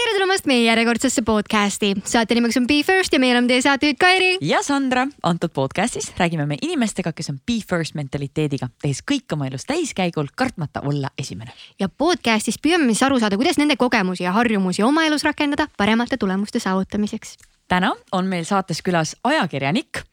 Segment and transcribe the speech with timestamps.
[0.00, 1.90] tere tulemast meie järjekordsesse podcasti.
[2.08, 4.30] saate nimeks on Be First ja meil on teie saatejuht Kairi.
[4.40, 5.06] ja Sandra.
[5.22, 10.32] antud podcastis räägime me inimestega, kes on Be First mentaliteediga, tehes kõik oma elus täiskäigul,
[10.36, 11.52] kartmata olla esimene.
[11.80, 16.16] ja podcastis püüame siis aru saada, kuidas nende kogemusi ja harjumusi oma elus rakendada paremate
[16.16, 17.36] tulemuste saavutamiseks.
[17.68, 20.06] täna on meil saates külas ajakirjanik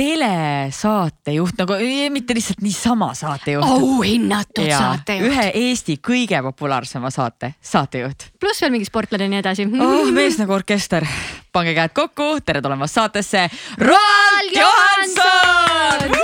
[0.00, 1.76] telesaatejuht nagu
[2.10, 3.64] mitte lihtsalt niisama saatejuht.
[3.64, 5.26] auhinnatud saatejuht.
[5.28, 8.30] ühe Eesti kõige populaarsema saate saatejuht.
[8.40, 10.08] pluss veel mingi sportlane ja nii edasi oh,.
[10.16, 11.04] mees nagu orkester.
[11.52, 16.16] pange käed kokku, tere tulemast saatesse, Roald Johanson.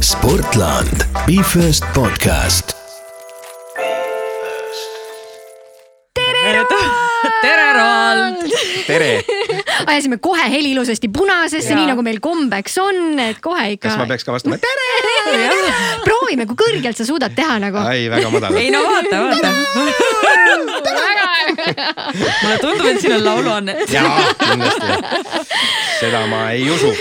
[0.00, 2.76] sportland, Be First podcast.
[6.14, 6.64] tere,
[7.40, 8.44] tere, Roald.
[8.86, 9.12] tere
[9.86, 13.88] ajasime kohe heli ilusasti punasesse, nii nagu meil kombeks on, et kohe ikka.
[13.88, 14.88] kas ma peaks ka vastama tere?
[16.06, 17.78] proovime, kui kõrgelt sa suudad teha nagu.
[17.92, 18.60] ei, väga madalalt.
[18.62, 19.48] ei no vaata, vaata.
[22.42, 23.72] mulle tundub, et siin on lauluanne.
[23.92, 24.86] jaa, kindlasti.
[26.00, 26.92] seda ma ei usu.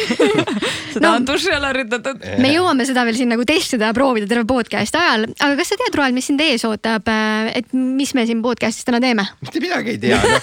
[0.98, 2.24] seda no, on duši all harjutatud.
[2.42, 5.80] me jõuame seda veel siin nagu testida ja proovida terve podcast'i ajal, aga kas sa
[5.80, 7.10] tead, Roel, mis sind ees ootab,
[7.54, 9.28] et mis me siin podcast'is täna teeme?
[9.44, 10.40] mitte midagi ei tea no,.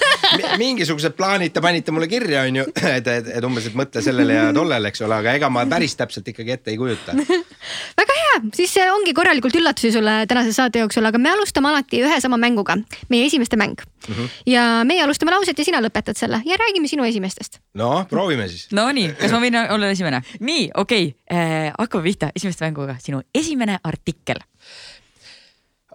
[0.61, 4.47] mingisugused plaanid te panite mulle kirja, onju, et, et, et umbes, et mõtle sellele ja
[4.57, 7.17] tollele, eks ole, aga ega ma päris täpselt ikkagi ette ei kujuta
[8.01, 12.21] väga hea, siis ongi korralikult üllatusi sulle tänase saate jooksul, aga me alustame alati ühe
[12.23, 12.79] sama mänguga,
[13.13, 14.15] meie esimeste mäng mm.
[14.15, 14.29] -hmm.
[14.47, 17.61] ja meie alustame lauset ja sina lõpetad selle ja räägime sinu esimestest.
[17.75, 18.67] no proovime siis.
[18.77, 20.23] Nonii, kas ma võin olla esimene?
[20.41, 21.39] nii, okei okay.
[21.39, 24.43] äh,, hakkame pihta esimeste mänguga, sinu esimene artikkel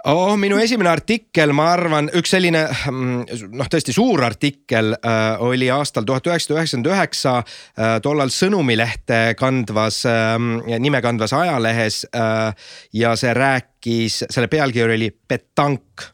[0.07, 5.69] oh, minu esimene artikkel, ma arvan, üks selline mm, noh, tõesti suur artikkel äh, oli
[5.73, 10.37] aastal tuhat üheksasada üheksakümmend üheksa äh, tollal Sõnumilehte kandvas äh,,
[10.79, 12.69] nime kandvas ajalehes äh,
[13.01, 16.07] ja see rääkis, selle pealkiri oli Petank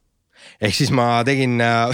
[0.66, 1.94] ehk siis ma tegin äh,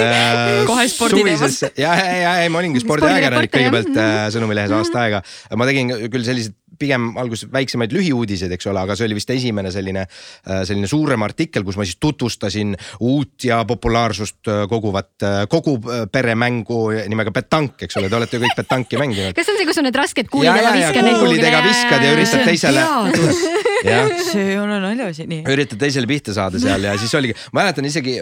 [0.00, 1.60] äh kohe sporditeemas.
[1.78, 5.22] ja, ja, ja, ja ma olingi spordiajakirjanik kõigepealt äh, Sõnumilehes aasta aega.
[5.54, 9.72] ma tegin küll sellised pigem alguses väiksemaid lühiuudiseid, eks ole, aga see oli vist esimene
[9.74, 12.74] selline, äh, selline suurem artikkel, kus ma siis tutvustasin
[13.04, 15.76] uut ja populaarsust äh, koguvat, äh, kogu
[16.12, 16.80] peremängu
[17.10, 19.36] nimega petank, eks ole, te olete ju kõik petanki mänginud.
[19.36, 21.10] kas see on see, kus on need rasked kuulidega viskad?
[21.20, 22.86] kuulidega viskad ja üritad teisele.
[24.30, 25.42] see ei ole naljaasi, nii.
[25.54, 28.18] üritad teisele pihta saada seal ja siis oligi, mäletan isegi,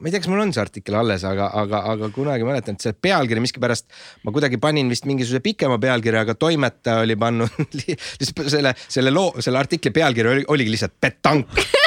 [0.00, 2.86] ma ei tea, kas mul on see artikkel alles, aga, aga, aga kunagi mäletan, et
[2.86, 3.86] see pealkiri miskipärast
[4.26, 9.32] ma kuidagi panin vist mingisuguse pikema pealkirja, aga toimetaja oli pannud lihtsalt selle, selle loo,
[9.44, 11.54] selle artikli pealkiri oli, oligi lihtsalt petank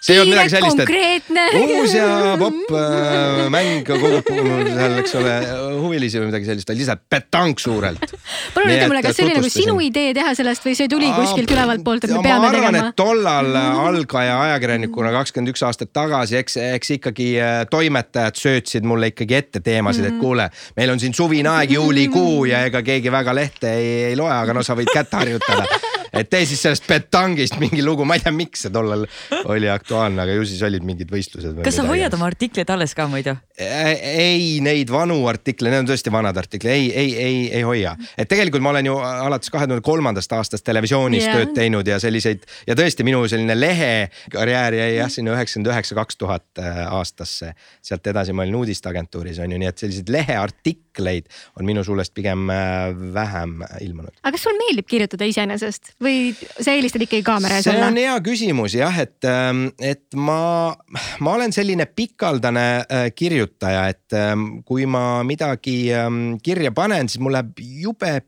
[0.00, 5.34] see ei olnud midagi sellist, et uus ja popp äh, mäng kogub seal, eks ole,
[5.82, 8.14] huvilisi või midagi sellist, vaid lihtsalt petank suurelt.
[8.54, 11.52] palun ütle mulle, kas see oli nagu sinu idee teha sellest või see tuli kuskilt
[11.52, 12.94] ülevalt poolt, et me peame arvan, tegema?
[12.96, 19.12] tollal äh, algaja ajakirjanikuna kakskümmend üks aastat tagasi, eks, eks ikkagi äh, toimetajad söötsid mulle
[19.12, 20.24] ikkagi ette teemasid, et mhm.
[20.24, 20.48] kuule,
[20.80, 24.56] meil on siin suvine aeg, juulikuu ja ega keegi väga lehte ei, ei loe, aga
[24.56, 25.68] no sa võid kätt harjutada
[26.12, 29.06] et tee siis sellest petangist mingi lugu, ma ei tea, miks see tollal
[29.44, 31.62] oli aktuaalne, aga ju siis olid mingid võistlused.
[31.64, 33.36] kas sa hoiad oma artikleid alles ka muidu?
[33.60, 37.94] ei, neid vanu artikleid, need on tõesti vanad artiklid, ei, ei, ei, ei hoia.
[38.16, 41.38] et tegelikult ma olen ju alates kahe tuhande kolmandast aastast televisioonis yeah.
[41.38, 46.20] tööd teinud ja selliseid ja tõesti minu selline lehekarjäär jäi jah sinna üheksakümmend üheksa, kaks
[46.20, 47.52] tuhat äh, aastasse.
[47.82, 51.28] sealt edasi ma olin uudisteagentuuris on ju, nii et selliseid leheartikleid
[51.58, 54.16] on minu suulest pigem äh, vähem ilmunud.
[54.22, 55.94] aga kas sul meeldib kirjutada iseenesest?
[56.00, 57.84] Või sa eelistad ikkagi kaamera ees olla?
[57.86, 60.72] see on hea küsimus jah, et, ähm, et ma,
[61.20, 67.22] ma olen selline pikaldane äh, kirjutaja, et ähm, kui ma midagi ähm, kirja panen, siis
[67.22, 68.20] mul läheb jube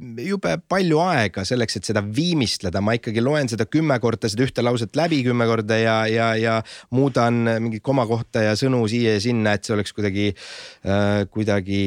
[0.00, 4.62] jube palju aega selleks, et seda viimistleda, ma ikkagi loen seda kümme korda, seda ühte
[4.64, 6.54] lauset läbi kümme korda ja, ja, ja
[6.94, 11.82] muudan mingit komakohta ja sõnu siia ja sinna, et see oleks kuidagi äh,, kuidagi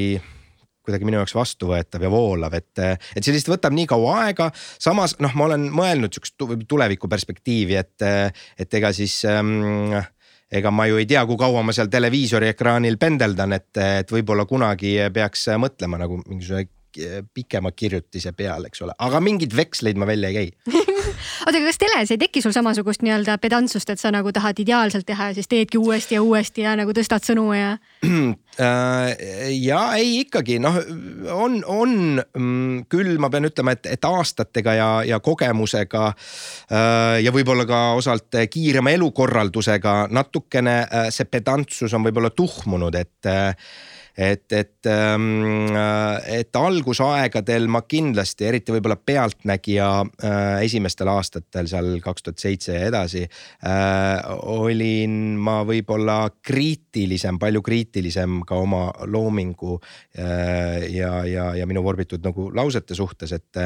[0.83, 2.81] kuidagi minu jaoks vastuvõetav ja voolav, et,
[3.15, 4.49] et see lihtsalt võtab nii kaua aega.
[4.55, 8.05] samas noh, ma olen mõelnud sihukest tuleviku perspektiivi, et,
[8.59, 9.95] et ega siis ähm,
[10.53, 14.45] ega ma ju ei tea, kui kaua ma seal televiisori ekraanil pendeldan, et, et võib-olla
[14.49, 16.69] kunagi peaks mõtlema nagu mingisuguse
[17.33, 20.83] pikema kirjutise peale, eks ole, aga mingeid veksleid ma välja ei käi
[21.45, 25.05] oota, aga kas teles ei teki sul samasugust nii-öelda pedantsust, et sa nagu tahad ideaalselt
[25.07, 27.73] teha ja siis teedki uuesti ja uuesti ja nagu tõstad sõnu ja
[28.07, 29.13] äh,
[29.59, 30.79] ja ei ikkagi noh,
[31.33, 37.33] on, on mm, küll, ma pean ütlema, et, et aastatega ja, ja kogemusega äh, ja
[37.35, 43.31] võib-olla ka osalt kiirema elukorraldusega natukene äh, see pedantsus on võib-olla tuhmunud, et
[44.17, 44.89] et, et,
[46.37, 49.87] et algusaegadel ma kindlasti, eriti võib-olla Pealtnägija
[50.61, 53.23] esimestel aastatel seal kaks tuhat seitse ja edasi.
[54.53, 59.79] olin ma võib-olla kriitilisem, palju kriitilisem ka oma loomingu
[60.13, 63.61] ja, ja, ja minu vorbitud nagu lausete suhtes, et,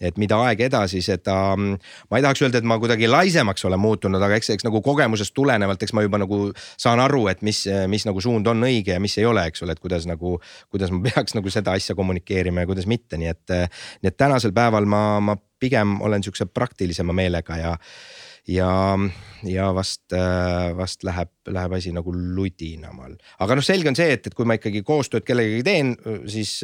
[0.00, 4.22] et mida aeg edasi, seda ma ei tahaks öelda, et ma kuidagi laisemaks olen muutunud,
[4.22, 6.40] aga eks, eks nagu kogemusest tulenevalt, eks ma juba nagu
[6.78, 9.74] saan aru, et mis, mis nagu suund on õige ja mis ei ole, eks ole,
[9.74, 10.36] et kuidas nagu,
[10.70, 13.58] kuidas ma peaks nagu seda asja kommunikeerima ja kuidas mitte, nii et,
[14.04, 17.76] nii et tänasel päeval ma, ma pigem olen sihukese praktilisema meelega ja
[18.48, 18.68] ja,
[19.44, 20.14] ja vast,
[20.76, 23.16] vast läheb, läheb asi nagu ludinamal.
[23.44, 25.92] aga noh, selge on see, et, et kui ma ikkagi koostööd kellegagi teen,
[26.30, 26.54] siis,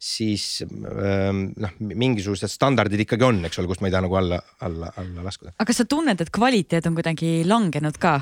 [0.00, 4.92] siis noh, mingisugused standardid ikkagi on, eks ole, kust ma ei taha nagu alla, alla,
[5.02, 5.54] alla laskuda.
[5.58, 8.20] aga kas sa tunned, et kvaliteet on kuidagi langenud ka?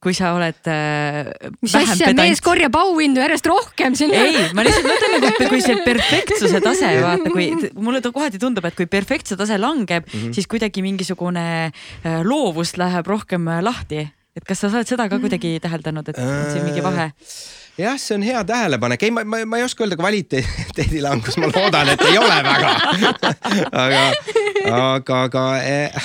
[0.00, 1.28] Kui sa oled äh,
[1.60, 4.14] mis asja, mees korjab auhindu järjest rohkem siin.
[4.16, 8.64] ei, ma lihtsalt mõtlen nagu, et kui see perfektsuse tase, vaata, kui mulle kohati tundub,
[8.64, 10.34] et kui perfektsuse tase langeb mm, -hmm.
[10.36, 14.08] siis kuidagi mingisugune äh, loovus läheb rohkem äh, lahti.
[14.36, 17.10] et kas sa oled seda ka kuidagi täheldanud, et on siin mingi vahe?
[17.78, 21.50] Jah, see on hea tähelepanek, ei, ma, ma, ma ei oska öelda kvaliteedi langus, ma
[21.50, 22.72] loodan, et ei ole väga
[23.84, 24.02] aga,
[24.70, 26.00] aga, aga eh,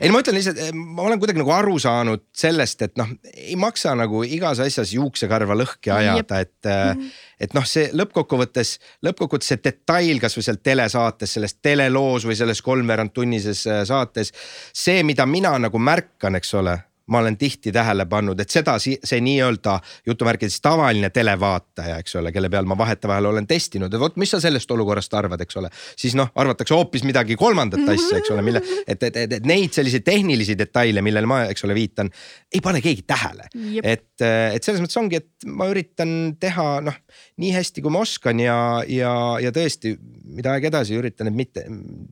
[0.00, 3.94] ei, ma ütlen lihtsalt, ma olen kuidagi nagu aru saanud sellest, et noh, ei maksa
[3.98, 7.00] nagu igas asjas juuksekarva lõhki ajada, et mm.
[7.00, 7.22] -hmm.
[7.46, 8.76] et noh, see lõppkokkuvõttes,
[9.06, 14.32] lõppkokkuvõttes see detail kasvõi seal telesaates, selles teleloos või selles kolmveerandtunnises äh, saates.
[14.72, 19.20] see, mida mina nagu märkan, eks ole ma olen tihti tähele pannud, et seda, see
[19.22, 24.30] nii-öelda jutumärkides tavaline televaataja, eks ole, kelle peal ma vahetevahel olen testinud, et vot, mis
[24.34, 25.70] sa sellest olukorrast arvad, eks ole.
[25.96, 29.76] siis noh, arvatakse hoopis midagi kolmandat asja, eks ole, mille, et, et, et, et neid
[29.76, 32.10] selliseid tehnilisi detaile, millele ma, eks ole, viitan,
[32.52, 33.50] ei pane keegi tähele.
[33.82, 36.96] et, et selles mõttes ongi, et ma üritan teha noh,
[37.42, 38.56] nii hästi, kui ma oskan ja,
[38.88, 39.94] ja, ja tõesti,
[40.36, 41.64] mida aeg edasi üritan, et mitte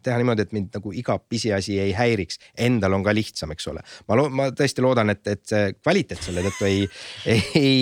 [0.05, 2.41] teha niimoodi, et mind nagu iga pisiasi ei häiriks.
[2.67, 3.85] Endal on ka lihtsam, eks ole.
[4.09, 6.85] ma, ma tõesti loodan, et, et see kvaliteet selle tõttu ei,
[7.27, 7.79] ei, ei,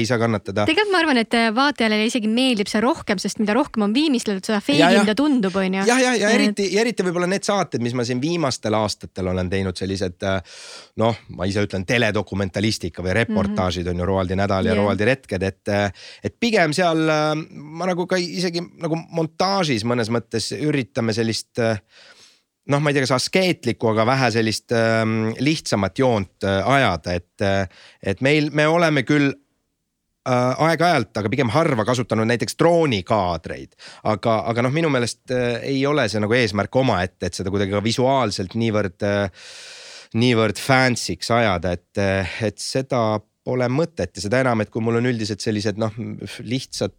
[0.00, 0.66] ei saa kannatada.
[0.70, 4.60] tegelikult ma arvan, et vaatajale isegi meeldib see rohkem, sest mida rohkem on viimistletud, seda
[4.64, 5.86] feilim ta tundub, on ju.
[5.88, 9.50] jah, ja, ja, ja eriti, eriti võib-olla need saated, mis ma siin viimastel aastatel olen
[9.52, 10.22] teinud, sellised
[11.00, 13.94] noh, ma ise ütlen teledokumentalistika või reportaažid mm -hmm.
[13.94, 14.84] on ju Roaldi nädal ja yeah.
[14.84, 15.74] Roaldi retked, et,
[16.22, 17.06] et pigem seal
[17.50, 21.58] ma nagu ka isegi nagu montaažis mõnes mõttes üritame sellist
[22.70, 25.04] noh, ma ei tea, kas askeetlikku, aga vähe sellist äh,
[25.44, 31.52] lihtsamat joont äh, ajada, et, äh, et meil, me oleme küll äh, aeg-ajalt, aga pigem
[31.54, 33.76] harva kasutanud näiteks droonikaadreid.
[34.10, 37.76] aga, aga noh, minu meelest äh, ei ole see nagu eesmärk omaette, et seda kuidagi
[37.76, 39.48] ka visuaalselt niivõrd äh,,
[40.14, 42.02] niivõrd fancy'ks ajada, et,
[42.46, 45.92] et seda pole mõtet ja seda enam, et kui mul on üldiselt sellised noh,
[46.48, 46.96] lihtsad,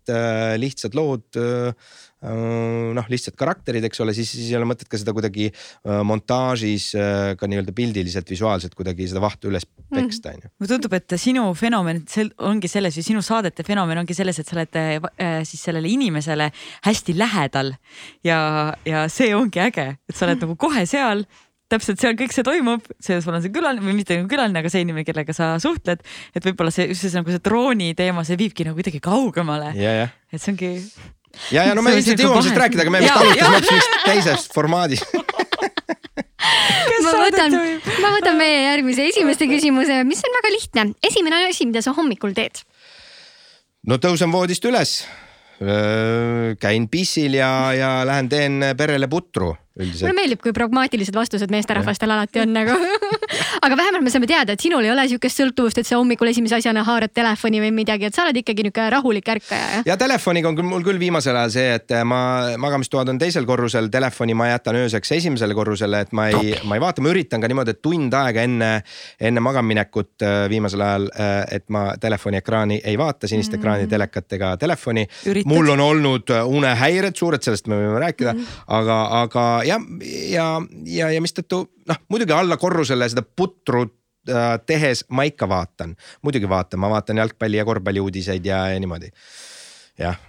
[0.61, 1.39] lihtsad lood
[2.95, 6.87] noh, lihtsad karakterid, eks ole, siis, siis ei ole mõtet ka seda kuidagi äh, montaažis
[6.97, 10.51] äh, ka nii-öelda pildiliselt, visuaalselt kuidagi seda vahtu üles peksta, on ju.
[10.55, 12.01] mulle tundub, et sinu fenomen
[12.49, 16.49] ongi selles või sinu saadete fenomen ongi selles, et sa oled äh, siis sellele inimesele
[16.87, 17.75] hästi lähedal
[18.25, 18.39] ja,
[18.87, 21.27] ja see ongi äge, et sa oled nagu kohe seal
[21.75, 24.71] täpselt seal kõik see toimub, see, sul on see külaline või mitte nagu külaline, aga
[24.71, 26.01] see inimene, kellega sa suhtled.
[26.35, 29.73] et võib-olla see, just see nagu see drooni teema, see viibki nagu kuidagi kaugemale.
[29.75, 30.71] et see ongi
[31.51, 34.55] ja, ja no me ilmselt jõuame sellest rääkida, aga me vist alustasime hoopis mingist teisest
[34.55, 35.15] formaadist
[37.05, 37.57] ma võtan,
[38.01, 40.87] ma võtan meie järgmise esimeste küsimuse, mis on väga lihtne.
[41.05, 42.63] esimene asi, mida sa hommikul teed?
[43.89, 44.97] no tõusen voodist üles,
[46.61, 50.05] käin pissil ja, ja lähen teen perele putru üldiselt.
[50.05, 52.75] mulle meeldib, kui pragmaatilised vastused meesterahvastel alati on nagu
[53.65, 56.57] aga vähemalt me saame teada, et sinul ei ole sihukest sõltuvust, et sa hommikul esimese
[56.59, 59.83] asjana haarad telefoni või midagi, et sa oled ikkagi nihuke rahulik ärkaja.
[59.87, 62.19] ja telefoniga on küll mul küll viimasel ajal see, et ma,
[62.61, 66.83] magamistoad on teisel korrusel, telefoni ma jätan ööseks esimesele korrusele, et ma ei, ma ei
[66.83, 68.71] vaata, ma üritan ka niimoodi, et tund aega enne,
[69.19, 73.61] enne magamaminekut äh, viimasel ajal, äh, et ma telefoni ekraani ei vaata, sinist mm.
[73.61, 75.07] ekraani, telekat ega telefoni.
[75.45, 79.79] mul on olnud äh, unehäired suured, sellest me võime rääkida mm., aga, aga ja,
[80.31, 80.47] ja,
[80.85, 83.85] ja, ja mistõttu noh, muidugi alla korrusele seda putru
[84.29, 85.95] äh, tehes ma ikka vaatan,
[86.25, 89.11] muidugi vaatan, ma vaatan jalgpalli ja korvpalli uudiseid ja, ja niimoodi,
[90.01, 90.19] jah.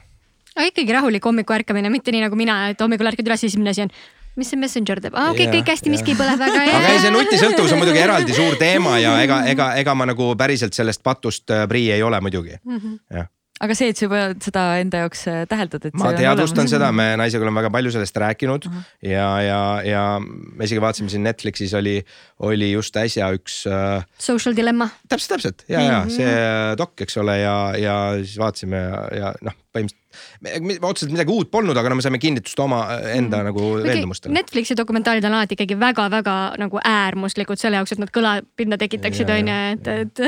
[0.57, 3.87] aga ikkagi rahulik hommiku ärkamine, mitte nii nagu mina, et hommikul ärkad üles, esimene asi
[3.87, 3.95] on
[4.37, 5.15] mis see Messenger teeb?
[5.17, 6.65] Ah,, okei okay,, kõik hästi, miski ei põle väga.
[6.77, 10.35] aga ei, see nutisõltuvus on muidugi eraldi suur teema ja ega, ega, ega ma nagu
[10.37, 12.59] päriselt sellest patust äh, prii ei ole muidugi.
[12.65, 12.99] Mm, -hmm.
[13.17, 13.31] jah
[13.63, 15.97] aga see, et sa juba seda enda jaoks äh, täheldad, et.
[15.97, 18.89] ma teadvustan seda, me naisega oleme väga palju sellest rääkinud uh -huh.
[19.09, 21.97] ja, ja, ja me isegi vaatasime siin Netflixis oli,
[22.39, 24.05] oli just äsja üks äh,.
[24.19, 24.89] Social Dilemma.
[25.09, 25.93] täpselt, täpselt ja mm, -hmm.
[25.93, 26.11] ja mhm.
[26.11, 31.51] see dok, eks ole, ja, ja siis vaatasime ja, ja noh, põhimõtteliselt otseselt midagi uut
[31.53, 33.49] polnud, aga no me saime kinnitust oma enda mm.
[33.51, 34.35] nagu veendumustele.
[34.35, 39.59] Netflixi dokumentaalid on alati ikkagi väga-väga nagu äärmuslikud selle jaoks, et nad kõlapinda tekitaksid, onju,
[39.75, 40.23] et, et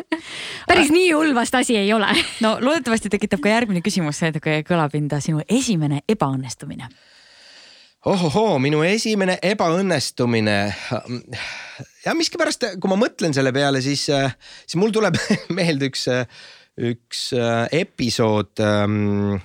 [0.70, 2.10] päris nii hull vast asi ei ole.
[2.44, 6.90] no loodetavasti tekitab ka järgmine küsimus natuke kõlapinda, sinu esimene ebaõnnestumine
[8.08, 10.56] ohohoo, minu esimene ebaõnnestumine.
[12.04, 15.18] ja miskipärast, kui ma mõtlen selle peale, siis, siis mul tuleb
[15.58, 16.06] meelde üks
[16.78, 19.38] üks äh, episood ähm,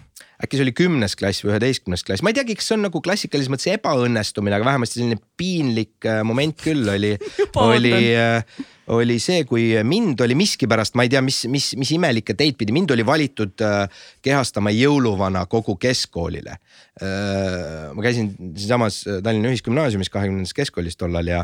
[0.43, 3.01] äkki see oli kümnes klass või üheteistkümnes klass, ma ei teagi, kas see on nagu
[3.03, 7.13] klassikalises mõttes ebaõnnestumine, aga vähemasti selline piinlik äh, moment küll oli
[7.63, 8.63] oli, äh,
[8.93, 12.75] oli see, kui mind oli miskipärast, ma ei tea, mis, mis, mis imelikke teid pidi,
[12.75, 13.63] mind oli valitud
[14.23, 16.57] kehastama jõuluvana kogu keskkoolile.
[17.01, 21.39] Ma käisin siinsamas Tallinna Ühisgümnaasiumis kahekümnendas keskkoolis tollal ja,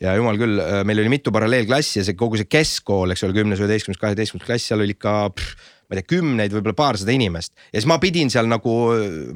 [0.00, 3.60] ja jumal küll, meil oli mitu paralleelklassi ja see kogu see keskkool, eks ole, kümnes,
[3.60, 7.54] üheteistkümnes, kaheteistkümnes klass, seal oli ikka pff, ma ei tea, kümneid, võib-olla paarsada inimest.
[7.70, 8.72] Ja siis ma pidin seal nagu,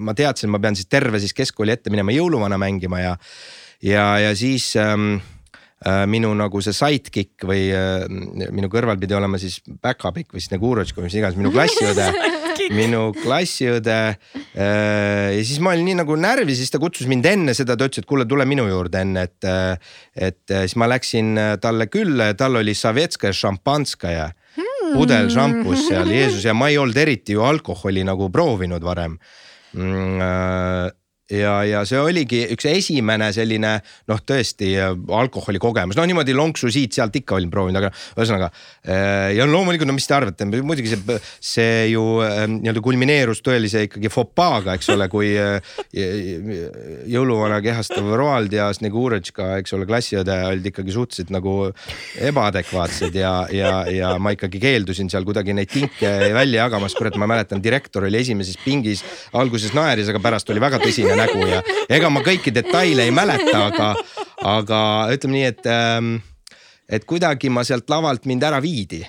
[0.02, 3.12] ma teadsin, ma pean siis terve siis keskkooli ette minema jõuluvana mängima ja,
[3.84, 5.39] ja, ja siis ähm, äh,
[6.10, 8.04] minu nagu see sidekick või äh,
[8.52, 12.10] minu kõrval pidi olema siis back-up'ik või siis nagu Urotško, mis iganes, minu klassiõde
[12.68, 15.30] minu klassiõde äh,.
[15.36, 18.04] ja siis ma olin nii nagu närvis, siis ta kutsus mind enne seda, ta ütles,
[18.04, 19.96] et kuule, tule minu juurde enne, et, äh,
[20.28, 24.30] et äh, siis ma läksin äh, talle külla ja tal oli Sovetskaja šampanskaja
[24.90, 29.16] pudel šampus seal, Jeesus ja ma ei olnud eriti ju alkoholi nagu proovinud varem
[29.72, 30.20] mm,.
[30.20, 30.88] Äh,
[31.30, 33.76] ja, ja see oligi üks esimene selline
[34.10, 38.50] noh, tõesti äh, alkoholi kogemus, no niimoodi lonksu siit-sealt ikka olin proovinud, aga ühesõnaga.
[38.84, 41.18] Äh, ja loomulikult, no mis te arvate, muidugi see,
[41.52, 45.30] see ju äh, nii-öelda kulmineerus tõelise ikkagi fopaaga, eks ole, kui
[47.10, 51.54] jõuluvana kehastav Roald ja Snegurõtška, eks ole, klassiõde olid ikkagi suhteliselt nagu
[52.30, 57.28] ebaadekvaatsed ja, ja, ja ma ikkagi keeldusin seal kuidagi neid tinke välja jagamast, kurat, ma
[57.30, 59.04] mäletan, direktor oli esimeses pingis,
[59.36, 63.66] alguses naeris, aga pärast oli väga tõsine nägu ja ega ma kõiki detaile ei mäleta,
[63.68, 63.92] aga,
[64.56, 64.80] aga
[65.14, 66.18] ütleme nii, et ähm,
[66.90, 69.00] et kuidagi ma sealt lavalt mind ära viidi.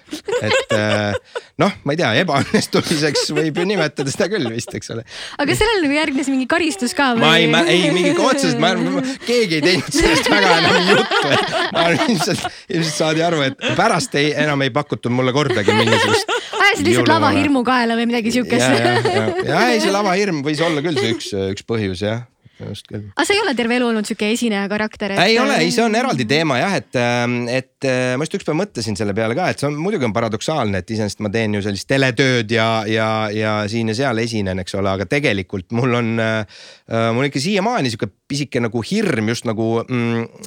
[0.41, 1.13] et äh,
[1.61, 5.03] noh, ma ei tea, ebaõnnestumiseks võib ju nimetada seda küll vist, eks ole.
[5.41, 7.49] aga sellele nagu järgnes mingi karistus ka või?
[7.51, 11.33] ma ei, ei mingi otseselt, ma arvan, keegi ei teinud sellest väga enam juttu.
[11.75, 16.33] ma arvan ilmselt, ilmselt saadi aru, et pärast ei, enam ei pakutud mulle kordagi mingisugust.
[16.71, 18.67] Ajasid lihtsalt lavahirmu kaela või midagi siukest?
[19.51, 22.25] ja, ei, see lavahirm võis olla küll see üks, üks põhjus jah
[22.69, 23.09] just küll.
[23.15, 25.23] aga sa ei ole terve elu olnud sihuke esineja karakter et...?
[25.25, 27.43] ei ole, ei, see on eraldi teema jah, et, ähm,
[27.81, 30.81] et äh, ma just ükspäev mõtlesin selle peale ka, et see on muidugi on paradoksaalne,
[30.81, 34.75] et iseenesest ma teen ju sellist teletööd ja, ja, ja siin ja seal esinen, eks
[34.77, 36.61] ole, aga tegelikult mul on äh,,
[36.91, 40.45] äh mul ikka siiamaani sihuke pisike nagu hirm just nagu mm,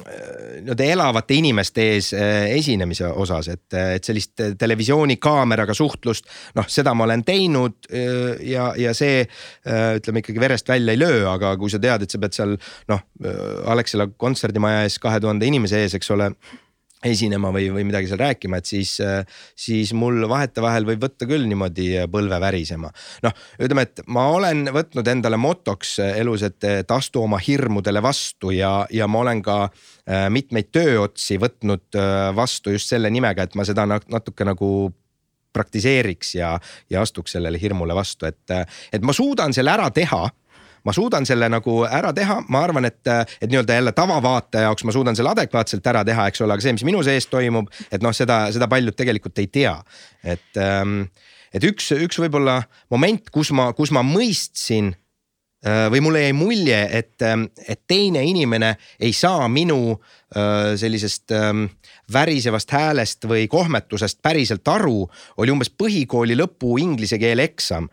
[0.63, 7.25] nii-öelda elavate inimeste ees esinemise osas, et, et sellist televisioonikaameraga suhtlust, noh, seda ma olen
[7.27, 7.89] teinud
[8.47, 9.25] ja, ja see
[9.99, 12.55] ütleme ikkagi verest välja ei löö, aga kui sa tead, et sa pead seal
[12.91, 13.05] noh,
[13.75, 16.31] Alexela kontserdimaja ees kahe tuhande inimese ees, eks ole
[17.05, 18.95] esinema või, või midagi seal rääkima, et siis,
[19.59, 22.91] siis mul vahetevahel võib võtta küll niimoodi põlve värisema.
[23.25, 28.51] noh, ütleme, et ma olen võtnud endale motoks elus, et, et astu oma hirmudele vastu
[28.55, 33.55] ja, ja ma olen ka äh, mitmeid tööotsi võtnud äh, vastu just selle nimega, et
[33.55, 34.69] ma seda natuke nagu
[35.55, 36.55] praktiseeriks ja,
[36.91, 38.57] ja astuks sellele hirmule vastu, et,
[38.91, 40.25] et ma suudan selle ära teha
[40.85, 43.01] ma suudan selle nagu ära teha, ma arvan, et,
[43.41, 46.75] et nii-öelda jälle tavavaataja jaoks ma suudan selle adekvaatselt ära teha, eks ole, aga see,
[46.77, 49.75] mis minu sees toimub, et noh, seda, seda paljud tegelikult ei tea.
[50.23, 51.01] et, ähm,
[51.53, 52.61] et üks, üks võib-olla
[52.93, 54.93] moment, kus ma, kus ma mõistsin
[55.65, 61.65] või mulle jäi mulje, et, ähm, et teine inimene ei saa minu äh, sellisest ähm,
[62.13, 65.07] värisevast häälest või kohmetusest päriselt aru,
[65.41, 67.87] oli umbes põhikooli lõpu inglise keele eksam,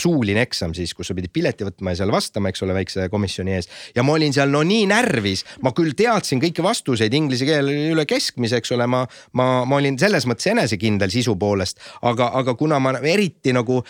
[0.00, 3.56] suuline eksam siis, kus sa pidid pileti võtma ja seal vastama, eks ole, väikse komisjoni
[3.58, 3.68] ees.
[3.96, 8.06] ja ma olin seal no nii närvis, ma küll teadsin kõiki vastuseid inglise keele üle
[8.08, 9.04] keskmise, eks ole, ma,
[9.36, 13.82] ma, ma olin selles mõttes enesekindel sisu poolest, aga, aga kuna ma eriti nagu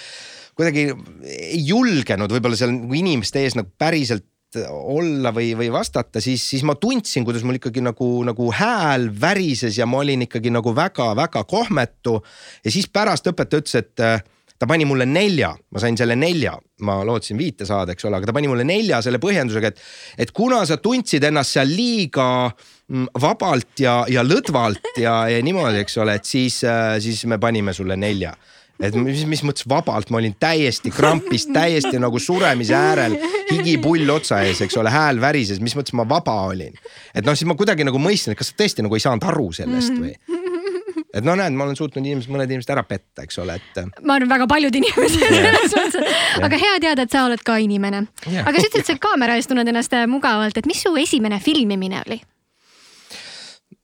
[0.61, 0.91] kuidagi
[1.25, 4.27] ei julgenud võib-olla seal nagu inimeste ees nagu päriselt
[4.59, 9.79] olla või, või vastata, siis, siis ma tundsin, kuidas mul ikkagi nagu, nagu hääl värises
[9.79, 12.19] ja ma olin ikkagi nagu väga-väga kohmetu.
[12.65, 14.25] ja siis pärast õpetaja ütles, et äh,
[14.59, 18.29] ta pani mulle nelja, ma sain selle nelja, ma lootsin viite saada, eks ole, aga
[18.29, 19.81] ta pani mulle nelja selle põhjendusega, et,
[20.27, 25.85] et kuna sa tundsid ennast seal liiga mm, vabalt ja, ja lõdvalt ja, ja niimoodi,
[25.85, 28.35] eks ole, et siis, äh, siis me panime sulle nelja
[28.81, 33.17] et mis, mis mõttes vabalt, ma olin täiesti krampis, täiesti nagu suremise äärel,
[33.51, 36.77] higipull otsa ees, eks ole, hääl värises, mis mõttes ma vaba olin.
[37.15, 39.51] et noh, siis ma kuidagi nagu mõistsin, et kas sa tõesti nagu ei saanud aru
[39.61, 40.15] sellest või
[41.15, 43.81] et no näed, ma olen suutnud inimesed, mõned inimesed ära petta, eks ole, et.
[44.07, 48.05] ma arvan, väga paljud inimesed selles mõttes, aga hea teada, et sa oled ka inimene.
[48.27, 48.47] Jah.
[48.47, 52.05] aga sa ütlesid, et sa kaamera ees tunned ennast mugavalt, et mis su esimene filmimine
[52.07, 52.21] oli?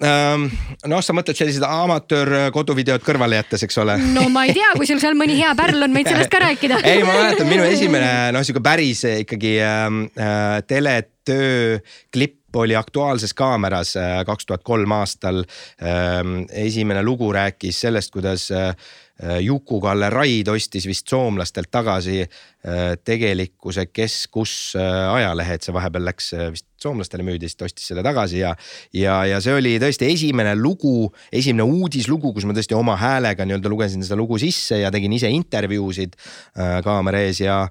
[0.05, 0.51] Ähm,
[0.85, 4.85] noh, sa mõtled sellised amatöör koduvideod kõrvale jättes, eks ole no ma ei tea, kui
[4.85, 6.83] sul seal mõni hea pärl on, võid sellest ka rääkida.
[6.85, 11.79] ei, ma mäletan, minu esimene noh, sihuke päris ikkagi ähm, äh, teletöö
[12.13, 15.45] klipp oli Aktuaalses Kaameras äh, kaks tuhat kolm aastal
[15.81, 16.45] ähm,.
[16.53, 18.73] esimene lugu rääkis sellest, kuidas äh,
[19.17, 26.05] Juku-Kalle Raid ostis vist soomlastelt tagasi äh, tegelikkuse Kes kus äh, ajalehe, et see vahepeal
[26.11, 28.53] läks äh, vist soomlastele müüdi, siis ta ostis selle tagasi ja.
[28.93, 33.73] ja, ja see oli tõesti esimene lugu, esimene uudislugu, kus ma tõesti oma häälega nii-öelda
[33.73, 37.63] lugesin seda lugu sisse ja tegin ise intervjuusid äh, kaamera ees ja,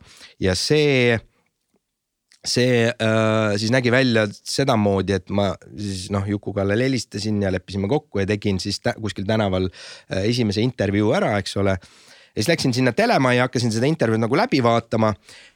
[0.42, 1.20] ja see
[2.50, 8.22] see äh, siis nägi välja sedamoodi, et ma siis noh, Juku-Kallele helistasin ja leppisime kokku
[8.22, 11.78] ja tegin siis tä kuskil tänaval äh, esimese intervjuu ära, eks ole.
[12.36, 15.14] Ja siis läksin sinna telemajja, hakkasin seda intervjuud nagu läbi vaatama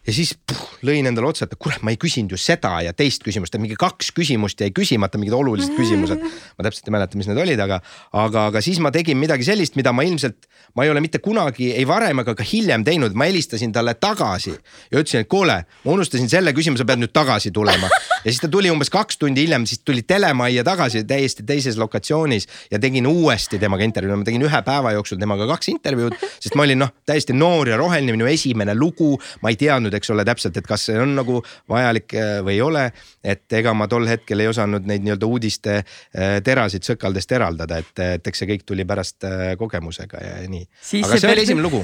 [0.08, 3.24] ja siis puh, lõin endale otsa, et kurat, ma ei küsinud ju seda ja teist
[3.26, 6.24] küsimust, et mingi kaks küsimust jäi küsimata, mingid olulised küsimused.
[6.58, 7.82] ma täpselt ei mäleta, mis need olid, aga,
[8.16, 11.72] aga, aga siis ma tegin midagi sellist, mida ma ilmselt, ma ei ole mitte kunagi
[11.76, 15.94] ei varem ega ka hiljem teinud, ma helistasin talle tagasi ja ütlesin, et kuule, ma
[15.94, 17.92] unustasin selle küsimuse, pead nüüd tagasi tulema.
[18.24, 22.48] ja siis ta tuli umbes kaks tundi hiljem, siis tuli telemajja tagasi täiesti teises lokatsioonis
[22.72, 26.66] ja tegin uuesti temaga intervjuu, ma tegin ühe päeva jooksul temaga kaks intervjuud, sest ma
[26.70, 30.58] olin noh, täiesti noor ja roheline, minu esimene lugu, ma ei teadnud, eks ole täpselt,
[30.60, 32.90] et kas see on nagu vajalik äh, või ei ole.
[33.24, 37.92] et ega ma tol hetkel ei osanud neid nii-öelda uudiste äh, terasid sõkaldest eraldada, et,
[38.00, 40.64] et eks see kõik tuli pärast äh, kogemusega ja nii.
[40.64, 41.82] aga see, see oli esimene lugu.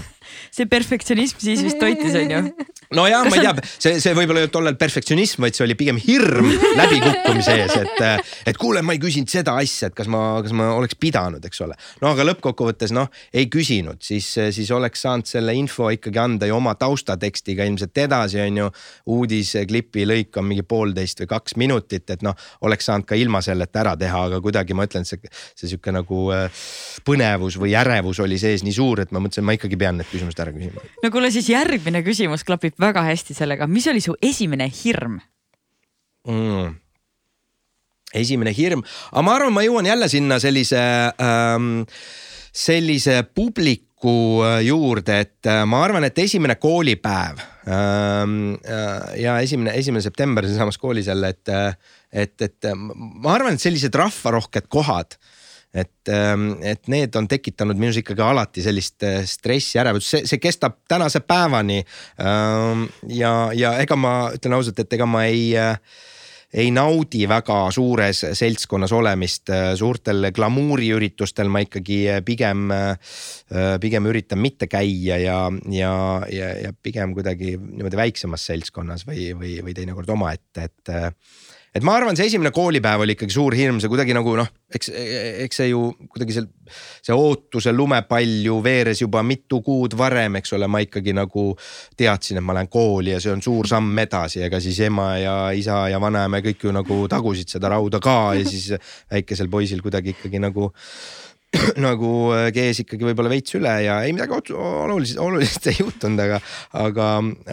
[0.56, 2.42] see perfektsionism siis vist toitis, on ju?
[2.96, 6.00] nojah, ma ei tea, see, see võib-olla ei olnud tollal perfektsionism, vaid see oli pigem
[6.02, 6.50] hirm
[6.80, 10.72] läbikukkumise ees, et, et kuule, ma ei küsinud seda asja, et kas ma, kas ma
[10.78, 11.78] oleks pidanud, eks ole.
[12.04, 16.56] no aga lõppkokkuvõttes noh, ei küsinud, siis, siis oleks saanud selle info ikkagi anda ju
[16.58, 18.70] oma taustatekstiga ilmselt edasi, on ju.
[19.16, 22.36] uudisklipi lõik on mingi poolteist või kaks minutit, et noh,
[22.68, 25.22] oleks saanud ka ilma selleta ära teha, aga kuidagi ma ütlen, see,
[25.56, 26.66] see sihuke nagu äh,
[27.08, 30.42] põnevus või ärevus oli sees nii suur, et ma mõtlesin, ma ikkagi pean need küsimused
[30.44, 30.84] ära küsima.
[31.04, 35.20] no kuule, siis järgmine küsimus klapib väga hästi sellega, mis oli su esimene hirm
[36.28, 36.76] mm.?
[38.16, 40.82] esimene hirm, aga ma arvan, ma jõuan jälle sinna sellise
[41.22, 41.84] ähm,,
[42.56, 49.76] sellise publiku äh, juurde, et äh, ma arvan, et esimene koolipäev ähm, äh, ja esimene,
[49.80, 51.54] esimene september sealsamas koolis jälle, et,
[52.12, 55.18] et, et ma arvan, et sellised rahvarohked kohad
[55.76, 56.10] et,
[56.64, 61.82] et need on tekitanud minus ikkagi alati sellist stressi, ärevust, see, see kestab tänase päevani.
[62.24, 65.76] ähm, ja, ja ega ma ütlen ausalt, et ega ma ei äh,
[66.56, 72.70] ei naudi väga suures seltskonnas olemist, suurtel glamuuriüritustel ma ikkagi pigem,
[73.84, 75.40] pigem üritan mitte käia ja,
[75.72, 75.92] ja,
[76.32, 81.96] ja, ja pigem kuidagi niimoodi väiksemas seltskonnas või, või, või teinekord omaette, et et ma
[81.98, 84.92] arvan, see esimene koolipäev oli ikkagi suur hirm, see kuidagi nagu noh, eks,
[85.44, 86.46] eks see ju kuidagi see,
[87.04, 91.50] see ootuse lumepall ju veeres juba mitu kuud varem, eks ole, ma ikkagi nagu
[92.00, 95.36] teadsin, et ma lähen kooli ja see on suur samm edasi, ega siis ema ja
[95.58, 98.72] isa ja vanaema ja kõik ju nagu tagusid seda rauda ka ja siis
[99.12, 100.72] väikesel poisil kuidagi ikkagi nagu
[101.88, 102.12] nagu
[102.56, 106.42] kees ikkagi võib-olla veits üle ja ei midagi olulist, olulist ei juhtunud, aga,
[106.86, 107.10] aga,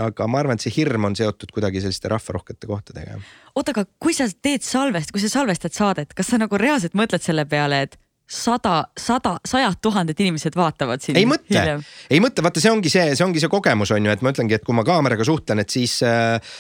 [0.08, 3.18] aga ma arvan, et see hirm on seotud kuidagi selliste rahvarohkete kohtadega.
[3.54, 7.24] oota, aga kui sa teed salvest, kui sa salvestad saadet, kas sa nagu reaalselt mõtled
[7.24, 11.20] selle peale, et sada, sada, sajad tuhanded inimesed vaatavad sind.
[11.20, 11.78] ei mõtle,
[12.11, 14.56] ei mõtle, vaata, see ongi see, see ongi see kogemus on ju, et ma ütlengi,
[14.56, 15.98] et kui ma kaameraga suhtlen, et siis,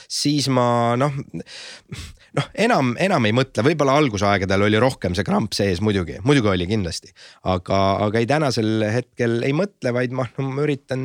[0.08, 0.66] siis ma
[1.00, 1.16] noh
[2.36, 6.68] noh, enam, enam ei mõtle, võib-olla algusaegadel oli rohkem see kramp sees muidugi, muidugi oli
[6.70, 7.12] kindlasti.
[7.52, 11.04] aga, aga ei tänasel hetkel ei mõtle, vaid ma, no, ma üritan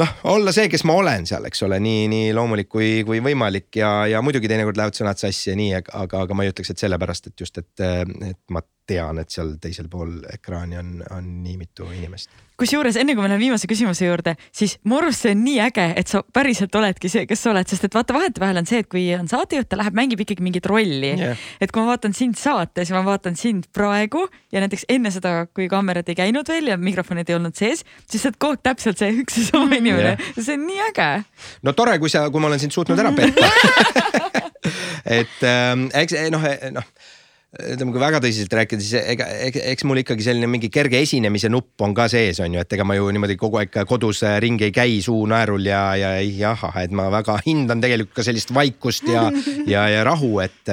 [0.00, 3.80] noh, olla see, kes ma olen seal, eks ole, nii, nii loomulik kui, kui võimalik
[3.80, 6.86] ja, ja muidugi teinekord lähevad sõnad sassi ja nii, aga, aga ma ei ütleks, et
[6.86, 7.86] sellepärast, et just, et,
[8.30, 12.30] et ma tean, et seal teisel pool ekraani on, on nii mitu inimest.
[12.56, 15.84] kusjuures enne kui me läheme viimase küsimuse juurde, siis mu arust see on nii äge,
[16.00, 18.88] et sa päriselt oledki see, kes sa oled, sest et vaata, vahetevahel on see, et
[18.88, 21.10] kui on saatejuht, ta läheb, mängib ikkagi mingit rolli.
[21.20, 21.42] Yeah..
[21.60, 25.34] et kui ma vaatan sind saates ja ma vaatan sind praegu ja näiteks enne seda,
[25.52, 28.64] kui kaamerad ei käinud veel ja mikrofonid ei olnud sees, siis sa oled kogu aeg
[28.70, 30.16] täpselt see üks ja sama inimene.
[30.16, 30.40] Yeah..
[30.40, 31.10] see on nii äge.
[31.66, 33.52] no tore, kui sa, kui ma olen sind suutnud ära petta.
[35.06, 36.42] Et ähm, eks noh,
[36.74, 36.88] noh
[37.56, 39.26] ütleme, kui väga tõsiselt rääkida, siis ega,
[39.72, 42.84] eks mul ikkagi selline mingi kerge esinemise nupp on ka sees, on ju, et ega
[42.86, 46.94] ma ju niimoodi kogu aeg kodus ringi ei käi suu naerul ja, ja jah, et
[46.96, 49.26] ma väga hindan tegelikult ka sellist vaikust ja,
[49.72, 50.72] ja, ja rahu, et,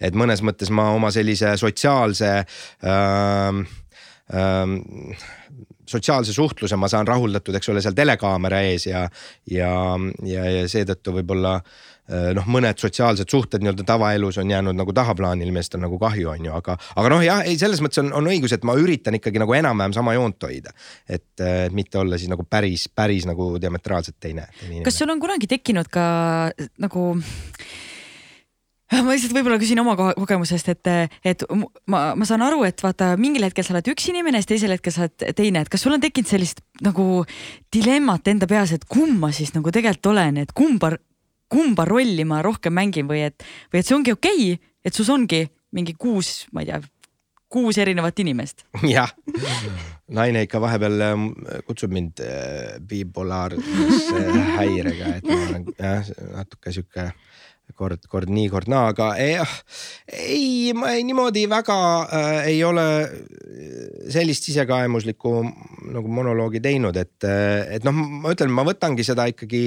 [0.00, 2.34] et mõnes mõttes ma oma sellise sotsiaalse
[2.84, 3.64] ähm,.
[4.32, 4.78] Ähm,
[5.84, 9.02] sotsiaalse suhtluse ma saan rahuldatud, eks ole, seal telekaamera ees ja,
[9.52, 9.72] ja,
[10.24, 14.92] ja, ja seetõttu võib-olla äh, Äh, noh, mõned sotsiaalsed suhted nii-öelda tavaelus on jäänud nagu
[14.96, 18.12] tahaplaanile, millest on nagu kahju, on ju, aga, aga noh, jah, ei selles mõttes on,
[18.18, 20.74] on õigus, et ma üritan ikkagi nagu enam-vähem sama joont hoida.
[21.08, 24.84] et, et mitte olla siis nagu päris, päris nagu diametraalselt teine, teine.
[24.84, 26.04] kas sul on kunagi tekkinud ka
[26.84, 27.06] nagu
[28.92, 30.90] ma lihtsalt võib-olla küsin oma kogemusest, et,
[31.24, 31.46] et
[31.88, 34.94] ma, ma saan aru, et vaata mingil hetkel sa oled üks inimene, siis teisel hetkel
[34.94, 37.24] sa oled teine, et kas sul on tekkinud sellist nagu
[37.74, 40.92] dilemmat enda peas, et kumb ma siis nagu tegelikult olen, et kumba
[41.54, 45.10] kumba rolli ma rohkem mängin või et, või et see ongi okei okay,, et sus
[45.12, 46.80] ongi mingi kuus, ma ei tea,
[47.54, 48.64] kuus erinevat inimest.
[48.96, 49.10] jah,
[50.18, 51.28] naine ikka vahepeal ähm,
[51.68, 54.24] kutsub mind äh, bipolaarse
[54.58, 57.08] häirega, et ma olen jah natuke sihuke
[57.76, 59.38] kord, kord nii, kord naa, aga ei,
[60.08, 62.86] ei, ma ei, niimoodi väga äh, ei ole
[64.12, 65.32] sellist sisekaemuslikku
[65.94, 67.26] nagu monoloogi teinud, et,
[67.76, 69.66] et noh, ma ütlen, ma võtangi seda ikkagi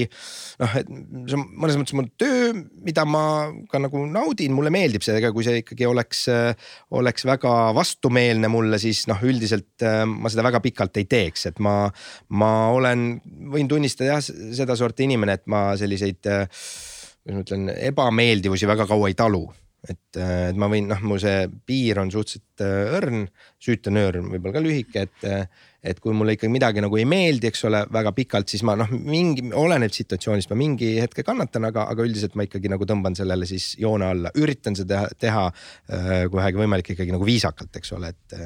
[0.61, 2.51] noh, et see on mõnes mõttes mu töö,
[2.85, 3.23] mida ma
[3.71, 6.25] ka nagu naudin, mulle meeldib see, ega kui see ikkagi oleks,
[6.97, 11.63] oleks väga vastumeelne mulle, siis noh, üldiselt äh, ma seda väga pikalt ei teeks, et
[11.63, 11.79] ma,
[12.37, 13.09] ma olen,
[13.53, 14.23] võin tunnistada jah,
[14.57, 16.65] sedasorti inimene, et ma selliseid äh,
[17.27, 19.45] kuidas ma ütlen, ebameeldivusi väga kaua ei talu.
[19.87, 23.27] et, et ma võin, noh, mu see piir on suhteliselt äh, õrn,
[23.61, 25.27] süütenöör võib-olla ka lühike, et
[25.83, 28.89] et kui mulle ikkagi midagi nagu ei meeldi, eks ole, väga pikalt, siis ma noh,
[28.91, 33.47] mingi oleneb situatsioonist, ma mingi hetke kannatan, aga, aga üldiselt ma ikkagi nagu tõmban sellele
[33.49, 37.97] siis joone alla, üritan seda teha, teha äh, kui vähegi võimalik ikkagi nagu viisakalt, eks
[37.97, 38.39] ole, et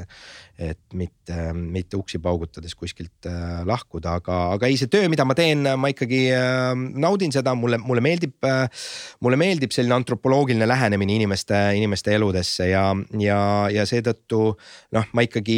[0.62, 5.34] et mitte, mitte uksi paugutades kuskilt äh, lahkuda, aga, aga ei, see töö, mida ma
[5.34, 8.46] teen, ma ikkagi äh, naudin seda, mulle, mulle meeldib
[9.26, 12.84] mulle meeldib selline antropoloogiline lähenemine inimeste, inimeste eludesse ja,
[13.18, 13.40] ja,
[13.74, 14.44] ja seetõttu
[14.94, 15.58] noh, ma ikkagi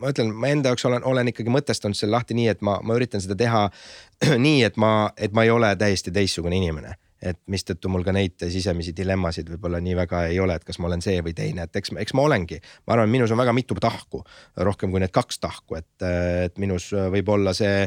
[0.00, 2.96] ma ütlen, ma enda jaoks olen, olen ikkagi mõtestanud selle lahti nii, et ma, ma
[2.98, 3.66] üritan seda teha
[4.46, 8.40] nii, et ma, et ma ei ole täiesti teistsugune inimene et mistõttu mul ka neid
[8.48, 11.76] sisemisi dilemmasid võib-olla nii väga ei ole, et kas ma olen see või teine, et
[11.76, 12.60] eks, eks ma olengi.
[12.86, 14.22] ma arvan, minus on väga mitu tahku,
[14.56, 16.06] rohkem kui need kaks tahku, et,
[16.46, 17.84] et minus võib olla see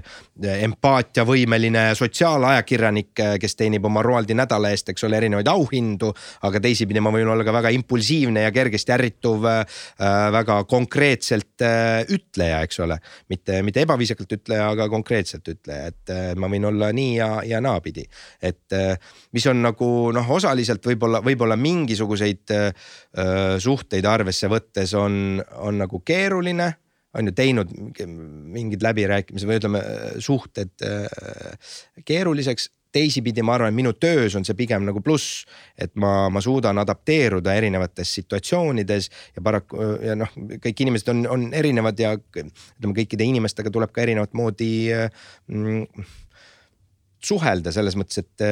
[0.68, 6.14] empaatiavõimeline sotsiaalajakirjanik, kes teenib oma Roaldi nädala eest, eks ole, erinevaid auhindu.
[6.44, 9.66] aga teisipidi ma võin olla ka väga impulsiivne ja kergesti ärrituv äh,,
[10.34, 13.00] väga konkreetselt äh, ütleja, eks ole.
[13.30, 17.62] mitte, mitte ebaviisakalt ütleja, aga konkreetselt ütleja, et äh, ma võin olla nii ja, ja
[17.64, 18.06] naapidi,
[18.42, 18.98] et äh,
[19.34, 22.88] mis on nagu noh, osaliselt võib-olla, võib-olla mingisuguseid äh,
[23.64, 26.72] suhteid arvesse võttes on, on nagu keeruline
[27.14, 27.74] on ju teinud
[28.54, 29.82] mingid läbirääkimised või ütleme
[30.24, 32.72] suhted äh, keeruliseks.
[32.94, 35.48] Teisipidi ma arvan, et minu töös on see pigem nagu pluss,
[35.82, 40.30] et ma, ma suudan adapteeruda erinevates situatsioonides ja paraku ja noh,
[40.62, 46.06] kõik inimesed on, on erinevad ja ütleme, kõikide inimestega tuleb ka erinevat moodi mm,
[47.24, 48.46] suhelda selles mõttes, et,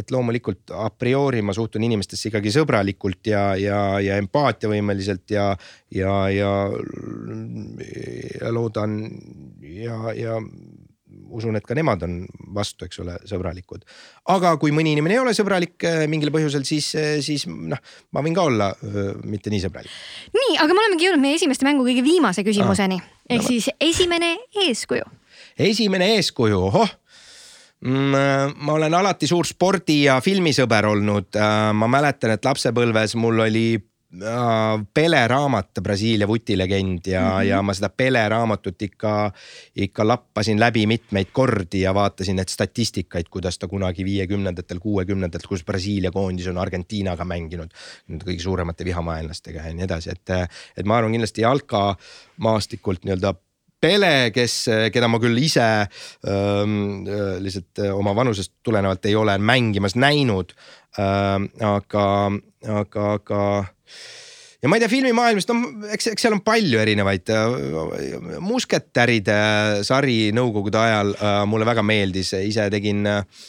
[0.00, 5.50] et loomulikult a priori ma suhtun inimestesse ikkagi sõbralikult ja, ja, ja empaatiavõimeliselt ja,
[5.94, 6.50] ja, ja,
[8.40, 8.98] ja loodan
[9.64, 10.40] ja, ja
[11.30, 12.18] usun, et ka nemad on
[12.54, 13.84] vastu, eks ole, sõbralikud.
[14.32, 17.80] aga kui mõni inimene ei ole sõbralik eh, mingil põhjusel, siis, eh, siis noh,
[18.14, 19.92] ma võin ka olla öö, mitte nii sõbralik.
[20.36, 23.70] nii, aga me olemegi jõudnud meie esimeste mängu kõige viimase küsimuseni ah, ehk no, siis
[23.80, 25.08] esimene eeskuju.
[25.70, 26.94] esimene eeskuju, ohoh
[27.86, 31.36] ma olen alati suur spordi ja filmisõber olnud.
[31.38, 37.48] Äh, ma mäletan, et lapsepõlves mul oli äh, Pele raamat, Brasiilia vutilegend ja mm, -hmm.
[37.50, 39.30] ja ma seda Pele raamatut ikka,
[39.86, 45.64] ikka lappasin läbi mitmeid kordi ja vaatasin neid statistikaid, kuidas ta kunagi viiekümnendatel, kuuekümnendatel, kus
[45.64, 47.70] Brasiilia koondis on Argentiinaga mänginud.
[48.10, 53.34] kõige suuremate vihamaenlastega ja nii edasi, et, et ma arvan kindlasti jalkamaastikult nii-öelda
[53.80, 54.54] Pele, kes,
[54.92, 55.66] keda ma küll ise
[56.24, 60.54] ähm, äh, lihtsalt äh, oma vanusest tulenevalt ei ole mängimas näinud
[60.96, 61.36] äh,.
[61.60, 62.06] aga,
[62.80, 63.40] aga, aga
[64.62, 68.38] ja ma ei tea, filmimaailmast, no eks, eks seal on palju erinevaid äh,.
[68.42, 69.36] musketäride
[69.86, 73.44] sari nõukogude ajal äh, mulle väga meeldis, ise tegin äh,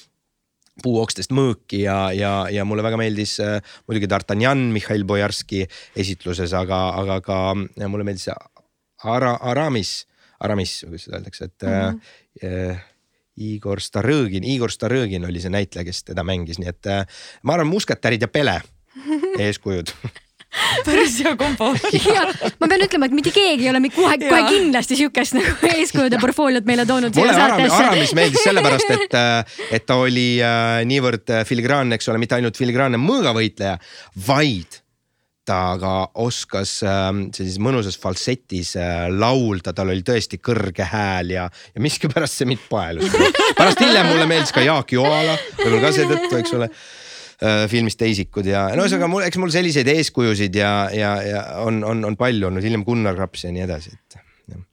[0.83, 5.63] puuokstest mõõki ja, ja, ja mulle väga meeldis äh, muidugi D'Artagnan Mihhail Bojarski
[5.97, 8.29] esitluses, aga, aga ka mulle meeldis
[9.07, 10.01] Ara, Aramis
[10.39, 11.99] Aramis, kuidas seda öeldakse, et mm.
[12.43, 12.71] -hmm.
[12.71, 12.85] äh,
[13.37, 17.67] Igor Starõgin, Igor Starõgin oli see näitleja, kes teda mängis, nii et äh, ma arvan,
[17.67, 18.61] Musketärid ja Pele
[19.47, 19.93] eeskujud
[20.85, 21.71] päris hea kombo.
[22.61, 26.67] ma pean ütlema, et mitte keegi ei ole kohe, kohe kindlasti siukest nagu eeskujude portfooliot
[26.69, 27.75] meile toonud mulle Aramis.
[27.77, 29.17] Aramis meeldis sellepärast, et,
[29.79, 33.77] et ta oli äh, niivõrd äh, filigraanne, eks ole, mitte ainult filigraanne mõõgavõitleja,
[34.27, 34.81] vaid
[35.47, 41.47] ta ka oskas äh, sellises mõnusas falsetis äh, laulda, tal oli tõesti kõrge hääl ja,
[41.47, 43.13] ja miskipärast see mind paelus.
[43.57, 48.49] pärast hiljem mulle meeldis ka Jaak Joala, võib-olla ka seetõttu, eks ole äh, filmis Teisikud
[48.49, 52.51] ja no ühesõnaga mul, eks mul selliseid eeskujusid ja, ja, ja on, on, on palju
[52.51, 54.65] olnud, hiljem Gunnar Graps ja nii edasi, et jah.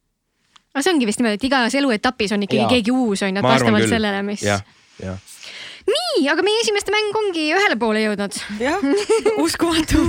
[0.74, 2.72] aga see ongi vist niimoodi, et igas eluetapis on ikkagi Jaa.
[2.74, 4.42] keegi uus on ju, et vastavalt sellele, mis.
[4.46, 4.66] jah,
[5.02, 5.22] jah.
[5.88, 8.84] nii, aga meie esimeste mäng ongi ühele poole jõudnud, jah,
[9.44, 10.04] uskumatu.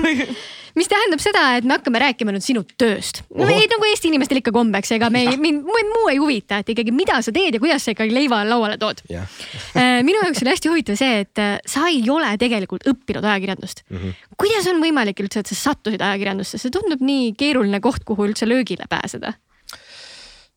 [0.76, 3.22] mis tähendab seda, et me hakkame rääkima nüüd sinu tööst.
[3.36, 6.72] no ei, nagu Eesti inimestel ikka kombeks, ega me ei, mind muu ei huvita, et
[6.74, 9.04] ikkagi, mida sa teed ja kuidas sa ikkagi leiva lauale tood.
[9.12, 9.28] jah,
[10.08, 13.98] minu jaoks oli hästi huvitav see, et äh, sa ei ole tegelikult õppinud ajakirjandust mm.
[13.98, 14.36] -hmm.
[14.40, 18.48] kuidas on võimalik üldse, et sa sattusid ajakirjandusse, see tundub nii keeruline koht, kuhu üldse
[18.50, 19.36] löögile pääseda.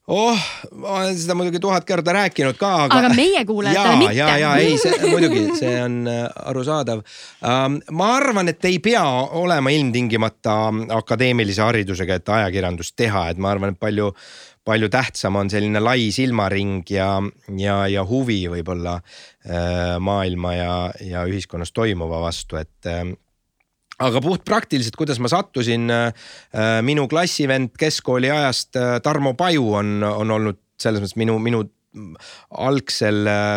[0.08, 0.44] oh,
[0.80, 3.00] ma olen seda muidugi tuhat korda rääkinud ka, aga.
[3.00, 4.16] Aga meie kuulajatele ja, mitte.
[4.18, 7.78] ja, ja ei, see muidugi, see on äh, arusaadav um,.
[7.96, 9.04] ma arvan, et ei pea
[9.40, 10.58] olema ilmtingimata
[10.98, 14.12] akadeemilise haridusega, et ajakirjandust teha, et ma arvan, et palju
[14.68, 17.14] palju tähtsam on selline lai silmaring ja,
[17.56, 23.06] ja, ja huvi võib-olla äh, maailma ja, ja ühiskonnas toimuva vastu, et äh,
[23.98, 25.90] aga puht praktiliselt, kuidas ma sattusin,
[26.86, 31.64] minu klassivend keskkooli ajast, Tarmo Paju on, on olnud selles mõttes minu, minu
[32.50, 33.56] algsel äh,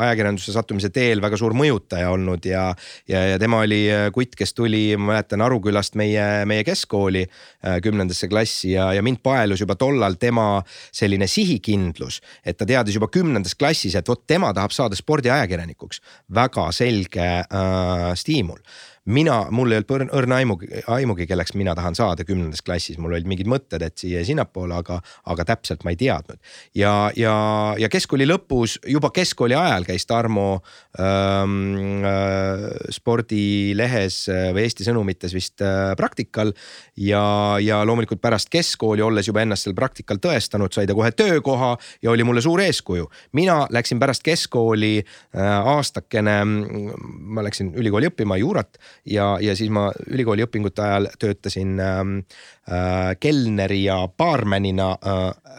[0.00, 2.68] ajakirjandusse sattumise teel väga suur mõjutaja olnud ja,
[3.10, 7.78] ja, ja tema oli äh, kutt, kes tuli, ma mäletan Arukülast meie, meie keskkooli äh,
[7.84, 10.62] kümnendasse klassi ja, ja mind paelus juba tollal tema
[10.94, 16.00] selline sihikindlus, et ta teadis juba kümnendas klassis, et vot tema tahab saada spordiajakirjanikuks.
[16.34, 18.62] väga selge äh, stiimul
[19.08, 23.28] mina, mul ei olnud õrna aimugi, aimugi, kelleks mina tahan saada kümnendas klassis, mul olid
[23.28, 24.98] mingid mõtted, et siia ja sinnapoole, aga,
[25.32, 26.38] aga täpselt ma ei teadnud.
[26.76, 27.34] ja, ja,
[27.80, 30.60] ja keskkooli lõpus juba keskkooli ajal käis Tarmo
[31.00, 36.52] ähm, äh, spordilehes äh, või Eesti Sõnumites vist äh, praktikal
[36.96, 37.22] ja,
[37.64, 42.12] ja loomulikult pärast keskkooli, olles juba ennast seal praktikal tõestanud, sai ta kohe töökoha ja
[42.12, 43.08] oli mulle suur eeskuju.
[43.32, 49.88] mina läksin pärast keskkooli äh, aastakene, ma läksin ülikooli õppima juurat ja, ja siis ma
[50.10, 52.14] ülikooli õpingute ajal töötasin ähm,
[52.70, 55.58] äh, kelneri ja baarmenina äh,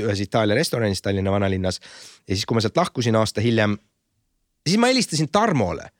[0.00, 1.80] ühes Itaalia restoranis Tallinna vanalinnas.
[2.28, 3.78] ja siis, kui ma sealt lahkusin aasta hiljem,
[4.66, 5.90] siis ma helistasin Tarmole.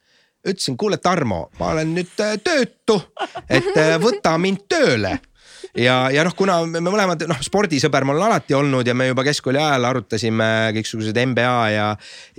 [0.41, 2.97] Ütlesin, kuule Tarmo, ma olen nüüd äh, töötu,
[3.49, 5.19] et äh, võta mind tööle
[5.77, 9.25] ja, ja noh, kuna me mõlemad noh, spordisõber ma olen alati olnud ja me juba
[9.27, 11.87] keskkooli ajal arutasime kõiksugused NBA ja,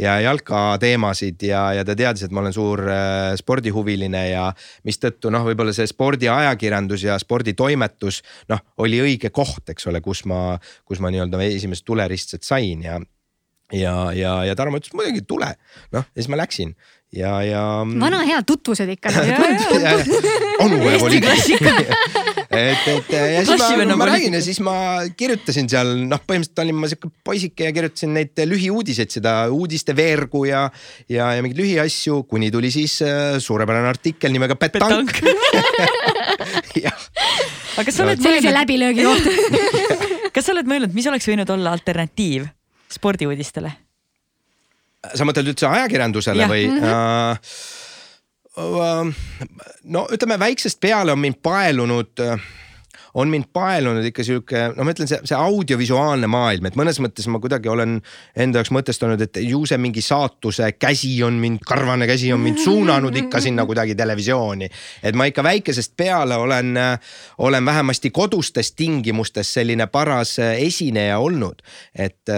[0.02, 4.50] ja jalka teemasid ja, ja ta teadis, et ma olen suur äh, spordihuviline ja
[4.88, 10.58] mistõttu noh, võib-olla see spordiajakirjandus ja sporditoimetus noh, oli õige koht, eks ole, kus ma,
[10.88, 13.00] kus ma nii-öelda esimesed tuleristsed sain ja
[13.72, 15.54] ja, ja, ja Tarmo ütles muidugi tule,
[15.96, 16.76] noh ja siis ma läksin
[17.16, 17.62] ja, ja.
[18.00, 19.10] vana hea tutvused ikka.
[20.64, 21.22] onupoeg oli.
[22.52, 24.76] et, et ja siis ma, Klassivenna ma räägin ja siis ma
[25.18, 30.44] kirjutasin seal noh, põhimõtteliselt olin ma sihuke poisike ja kirjutasin neid lühiuudiseid, seda uudiste veergu
[30.50, 30.66] ja,
[31.12, 35.22] ja, ja mingeid lühiasju, kuni tuli siis äh, suurepärane artikkel nimega Petank.
[36.86, 37.06] jah,
[37.78, 39.30] aga kas sa oled sellise läbilöögi koht.
[40.36, 42.50] kas sa oled mõelnud, mis oleks võinud olla alternatiiv
[42.92, 43.72] spordiuudistele?
[45.02, 46.52] sa mõtled üldse ajakirjandusele Jah.
[46.52, 47.56] või äh,?
[49.84, 52.20] No ütleme väiksest peale on mind paelunud
[53.14, 57.28] on mind paelunud ikka sihuke, no ma ütlen, see, see audiovisuaalne maailm, et mõnes mõttes
[57.32, 57.98] ma kuidagi olen
[58.40, 62.62] enda jaoks mõtestanud, et ju see mingi saatuse käsi on mind, karvane käsi on mind
[62.64, 64.70] suunanud ikka sinna kuidagi televisiooni.
[65.04, 66.78] et ma ikka väikesest peale olen,
[67.38, 71.62] olen vähemasti kodustes tingimustes selline paras esineja olnud.
[71.96, 72.30] et,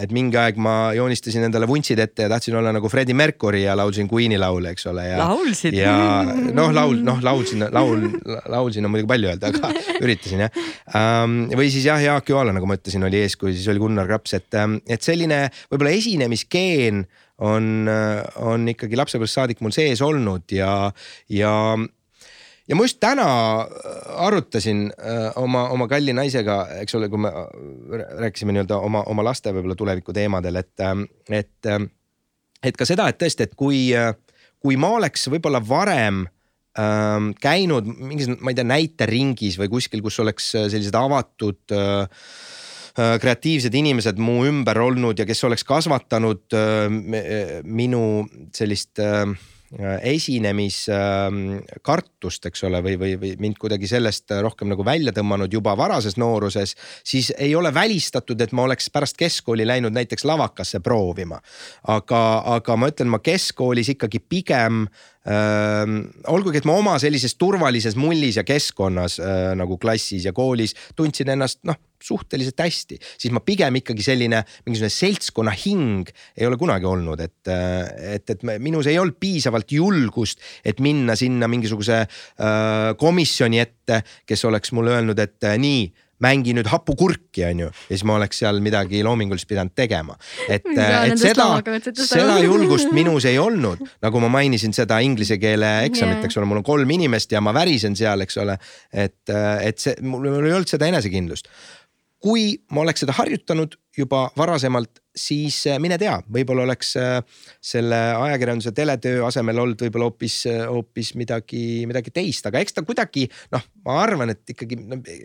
[0.00, 3.76] et mingi aeg ma joonistasin endale vuntsid ette ja tahtsin olla nagu Freddie Mercury ja
[3.76, 5.08] laulsin Queen'i laule, eks ole.
[5.18, 5.74] Laulsid?
[5.74, 6.22] ja
[6.54, 8.06] noh, laul, noh laulsin, laul,
[8.48, 9.70] laulsin on muidugi palju öelda, aga
[10.04, 10.60] üritasin jah
[10.96, 11.38] um,.
[11.56, 14.60] või siis jah, Jaak Joala, nagu ma ütlesin, oli eeskuju, siis oli Gunnar Graps, et,
[14.88, 17.04] et selline võib-olla esinemisgeen
[17.40, 17.88] on,
[18.44, 20.74] on ikkagi lapsepõlvest saadik mul sees olnud ja,
[21.32, 21.54] ja
[22.70, 23.26] ja ma just täna
[24.22, 29.24] arutasin äh, oma, oma kalli naisega, eks ole, kui me äh, rääkisime nii-öelda oma, oma
[29.26, 30.84] laste võib-olla tuleviku teemadel, et,
[31.34, 31.70] et,
[32.62, 33.88] et ka seda, et tõesti, et kui,
[34.62, 36.26] kui ma oleks võib-olla varem
[36.78, 42.06] ähm, käinud mingis, ma ei tea, näiteringis või kuskil, kus oleks sellised avatud äh,
[42.98, 48.02] äh, kreatiivsed inimesed mu ümber olnud ja kes oleks kasvatanud äh, me- minu
[48.56, 49.26] sellist äh,
[50.02, 56.16] esinemiskartust, eks ole, või, või, või mind kuidagi sellest rohkem nagu välja tõmmanud juba varases
[56.18, 56.74] nooruses,
[57.06, 61.40] siis ei ole välistatud, et ma oleks pärast keskkooli läinud näiteks lavakasse proovima.
[61.86, 64.90] aga, aga ma ütlen, ma keskkoolis ikkagi pigem äh,
[65.28, 69.18] olgugi, et ma oma sellises turvalises mullis ja keskkonnas
[69.58, 74.92] nagu klassis ja koolis tundsin ennast noh suhteliselt hästi, siis ma pigem ikkagi selline mingisugune
[74.94, 80.80] seltskonna hing ei ole kunagi olnud, et, et, et minus ei olnud piisavalt julgust, et
[80.80, 82.06] minna sinna mingisuguse
[83.00, 85.90] komisjoni ette, kes oleks mulle öelnud, et nii
[86.24, 90.16] mängi nüüd hapukurki, on ju, ja siis ma oleks seal midagi loomingulist pidanud tegema.
[90.48, 91.48] et, et seda,
[91.96, 96.48] seda julgust minus ei olnud, nagu ma mainisin seda inglise keele eksamit yeah., eks ole,
[96.50, 98.58] mul on kolm inimest ja ma värisen seal, eks ole.
[98.92, 101.48] et, et see, mul ei olnud seda enesekindlust
[102.20, 107.16] kui ma oleks seda harjutanud juba varasemalt, siis äh, mine tea, võib-olla oleks äh,
[107.64, 112.84] selle ajakirjanduse teletöö asemel olnud võib-olla hoopis, äh, hoopis midagi, midagi teist, aga eks ta
[112.86, 114.78] kuidagi noh, ma arvan, et ikkagi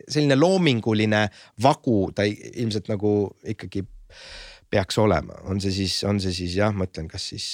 [0.08, 1.26] selline loominguline
[1.64, 3.14] vagu ta ilmselt nagu
[3.54, 3.86] ikkagi
[4.72, 7.50] peaks olema, on see siis, on see siis jah, ma ütlen, kas siis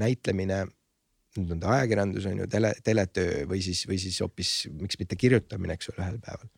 [0.00, 0.62] näitlemine
[1.36, 5.18] nüüd on ta ajakirjandus on ju tele, teletöö või siis, või siis hoopis miks mitte
[5.20, 6.48] kirjutamine, eks ole, ühel päeval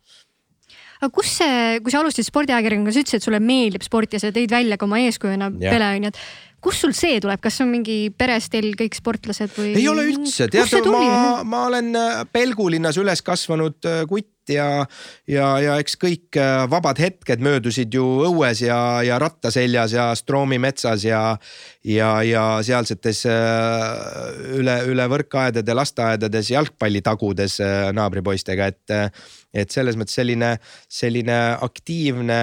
[0.98, 4.32] aga kus see, kui sa alustasid spordiajakirjanikuna, sa ütlesid, et sulle meeldib sport ja sa
[4.34, 6.20] tõid välja ka oma eeskujuna Pele onju, et
[6.64, 9.72] kust sul see tuleb, kas on mingi peres teil kõik sportlased või?
[9.78, 14.02] ei ole üldse, tead ma, ma olen äh, Pelgulinnas üles kasvanud äh,
[14.48, 14.86] kutt ja,
[15.26, 20.58] ja, ja eks kõik äh, vabad hetked möödusid ju õues ja, ja rattaseljas ja Stroomi
[20.58, 21.38] metsas ja,
[21.84, 27.58] ja, ja sealsetes üle, üle võrkaedade lasteaedades jalgpalli tagudes
[27.92, 29.14] naabripoistega, et,
[29.52, 30.56] et selles mõttes selline,
[30.88, 32.42] selline aktiivne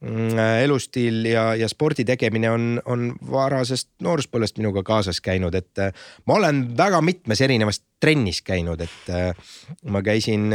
[0.00, 5.90] Mm, elustiil ja, ja spordi tegemine on, on varasest nooruspõlvest minuga kaasas käinud, et äh,
[6.24, 9.50] ma olen väga mitmes erinevas trennis käinud, et äh,
[9.92, 10.54] ma käisin,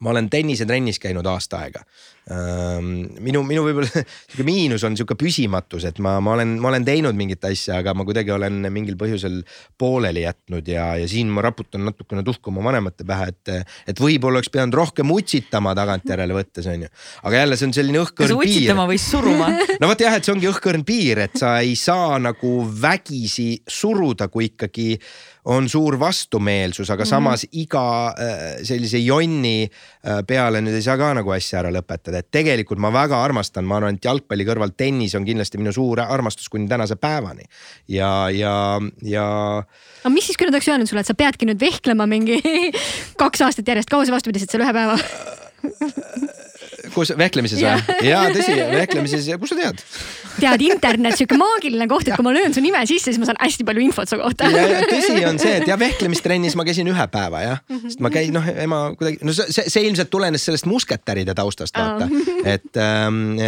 [0.00, 1.84] ma olen tennisetrennis käinud aasta aega
[2.30, 3.88] minu, minu võib-olla
[4.30, 7.94] sihuke miinus on sihuke püsimatus, et ma, ma olen, ma olen teinud mingit asja, aga
[7.96, 9.40] ma kuidagi olen mingil põhjusel
[9.80, 14.38] pooleli jätnud ja, ja siin ma raputan natukene tuhka oma vanemate pähe, et, et võib-olla
[14.38, 16.92] oleks pidanud rohkem utsitama tagantjärele võttes, onju.
[17.24, 18.54] aga jälle, see on selline õhkõrn piir.
[18.54, 19.50] utsitama või suruma
[19.82, 24.30] no vot jah, et see ongi õhkõrn piir, et sa ei saa nagu vägisi suruda,
[24.30, 24.92] kui ikkagi
[25.50, 27.10] on suur vastumeelsus, aga mm -hmm.
[27.10, 29.70] samas iga äh, sellise jonni
[30.26, 33.76] peale nüüd ei saa ka nagu asja ära lõpetada et tegelikult ma väga armastan, ma
[33.76, 37.44] arvan, et jalgpalli kõrval tennis on kindlasti minu suur armastus kuni tänase päevani.
[37.88, 38.54] ja, ja,
[39.04, 39.26] ja.
[40.00, 42.40] aga mis siis, nad oleks öelnud sulle, et sa peadki nüüd vehklema mingi
[43.22, 44.96] kaks aastat järjest, kaua sa vastu pidasid selle ühe päeva
[46.94, 47.98] kus vehklemises või?
[48.10, 49.84] ja tõsi, vehklemises ja kus sa tead?
[50.40, 53.40] tead, internet, sihuke maagiline koht, et kui ma löön su nime sisse, siis ma saan
[53.40, 54.48] hästi palju infot su kohta.
[54.90, 58.46] tõsi on see, et ja vehklemistrennis ma käisin ühe päeva jah, sest ma käin noh,
[58.64, 62.46] ema kuidagi, no see, see ilmselt tulenes sellest musketäride taustast vaata oh.
[62.48, 62.70] et,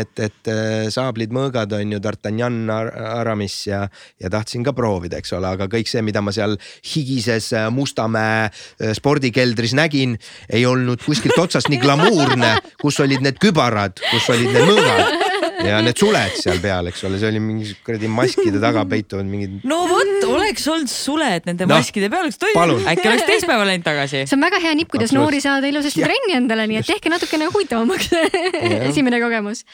[0.01, 2.91] et, et äh, saablid, mõõgad on ju D'Artagnan Ar,
[3.23, 3.85] Aramis ja,
[4.21, 6.59] ja tahtsin ka proovida, eks ole, aga kõik see, mida ma seal
[6.93, 10.19] higises äh, Mustamäe äh, spordikeldris nägin,
[10.53, 15.32] ei olnud kuskilt otsast nii glamuurne, kus olid need kübarad, kus olid need mõõgad
[15.69, 19.63] ja need suled seal peal, eks ole, see oli mingi kuradi maskide taga peituvad mingid.
[19.69, 23.87] no vot, oleks olnud suled nende no, maskide peal, oleks toimunud, äkki oleks teispäeval läinud
[23.87, 24.25] tagasi.
[24.27, 27.51] see on väga hea nipp, kuidas noori saada ilusasti trenni endale, nii et tehke natukene
[27.53, 28.13] huvitavamaks
[28.91, 29.67] esimene kogemus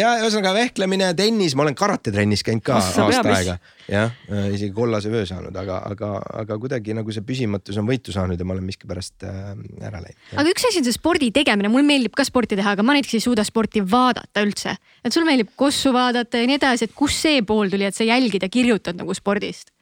[0.00, 3.38] ja ühesõnaga vehklemine, tennis, ma olen karatetrennis käinud ka Ossa aasta peabis.
[3.38, 3.56] aega.
[3.90, 6.10] jah, äh, isegi kollase vöö saanud, aga, aga,
[6.42, 9.52] aga kuidagi nagu see püsimatus on võitu saanud ja ma olen miskipärast äh,
[9.86, 10.18] ära läinud.
[10.34, 13.18] aga üks asi on see spordi tegemine, mulle meeldib ka sporti teha, aga ma näiteks
[13.18, 14.76] ei suuda sporti vaadata üldse.
[15.04, 18.06] et sulle meeldib kossu vaadata ja nii edasi, et kust see pool tuli, et sa
[18.06, 19.72] jälgid ja kirjutad nagu spordist?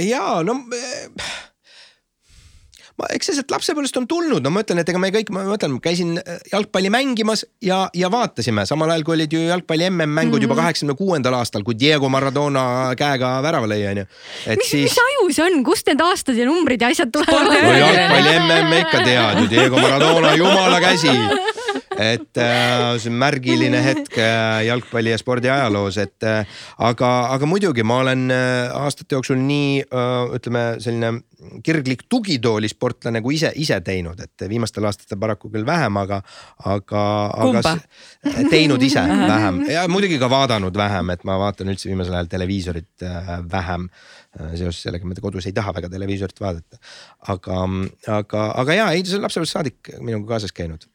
[0.00, 1.30] ja no äh,
[3.00, 5.42] ma, eks see sealt lapsepõlvest on tulnud, no ma ütlen, et ega me kõik, ma
[5.48, 10.36] mõtlen, käisin äh, jalgpalli mängimas ja, ja vaatasime samal ajal, kui olid ju jalgpalli MM-mängud
[10.36, 10.46] mm -hmm.
[10.46, 10.62] juba mhm.
[10.62, 14.06] kaheksakümne kuuendal aastal, kui Diego Maradona käega värava lõi, onju.
[14.56, 17.50] mis siis..., mis aju see on, kust need aastad ja numbrid ja asjad tulevad?
[17.50, 21.16] no jalgpalli MM ikka tead ju, Diego Maradona, jumala käsi
[22.00, 27.48] et äh, see on märgiline hetk äh, jalgpalli ja spordi ajaloos, et äh, aga, aga
[27.48, 29.82] muidugi ma olen aastate jooksul nii
[30.36, 31.12] ütleme, selline
[31.64, 36.20] kirglik tugitoolisportlane kui ise, ise teinud, et viimastel aastatel paraku küll vähem, aga,
[36.68, 37.04] aga,
[37.46, 37.74] aga
[38.52, 39.62] teinud ise vähem.
[39.70, 44.54] Ja muidugi ka vaadanud vähem, et ma vaatan üldse viimasel ajal televiisorit äh, vähem äh,
[44.60, 46.80] seoses sellega, ma kodus ei taha väga televiisorit vaadata.
[47.28, 47.60] aga,
[48.20, 50.88] aga, aga ja ei, see on lapsepõlvest saadik minuga kaasas käinud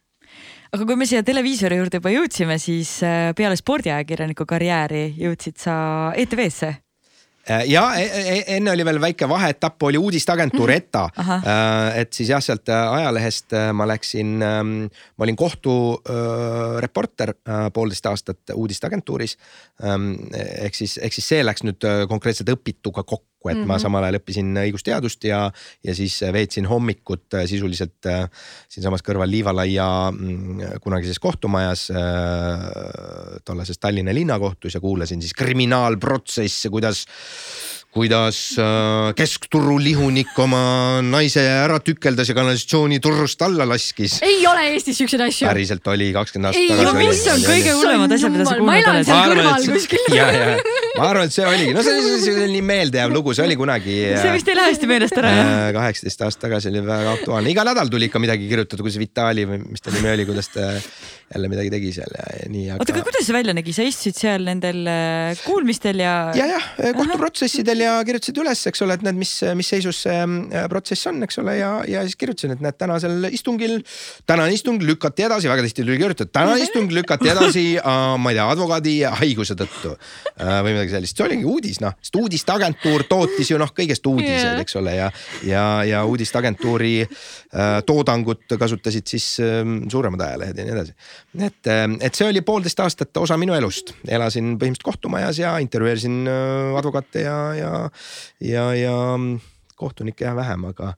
[0.75, 5.75] aga kui me siia televiisori juurde juba jõudsime, siis äh, peale spordiajakirjaniku karjääri jõudsid sa
[6.19, 6.75] ETV-sse
[7.45, 11.03] ja e e enne oli veel väike vaheetapp, oli uudisteagentuur ETA.
[11.95, 17.33] et siis jah, sealt ajalehest ma läksin, ma olin kohtureporter
[17.73, 19.37] poolteist aastat uudisteagentuuris.
[20.65, 23.67] ehk siis, ehk siis see läks nüüd konkreetselt õpituga kokku kokku, et mm -hmm.
[23.67, 23.81] ma mhm.
[23.81, 25.51] samal ajal õppisin õigusteadust ja,
[25.83, 28.29] ja siis veetsin hommikut sisuliselt äh,
[28.69, 37.05] siinsamas kõrval Liivalaia mm, kunagises kohtumajas äh, tollases Tallinna linnakohtus ja kuulasin siis kriminaalprotsesse, kuidas
[37.95, 44.19] kuidas äh, keskturu lihunik oma naise ära tükeldas ja kanalisatsiooni turust alla laskis.
[44.21, 45.47] ei ole Eestis siukseid asju.
[45.47, 47.07] päriselt oli kakskümmend aastat tagasi.
[47.07, 48.83] mis on kõige hullemad asjad, mida sa kuulnud oled?
[48.83, 50.84] ma elan seal kõrval kuskil.
[50.95, 53.97] Ma arvan, et see oligi, no see oli selline nii meeldejääv lugu, see oli kunagi.
[54.21, 55.51] see vist ei lähe hästi meelest ära jah?
[55.55, 59.47] Äh, kaheksateist aastat tagasi oli väga aktuaalne, iga nädal tuli ikka midagi kirjutada, kuidas Vitali
[59.49, 60.71] või mis ta nimi oli, kuidas ta
[61.33, 62.83] jälle midagi tegi seal ja, nii aga....
[62.83, 66.13] oota, aga kuidas see välja nägi, sa istusid seal nendel äh, kuulmistel ja?
[66.37, 66.67] ja, jah,
[66.97, 71.23] kohtuprotsessidel ja kirjutasid üles, eks ole, et näed, mis, mis seisus see äh, protsess on,
[71.25, 73.79] eks ole, ja, ja siis kirjutasin, et näed tänasel istungil,
[74.29, 78.37] tänane istung lükati edasi, väga tihti tuli kirjutada, tänane istung lükati edasi äh,, ma ei
[78.37, 83.51] tea, advokaadi haiguse tõttu äh, või midagi sellist, see oligi uudis, noh, sest uudisteagentuur tootis
[83.51, 85.09] ju noh, kõigest uudiseid yeah., eks ole, ja,
[85.47, 89.61] ja, ja uudisteagentuuri äh, toodangut kasutasid siis äh,
[89.91, 90.95] suuremad ajalehed ja nii edasi.
[91.39, 96.21] Et, ähm, et see oli poolteist aastat osa minu elust, elasin põhimõtteliselt kohtumajas ja intervjueerisin
[96.29, 97.73] äh, advokaate ja, ja,
[98.43, 99.41] ja, ja mm,
[99.79, 100.93] kohtunikke jah vähem, aga,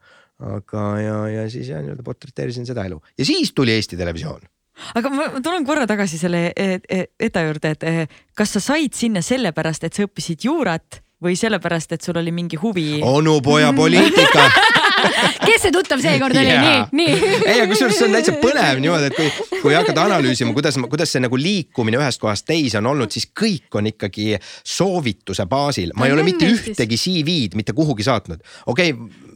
[0.58, 3.02] aga ja, ja siis jah nii-öelda portreteerisin seda elu.
[3.18, 4.46] Ja siis tuli Eesti Televisioon
[4.96, 8.08] aga ma tulen korra tagasi selle e-, e-, ETA juurde, et e,
[8.38, 12.60] kas sa said sinna sellepärast, et sa õppisid juurat või sellepärast, et sul oli mingi
[12.62, 13.00] huvi?
[13.06, 14.50] onupoja poliitika
[15.48, 17.32] kes see tuttav seekord oli yeah., nii, nii.
[17.46, 21.14] ei, aga kusjuures see on täitsa põnev niimoodi, et kui, kui hakata analüüsima, kuidas, kuidas
[21.14, 26.10] see nagu liikumine ühest kohast teise on olnud, siis kõik on ikkagi soovituse baasil, ma
[26.10, 29.27] ei ole mitte ühtegi CV-d mitte kuhugi saatnud, okei okay,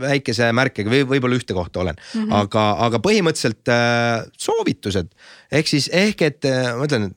[0.00, 2.34] väikese märkega või võib-olla ühte kohta olen mm, -hmm.
[2.40, 5.10] aga, aga põhimõtteliselt äh, soovitused
[5.52, 7.10] ehk siis ehk et äh, ma ütlen,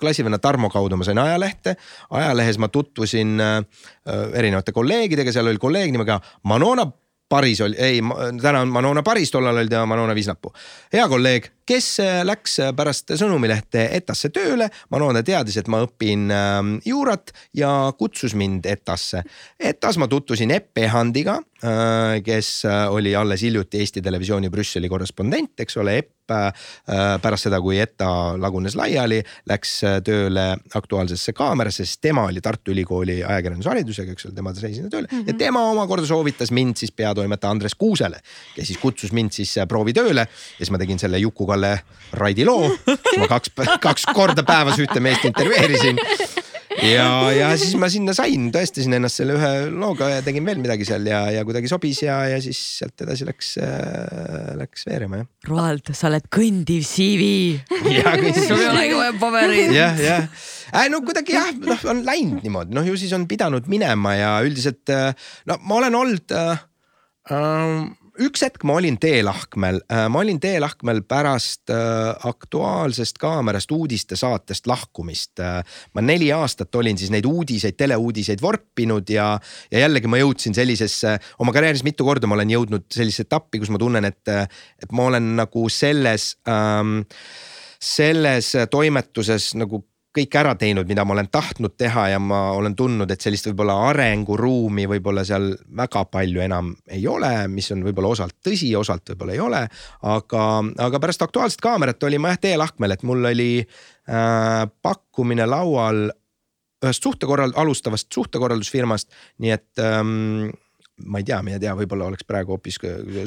[0.00, 1.76] klassivenna Tarmo kaudu ma sain ajalehte,
[2.10, 3.58] ajalehes ma tutvusin äh,
[4.34, 6.86] erinevate kolleegidega, seal oli kolleeg nimega Manona
[7.28, 8.02] Paris oli, ei,
[8.42, 10.52] täna on Manona Paris, tollal oli ta Manona Viisnapuu.
[10.92, 14.68] hea kolleeg, kes äh, läks pärast Sõnumilehte ETAsse tööle.
[14.94, 19.24] Manona teadis, et ma õpin ähm, juurat ja kutsus mind ETAsse.
[19.58, 21.55] ETAs ma tutvusin Epp Ehandiga, äh,
[22.24, 22.48] kes
[22.92, 25.96] oli alles hiljuti Eesti Televisiooni Brüsseli korrespondent, eks ole.
[26.02, 28.08] Epp Äh, pärast seda, kui ETA
[28.40, 34.34] lagunes laiali, läks äh, tööle Aktuaalsesse Kaamerasse, sest tema oli Tartu Ülikooli ajakirjandusharidusega, eks ole,
[34.34, 35.28] tema sai sinna tööle mm -hmm.
[35.30, 38.18] ja tema omakorda soovitas mind siis peatoimetaja Andres Kuusele,
[38.56, 41.78] kes siis kutsus mind siis äh, proovitööle ja siis ma tegin selle Juku-Kalle
[42.12, 42.74] Raidi loo.
[43.20, 43.50] ma kaks,
[43.80, 45.96] kaks korda päevas ühte meest intervjueerisin
[46.84, 47.08] ja,
[47.40, 51.06] ja siis ma sinna sain, tõestasin ennast selle ühe looga ja tegin veel midagi seal
[51.08, 55.28] ja, ja kuidagi sobis ja, ja siis sealt edasi läks äh,, läks veerema jah.
[55.50, 57.26] Roald, sa oled kõndiv CV.
[57.70, 59.74] sul ei olegi vaja pabereid.
[59.76, 60.24] jah, jah
[60.72, 64.32] äh,, no kuidagi jah, noh on läinud niimoodi, noh ju siis on pidanud minema ja
[64.46, 65.12] üldiselt äh,
[65.48, 66.66] no ma olen olnud äh,
[67.32, 67.78] äh,
[68.22, 75.40] üks hetk ma olin teelahkmel, äh, ma olin teelahkmel pärast äh, Aktuaalsest Kaamerast uudistesaatest lahkumist.
[75.40, 75.60] Äh,
[75.94, 79.32] ma neli aastat olin siis neid uudiseid, teleuudiseid vorpinud ja,
[79.72, 83.72] ja jällegi ma jõudsin sellisesse, oma karjääris mitu korda ma olen jõudnud sellisesse etappi, kus
[83.74, 84.32] ma tunnen, et,
[84.82, 87.02] et ma olen nagu selles ähm,
[87.82, 89.84] selles toimetuses nagu
[90.16, 93.76] kõik ära teinud, mida ma olen tahtnud teha ja ma olen tundnud, et sellist võib-olla
[93.90, 99.36] arenguruumi võib-olla seal väga palju enam ei ole, mis on võib-olla osalt tõsi, osalt võib-olla
[99.36, 99.62] ei ole.
[100.16, 100.44] aga,
[100.88, 106.06] aga pärast Aktuaalset Kaamerat olin ma jah teelahkmel, et mul oli äh, pakkumine laual
[106.84, 109.12] ühest suhtekorral-, alustavast suhtekorraldusfirmast,
[109.42, 110.48] nii et ähm,
[111.04, 112.78] ma ei tea, mine tea, võib-olla oleks praegu hoopis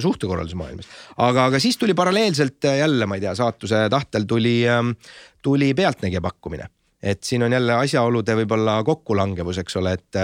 [0.02, 0.90] suhtekorraldusmaailmas.
[1.18, 4.96] aga, aga siis tuli paralleelselt jälle, ma ei tea, saatuse tahtel tuli, ähm,
[5.46, 6.70] tuli Pealtnägija pakkumine
[7.04, 10.18] et siin on jälle asjaolude võib-olla kokkulangevus, eks ole, et,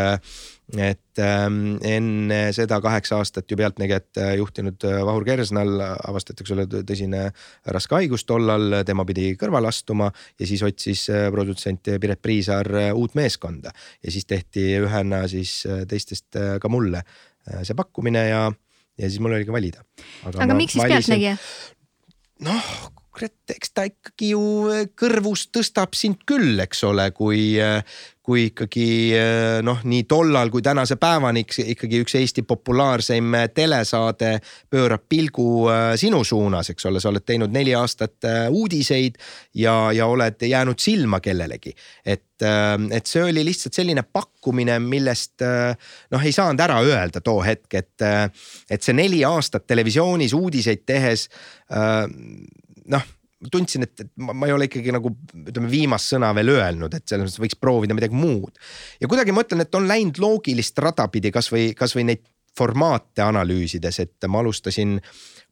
[0.75, 6.55] et ähm, enne seda kaheksa aastat ju Pealtnägijat äh, juhtinud äh, Vahur Kersnal avastati, eks
[6.55, 7.29] ole, tõsine
[7.71, 10.09] raske haigus tollal, tema pidi kõrvale astuma
[10.39, 13.71] ja siis otsis äh, produtsent Piret Priisaar uut meeskonda
[14.03, 17.05] ja siis tehti ühena siis teistest ka mulle
[17.61, 18.45] see pakkumine ja,
[18.97, 19.85] ja siis mul oligi valida.
[20.25, 21.37] aga, aga miks siis Pealtnägija?
[22.43, 22.71] noh,
[23.15, 24.41] kurat, eks ta ikkagi ju
[24.99, 27.55] kõrvust tõstab sind küll, eks ole, kui,
[28.25, 34.33] kui ikkagi äh, noh, nii tollal kui tänase päevani ikkagi üks Eesti populaarseim telesaade
[34.71, 39.19] pöörab pilgu äh, sinu suunas, eks ole, sa oled teinud neli aastat uudiseid
[39.61, 41.75] ja, ja oled jäänud silma kellelegi.
[42.05, 42.43] et,
[42.91, 45.39] et see oli lihtsalt selline pakkumine, millest
[46.11, 48.03] noh, ei saanud ära öelda too hetk, et,
[48.69, 51.29] et see neli aastat televisioonis uudiseid tehes
[52.93, 53.05] noh
[53.51, 57.05] tundsin, et, et ma, ma ei ole ikkagi nagu ütleme, viimast sõna veel öelnud, et
[57.09, 58.55] selles mõttes võiks proovida midagi muud.
[59.01, 62.23] ja kuidagi ma ütlen, et on läinud loogilist rada pidi kasvõi, kasvõi neid
[62.55, 64.97] formaate analüüsides, et ma alustasin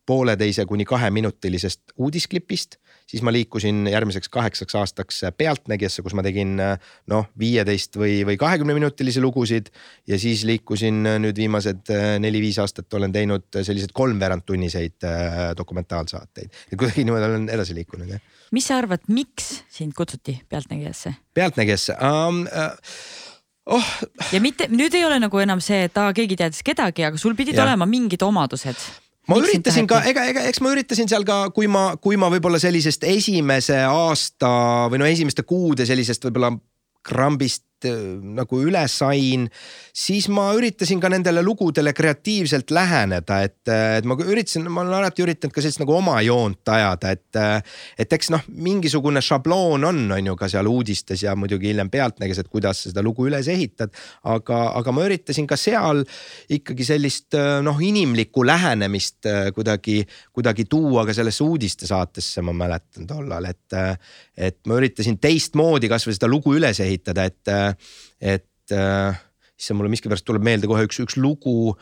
[0.08, 7.28] pooleteise kuni kaheminutilisest uudisklipist siis ma liikusin järgmiseks kaheksaks aastaks Pealtnägijasse, kus ma tegin noh,
[7.39, 9.70] viieteist või, või kahekümne minutilisi lugusid.
[10.08, 16.49] ja siis liikusin nüüd viimased neli-viis aastat olen teinud selliseid kolmveerandtunniseid äh, dokumentaalsaateid.
[16.72, 18.22] et kuidagi niimoodi olen edasi liikunud jah.
[18.51, 21.16] mis sa arvad, miks sind kutsuti Pealtnägijasse?
[21.34, 22.43] pealtnägijasse um,.
[22.43, 23.93] Uh, oh.
[24.32, 27.36] ja mitte, nüüd ei ole nagu enam see, et aa, keegi teadis kedagi, aga sul
[27.39, 27.68] pidid ja.
[27.68, 31.69] olema mingid omadused ma Miks üritasin ka, ega, ega eks ma üritasin seal ka, kui
[31.71, 34.53] ma, kui ma võib-olla sellisest esimese aasta
[34.91, 36.51] või no esimeste kuude sellisest võib-olla
[37.03, 39.48] krambist Äh, nagu üle sain,
[39.96, 44.98] siis ma üritasin ka nendele lugudele kreatiivselt läheneda, et, äh, et ma üritasin, ma olen
[45.00, 47.30] alati üritanud ka sellist nagu oma joont ajada, et.
[47.36, 47.62] Äh,
[48.00, 52.44] et eks noh, mingisugune šabloon on, on ju ka seal uudistes ja muidugi hiljem Pealtnägijas,
[52.44, 53.94] et kuidas sa seda lugu üles ehitad.
[54.24, 56.04] aga, aga ma üritasin ka seal
[56.50, 60.04] ikkagi sellist noh, inimlikku lähenemist kuidagi,
[60.34, 63.78] kuidagi tuua ka sellesse uudistesaatesse, ma mäletan tollal, et.
[64.38, 67.72] et ma üritasin teistmoodi kasvõi seda lugu üles ehitada, et
[68.21, 69.21] et äh,
[69.59, 71.74] issand, mulle miskipärast tuleb meelde kohe üks, üks lugu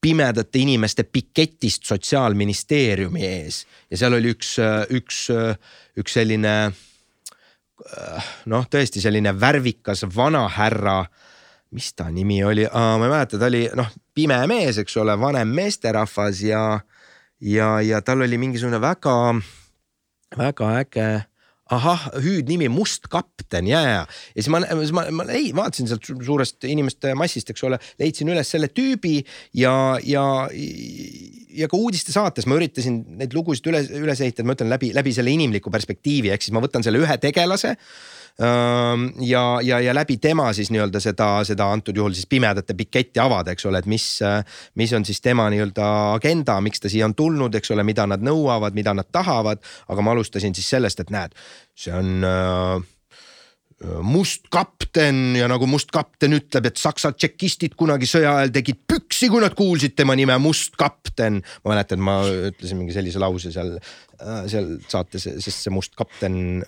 [0.00, 4.54] pimedate inimeste piketist sotsiaalministeeriumi ees ja seal oli üks,
[4.96, 5.26] üks,
[6.00, 6.54] üks selline
[8.50, 11.04] noh, tõesti selline värvikas vanahärra.
[11.70, 15.52] mis ta nimi oli, ma ei mäleta, ta oli noh, pime mees, eks ole, vanem
[15.54, 16.80] meesterahvas ja,
[17.40, 19.14] ja, ja tal oli mingisugune väga,
[20.36, 21.06] väga äge
[21.74, 26.06] ahah, hüüdnimi Must kapten ja, ja, ja siis ma, siis ma, ma ei, vaatasin sealt
[26.26, 29.20] suurest inimeste massist, eks ole, leidsin üles selle tüübi
[29.58, 29.74] ja,
[30.06, 35.14] ja, ja ka uudistesaates ma üritasin neid lugusid üles, üles ehitada, ma ütlen läbi, läbi
[35.16, 37.76] selle inimliku perspektiivi, ehk siis ma võtan selle ühe tegelase
[38.38, 43.52] ja, ja, ja läbi tema siis nii-öelda seda, seda antud juhul siis pimedate piketti avada,
[43.52, 44.06] eks ole, et mis,
[44.80, 48.24] mis on siis tema nii-öelda agenda, miks ta siia on tulnud, eks ole, mida nad
[48.24, 49.60] nõuavad, mida nad tahavad.
[49.88, 51.36] aga ma alustasin siis sellest, et näed,
[51.76, 52.24] see on
[53.80, 59.30] must kapten ja nagu must kapten ütleb, et saksa tšekistid kunagi sõja ajal tegid püksi,
[59.32, 61.40] kui nad kuulsid tema nime Must kapten.
[61.64, 63.78] ma mäletan, ma ütlesin mingi sellise lause seal,
[64.20, 66.60] äh, seal saates, sest see Must kapten,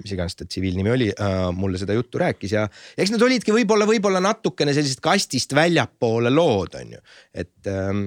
[0.00, 2.64] mis iganes ta tsiviilnimi oli, äh, mulle seda juttu rääkis ja
[2.96, 7.04] eks need olidki võib-olla, võib-olla natukene sellised kastist väljapoole lood, on ju,
[7.34, 7.56] et.
[7.68, 8.06] Ähm,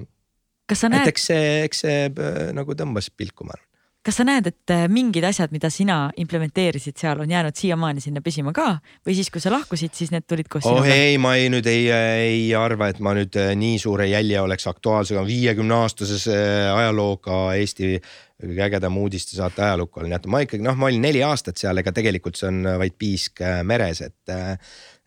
[0.67, 1.13] kas sa näed?
[1.13, 3.66] eks see, eks see äh, nagu tõmbas pilku, ma arvan
[4.07, 8.23] kas sa näed, et äh, mingid asjad, mida sina implementeerisid seal, on jäänud siiamaani sinna
[8.23, 8.69] püsima ka
[9.05, 10.85] või siis, kui sa lahkusid, siis need tulid koos sinuga?
[10.85, 14.39] oh ei, ma ei nüüd ei, ei arva, et ma nüüd äh, nii suure jälje
[14.41, 17.97] oleks Aktuaalsega viiekümne aastasese äh, ajalooga Eesti
[18.37, 21.91] kõige ägedam uudistesaate ajalukku olen jätnud, ma ikkagi noh, ma olin neli aastat seal, ega
[21.91, 24.35] tegelikult see on vaid piisk meres, et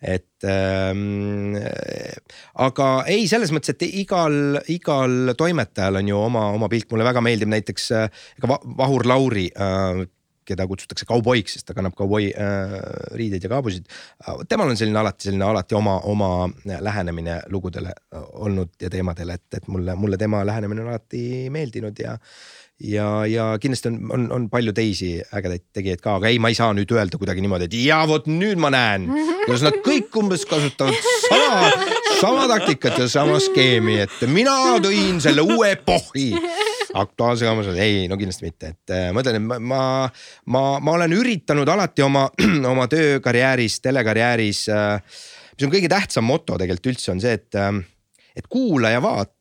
[0.00, 1.56] et ähm,
[2.56, 7.24] aga ei, selles mõttes, et igal, igal toimetajal on ju oma, oma pilk, mulle väga
[7.24, 10.06] meeldib näiteks ega Vahur Lauri äh,
[10.50, 12.76] keda kutsutakse kauboiks, sest ta kannab kauboi äh,
[13.18, 13.86] riideid ja kaabusid.
[14.48, 16.30] temal on selline alati selline alati oma, oma
[16.64, 17.92] lähenemine lugudele
[18.46, 21.22] olnud ja teemadele, et, et mulle, mulle tema lähenemine on alati
[21.52, 22.16] meeldinud ja
[22.80, 26.56] ja, ja kindlasti on, on, on palju teisi ägedaid tegijaid ka, aga ei, ma ei
[26.58, 29.08] saa nüüd öelda kuidagi niimoodi, et ja vot nüüd ma näen,
[29.44, 31.72] kuidas nad kõik umbes kasutavad sama,
[32.20, 36.30] sama taktikat ja sama skeemi, et mina tõin selle uue epohhi
[37.00, 39.82] aktuaalse kaamerasõja, ei no kindlasti mitte, et äh, ma ütlen, et ma, ma,
[40.50, 42.26] ma, ma olen üritanud alati oma,
[42.72, 45.20] oma töökarjääris, telekarjääris äh,.
[45.54, 47.76] mis on kõige tähtsam moto tegelikult üldse on see, et äh,,
[48.36, 49.39] et kuula ja vaata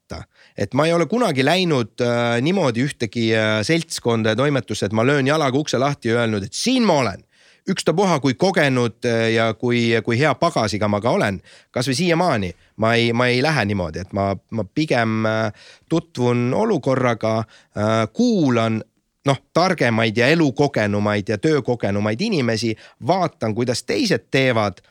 [0.60, 5.06] et ma ei ole kunagi läinud äh, niimoodi ühtegi äh, seltskonda ja toimetusse, et ma
[5.08, 7.24] löön jalaga ukse lahti ja öelnud, et siin ma olen.
[7.70, 11.40] Ükstapuha, kui kogenud äh, ja kui, kui hea pagasiga ma ka olen,
[11.72, 12.52] kasvõi siiamaani
[12.82, 18.82] ma ei, ma ei lähe niimoodi, et ma, ma pigem äh, tutvun olukorraga, äh, kuulan
[19.26, 22.76] noh, targemaid ja elukogenumaid ja töökogenumaid inimesi,
[23.08, 24.82] vaatan, kuidas teised teevad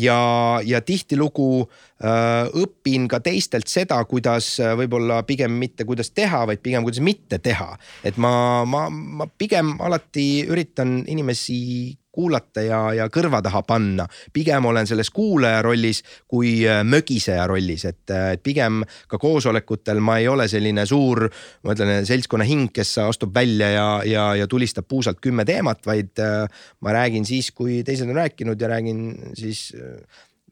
[0.00, 6.44] ja, ja tihtilugu äh, õpin ka teistelt seda, kuidas äh, võib-olla pigem mitte kuidas teha,
[6.48, 7.74] vaid pigem kuidas mitte teha.
[8.04, 14.06] et ma, ma, ma pigem alati üritan inimesi kuulata ja, ja kõrva taha panna.
[14.32, 20.18] pigem olen selles kuulaja rollis kui äh, mögiseja rollis, et, et pigem ka koosolekutel ma
[20.22, 21.26] ei ole selline suur,
[21.64, 26.22] ma ütlen, seltskonna hing, kes astub välja ja, ja, ja tulistab puusalt kümme teemat, vaid
[26.22, 26.44] äh,
[26.80, 29.04] ma räägin siis, kui teised on rääkinud ja räägin
[29.34, 29.70] siis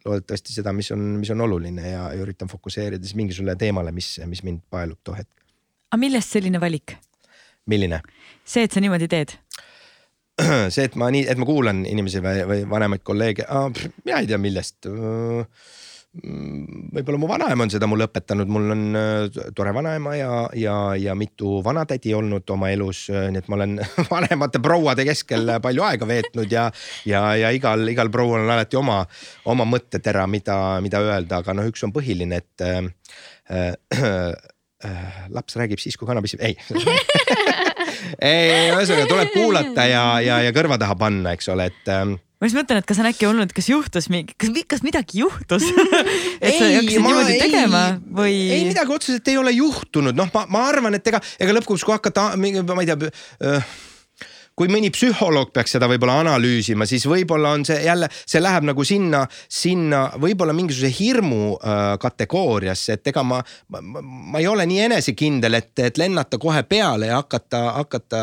[0.04, 4.16] loodetavasti seda, mis on, mis on oluline ja, ja üritan fokusseerida siis mingisugusele teemale, mis,
[4.26, 5.30] mis mind paelub too hetk.
[5.92, 6.96] aga millest selline valik?
[7.66, 8.02] milline?
[8.44, 9.36] see, et sa niimoodi teed
[10.72, 13.46] see, et ma nii, et ma kuulan inimesi või, või vanemaid kolleege,
[14.06, 14.88] mina ei tea, millest.
[16.12, 21.14] Võib-olla mu vanaema on seda mulle õpetanud, mul on äh, tore vanaema ja, ja, ja
[21.16, 23.78] mitu vanatädi olnud oma elus, nii et ma olen
[24.12, 26.66] vanemate prouade keskel palju aega veetnud ja,
[27.08, 29.00] ja, ja igal, igal proual on alati oma,
[29.48, 35.80] oma mõttetera, mida, mida öelda, aga noh, üks on põhiline, et äh, äh, laps räägib
[35.80, 36.58] siis, kui kana pissib, ei
[38.18, 42.48] ei, ühesõnaga tuleb kuulata ja, ja, ja kõrva taha panna, eks ole, et ähm, ma
[42.48, 45.68] just mõtlen, et kas on äkki olnud, kas juhtus mingi, kas, kas midagi juhtus
[46.42, 47.84] et sa hakkasid niimoodi ei, tegema
[48.18, 48.34] või?
[48.56, 51.94] ei midagi otseselt ei ole juhtunud, noh, ma, ma arvan, et ega, ega lõpuks, kui
[51.94, 53.12] hakata, ma ei tea
[53.46, 53.72] äh,
[54.58, 58.84] kui mõni psühholoog peaks seda võib-olla analüüsima, siis võib-olla on see jälle, see läheb nagu
[58.84, 63.40] sinna, sinna võib-olla mingisuguse hirmu äh, kategooriasse, et ega ma,
[63.72, 68.20] ma, ma ei ole nii enesekindel, et, et lennata kohe peale ja hakata, hakata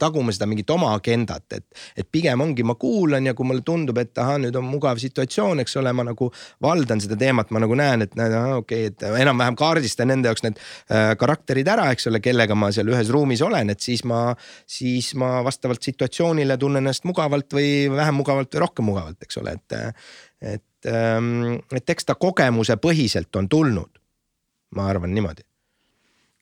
[0.00, 1.66] taguma seda mingit oma agendat, et.
[1.98, 5.60] et pigem ongi, ma kuulan ja kui mulle tundub, et ahah, nüüd on mugav situatsioon,
[5.60, 6.30] eks ole, ma nagu
[6.64, 10.56] valdan seda teemat, ma nagu näen, et okei okay,, et enam-vähem kaardistan enda jaoks need
[10.56, 14.32] äh, karakterid ära, eks ole, kellega ma seal ühes ruumis olen, et siis ma,
[14.64, 19.40] siis ma vastavalt vastavalt situatsioonile tunnen ennast mugavalt või vähem mugavalt või rohkem mugavalt, eks
[19.42, 19.78] ole, et.
[20.54, 23.90] et, ähm, et eks ta kogemuse põhiselt on tulnud.
[24.76, 25.42] ma arvan niimoodi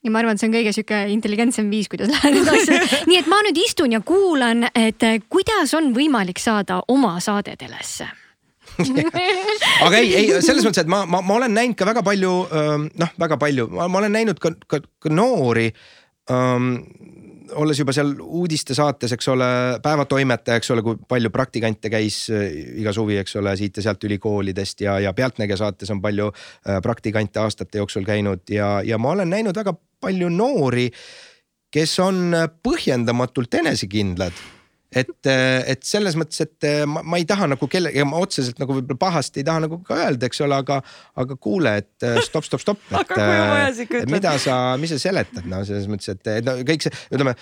[0.05, 3.03] ja ma arvan, et see on kõige sihuke intelligentsem viis, kuidas läheneda asjale.
[3.07, 8.09] nii et ma nüüd istun ja kuulan, et kuidas on võimalik saada oma saade telesse
[9.87, 12.89] aga ei, ei selles mõttes, et ma, ma, ma olen näinud ka väga palju, ähm,
[12.99, 15.71] noh, väga palju, ma olen näinud ka, ka, ka noori
[16.29, 16.73] um,
[17.55, 19.49] olles juba seal uudistesaates, eks ole,
[19.83, 22.49] päevatoimetaja, eks ole, kui palju praktikante käis äh,
[22.83, 26.81] iga suvi, eks ole, siit ja sealt ülikoolidest ja, ja Pealtnägija saates on palju äh,
[26.83, 30.91] praktikante aastate jooksul käinud ja, ja ma olen näinud väga palju noori,
[31.73, 34.56] kes on põhjendamatult enesekindlad
[34.95, 38.61] et, äh, et selles mõttes, et äh, ma, ma ei taha nagu kelle, ma otseselt
[38.63, 40.79] nagu võib-olla pahasti ei taha nagu ka öelda, eks ole, aga,
[41.23, 42.83] aga kuule, et äh, stopp, stopp, stopp.
[44.01, 47.35] et mida sa, mis sa seletad, no selles mõttes, et, et no kõik see, ütleme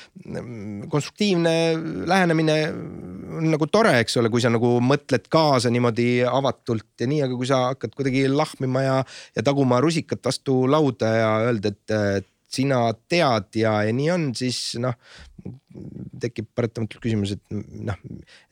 [0.93, 1.55] konstruktiivne
[2.11, 2.59] lähenemine
[3.35, 7.39] on nagu tore, eks ole, kui sa nagu mõtled kaasa niimoodi avatult ja nii, aga
[7.39, 9.01] kui sa hakkad kuidagi lahmima ja,
[9.37, 14.29] ja taguma rusikat vastu lauda ja öelda, et, et sina tead ja, ja nii on,
[14.39, 14.95] siis noh
[16.23, 17.43] tekib paratamatult küsimus, et
[17.85, 17.99] noh,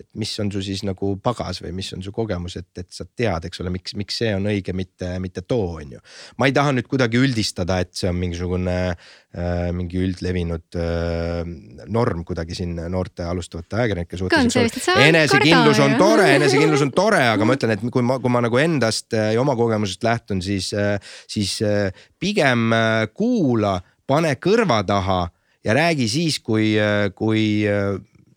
[0.01, 3.07] et mis on su siis nagu pagas või mis on su kogemus, et, et sa
[3.07, 6.03] tead, eks ole, miks, miks see on õige, mitte, mitte too on ju.
[6.41, 11.43] ma ei taha nüüd kuidagi üldistada, et see on mingisugune äh, mingi üldlevinud äh,
[11.87, 14.89] norm kuidagi siin noorte alustavate ajakirjanike suhtes.
[14.93, 18.61] enesekindlus on tore, enesekindlus on tore, aga ma ütlen, et kui ma, kui ma nagu
[18.61, 20.99] endast ja oma kogemusest lähtun, siis äh,,
[21.29, 25.25] siis äh, pigem äh, kuula, pane kõrva taha
[25.65, 26.75] ja räägi siis, kui,
[27.15, 27.47] kui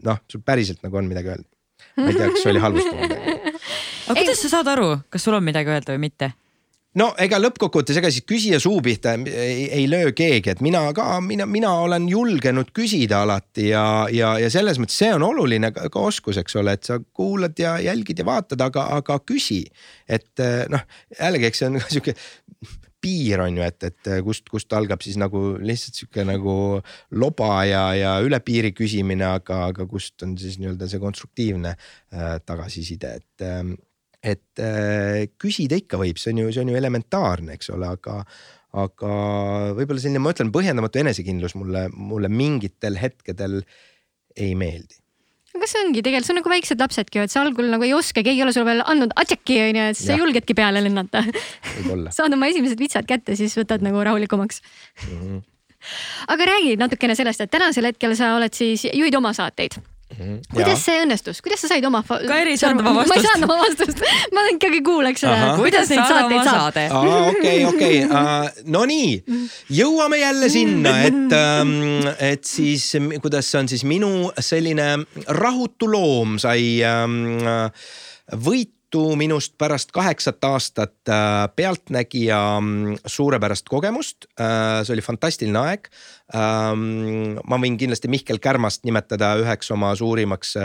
[0.06, 1.50] noh, sul päriselt nagu on midagi öelda.
[1.98, 3.38] ma ei tea, kas see oli halvustav midagi.
[4.08, 6.32] aga kuidas sa saad aru, kas sul on midagi öelda või mitte?
[7.00, 11.20] no ega lõppkokkuvõttes, ega siis küsija suu pihta ei, ei löö keegi, et mina ka,
[11.24, 15.90] mina, mina olen julgenud küsida alati ja, ja, ja selles mõttes see on oluline ka,
[15.92, 19.64] ka oskus, eks ole, et sa kuulad ja jälgid ja vaatad, aga, aga küsi.
[20.08, 20.88] et noh,
[21.20, 22.16] jällegi, eks see on sihuke
[23.06, 26.56] piir on ju, et, et kust, kust algab siis nagu lihtsalt sihuke nagu
[27.22, 32.38] loba ja, ja üle piiri küsimine, aga, aga kust on siis nii-öelda see konstruktiivne äh,
[32.46, 33.76] tagasiside, et äh,
[34.26, 38.24] et äh, küsida ikka võib, see on ju, see on ju elementaarne, eks ole, aga,
[38.74, 39.16] aga
[39.78, 43.62] võib-olla selline, ma ütlen, põhjendamatu enesekindlus mulle, mulle mingitel hetkedel
[44.36, 45.05] ei meeldi
[45.56, 48.22] aga see ongi tegelikult, see on nagu väiksed lapsedki et sa algul nagu ei oska,
[48.22, 51.24] keegi ei ole sulle veel andnud atšaki onju, et sa julgedki peale lennata.
[52.18, 55.18] saad oma esimesed vitsad kätte, siis võtad nagu rahulikumaks mm.
[55.18, 55.42] -hmm.
[56.36, 59.80] aga räägi natukene sellest, et tänasel hetkel sa oled siis, juhid oma saateid
[60.14, 62.04] Mm, kuidas see õnnestus, kuidas sa said oma?
[62.06, 63.10] Kairi ei saanud oma vastust.
[63.10, 64.04] ma ei saanud oma vastust,
[64.36, 66.78] ma ikkagi kuulaks seda, kuidas neid saateid saab.
[67.32, 67.98] okei, okei,
[68.70, 69.10] no nii,
[69.80, 71.74] jõuame jälle sinna, et, ähm,
[72.22, 72.86] et siis
[73.18, 74.92] kuidas on siis minu selline
[75.42, 77.34] rahutu loom sai ähm,
[78.46, 84.26] võitu tõttu minust pärast kaheksat aastat äh, Pealtnägija mm, suurepärast kogemust.
[84.40, 85.90] Äh, see oli fantastiline aeg.
[86.36, 90.56] Ähm, ma võin kindlasti Mihkel Kärmast nimetada üheks oma suurimaks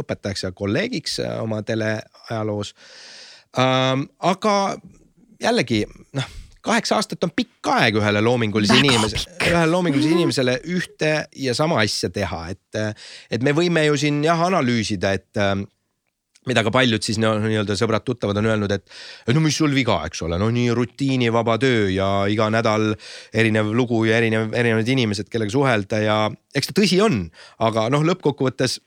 [0.00, 2.74] õpetajaks ja kolleegiks oma teleajaloos.
[3.58, 4.76] Ähm, aga
[5.40, 5.86] jällegi
[6.16, 6.34] noh
[6.66, 12.10] kaheksa aastat on pikk aeg ühele loomingulise inimesele, ühele loomingulisele inimesele ühte ja sama asja
[12.10, 12.98] teha, et,
[13.30, 15.44] et me võime ju siin jah analüüsida, et
[16.46, 20.38] mida ka paljud siis nii-öelda sõbrad-tuttavad on öelnud, et no mis sul viga, eks ole,
[20.40, 22.92] no nii rutiinivaba töö ja iga nädal
[23.34, 26.18] erinev lugu ja erinev, erinevad inimesed, kellega suhelda ja
[26.56, 27.24] eks ta tõsi on,
[27.66, 28.78] aga noh, lõppkokkuvõttes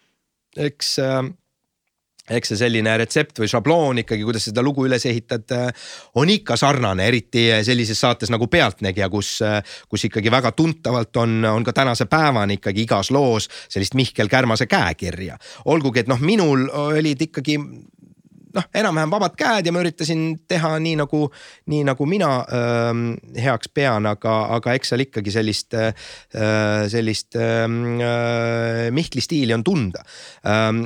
[0.57, 1.21] eks äh,
[2.29, 5.51] eks see selline retsept või šabloon ikkagi, kuidas seda lugu üles ehitad,
[6.19, 9.37] on ikka sarnane, eriti sellises saates nagu Pealtnägija, kus,
[9.89, 14.67] kus ikkagi väga tuntavalt on, on ka tänase päevani ikkagi igas loos sellist Mihkel Kärmase
[14.69, 15.37] käekirja.
[15.65, 17.57] olgugi, et noh, minul olid ikkagi
[18.55, 21.25] noh, enam-vähem vabad käed ja ma üritasin teha nii nagu,
[21.71, 22.91] nii nagu mina äh,
[23.43, 25.93] heaks pean, aga, aga eks seal ikkagi sellist äh,,
[26.89, 30.03] sellist ähm, äh, Mihkli stiili on tunda
[30.47, 30.85] ähm,.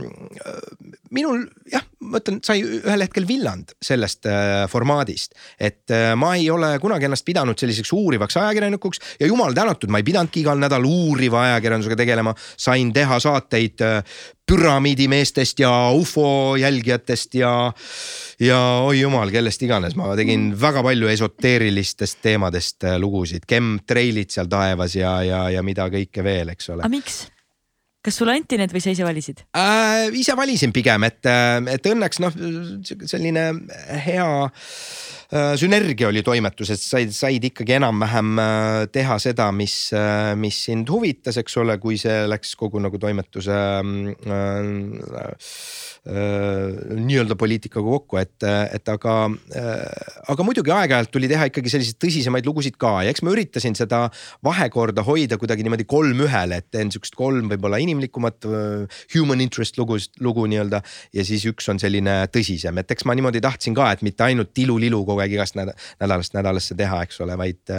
[1.14, 6.50] minul jah, ma ütlen, sai ühel hetkel villand sellest äh, formaadist, et äh, ma ei
[6.54, 10.88] ole kunagi ennast pidanud selliseks uurivaks ajakirjanikuks ja jumal tänatud, ma ei pidanudki igal nädalal
[10.90, 14.02] uuriva ajakirjandusega tegelema, sain teha saateid äh,
[14.50, 17.54] püramiidimeestest ja ufo jälgijatest ja,
[18.40, 20.58] ja oi jumal, kellest iganes, ma tegin mm.
[20.62, 26.54] väga palju esoteerilistest teemadest äh, lugusid, chemtrailid seal taevas ja, ja, ja mida kõike veel,
[26.56, 26.84] eks ole.
[26.84, 27.24] aga miks?
[28.04, 30.10] Kas sulle anti need või sa ise valisid äh,?
[30.20, 32.36] ise valisin pigem, et, äh, et õnneks noh,
[33.10, 33.46] selline
[34.06, 38.36] hea äh, sünergia oli toimetuses, said, said ikkagi enam-vähem
[38.94, 39.76] teha seda, mis,
[40.40, 45.36] mis sind huvitas, eks ole, kui see läks kogu nagu toimetuse äh, Äh,
[46.04, 49.14] nii-öelda poliitikaga kokku, et, et aga,
[49.56, 53.78] äh, aga muidugi aeg-ajalt tuli teha ikkagi selliseid tõsisemaid lugusid ka ja eks ma üritasin
[53.80, 54.02] seda
[54.44, 59.96] vahekorda hoida kuidagi niimoodi kolm-ühele, et teen sihukest kolm võib-olla inimlikumat äh, human interest lugu,
[60.20, 60.84] lugu nii-öelda.
[61.16, 64.52] ja siis üks on selline tõsisem, et eks ma niimoodi tahtsin ka, et mitte ainult
[64.52, 67.76] tilulilu kogu aeg igast nädalast nädalasse teha, eks ole, vaid,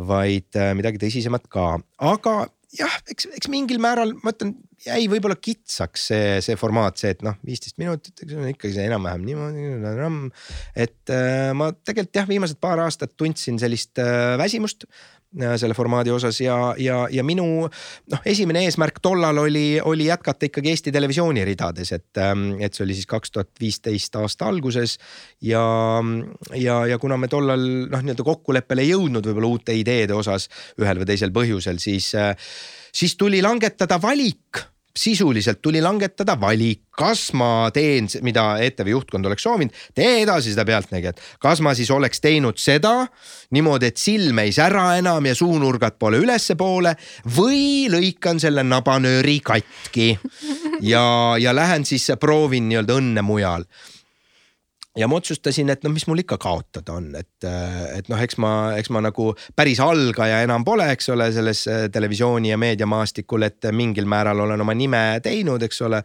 [0.00, 2.38] vaid midagi tõsisemat ka, aga
[2.78, 7.24] jah, eks, eks mingil määral ma ütlen, jäi võib-olla kitsaks see, see formaat, see, et
[7.24, 10.30] noh, viisteist minutit, eks ole ikkagi see enam-vähem niimoodi.
[10.76, 16.12] et äh, ma tegelikult jah, viimased paar aastat tundsin sellist äh, väsimust äh, selle formaadi
[16.14, 21.46] osas ja, ja, ja minu noh, esimene eesmärk tollal oli, oli jätkata ikkagi Eesti Televisiooni
[21.48, 24.98] ridades, et, ähm, et see oli siis kaks tuhat viisteist aasta alguses.
[25.40, 25.64] ja,
[26.52, 31.00] ja, ja kuna me tollal noh, nii-öelda kokkuleppele ei jõudnud võib-olla uute ideede osas ühel
[31.00, 32.12] või teisel põhjusel, siis,
[32.92, 39.42] siis tuli langetada valik sisuliselt tuli langetada valik, kas ma teen, mida ETV juhtkond oleks
[39.42, 41.20] soovinud, tee edasi seda Pealtnägijat.
[41.42, 43.06] kas ma siis oleks teinud seda
[43.50, 46.94] niimoodi, et silm ei sära enam ja suunurgad pole ülespoole
[47.36, 50.14] või lõikan selle nabanööri katki
[50.80, 51.04] ja,
[51.38, 53.66] ja lähen siis proovin nii-öelda õnne mujal
[54.98, 57.46] ja ma otsustasin, et noh, mis mul ikka kaotada on, et,
[57.96, 61.86] et noh, eks ma, eks ma nagu päris algaja enam pole, eks ole, selles äh,
[61.92, 66.00] televisiooni ja meediamaastikul, et mingil määral olen oma nime teinud, eks ole.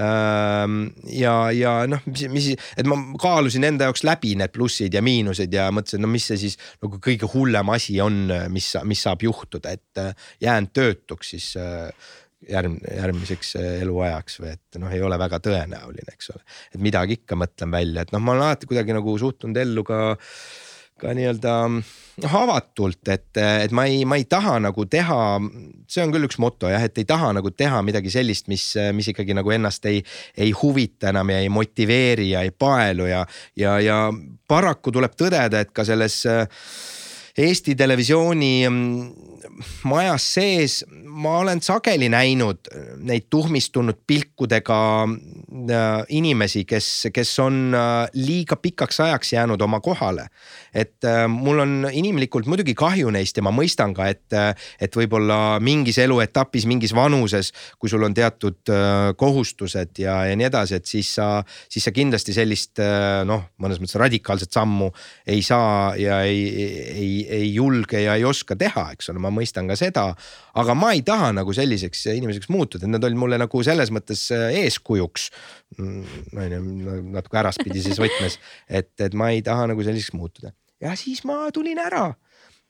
[0.00, 5.02] Ähm, ja, ja noh, mis, mis, et ma kaalusin enda jaoks läbi need plussid ja
[5.04, 9.24] miinused ja mõtlesin, no mis see siis nagu kõige hullem asi on, mis, mis saab
[9.24, 10.12] juhtuda, et äh,
[10.44, 11.88] jään töötuks siis äh,
[12.50, 16.44] järg, järgmiseks äh, eluajaks või et noh, ei ole väga tõenäoline, eks ole.
[16.74, 20.00] et midagi ikka mõtlen välja, et noh, ma olen alati kuidagi nagu suhtunud ellu ka,
[21.00, 21.54] ka nii-öelda
[22.22, 25.18] noh avatult, et, et ma ei, ma ei taha nagu teha,
[25.90, 29.10] see on küll üks moto jah, et ei taha nagu teha midagi sellist, mis, mis
[29.10, 30.02] ikkagi nagu ennast ei,
[30.38, 33.24] ei huvita enam ja ei motiveeri ja ei paelu ja,
[33.58, 33.98] ja, ja
[34.48, 36.46] paraku tuleb tõdeda, et ka selles äh,
[37.38, 39.08] Eesti Televisiooni mm,
[39.90, 42.68] majas sees ma olen sageli näinud
[43.06, 50.26] neid tuhmistunud pilkudega äh, inimesi, kes, kes on äh, liiga pikaks ajaks jäänud oma kohale.
[50.74, 55.60] et äh, mul on inimlikult muidugi kahju neist ja ma mõistan ka, et, et võib-olla
[55.62, 58.72] mingis eluetapis, mingis vanuses, kui sul on teatud
[59.16, 61.28] kohustused ja, ja nii edasi, et siis sa,
[61.70, 62.82] siis sa kindlasti sellist
[63.28, 64.90] noh, mõnes mõttes radikaalset sammu
[65.30, 66.42] ei saa ja ei,
[66.90, 70.06] ei, ei julge ja ei oska teha, eks ole, ma mõistan ka seda.
[70.54, 74.26] aga ma ei taha nagu selliseks inimeseks muutuda, et nad olid mulle nagu selles mõttes
[74.34, 75.30] äh, eeskujuks.
[75.78, 76.04] Mm,
[76.38, 78.38] on ju, natuke äraspidises võtmes,
[78.80, 80.54] et, et ma ei taha nagu selliseks muutuda
[80.84, 82.08] ja siis ma tulin ära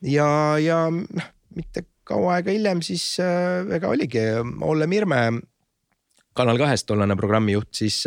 [0.05, 0.29] ja,
[0.63, 4.23] ja noh, mitte kaua aega hiljem siis äh, ega oligi
[4.63, 5.23] Olle Mirme
[6.35, 8.01] Kanal kahes tollane programmijuht siis,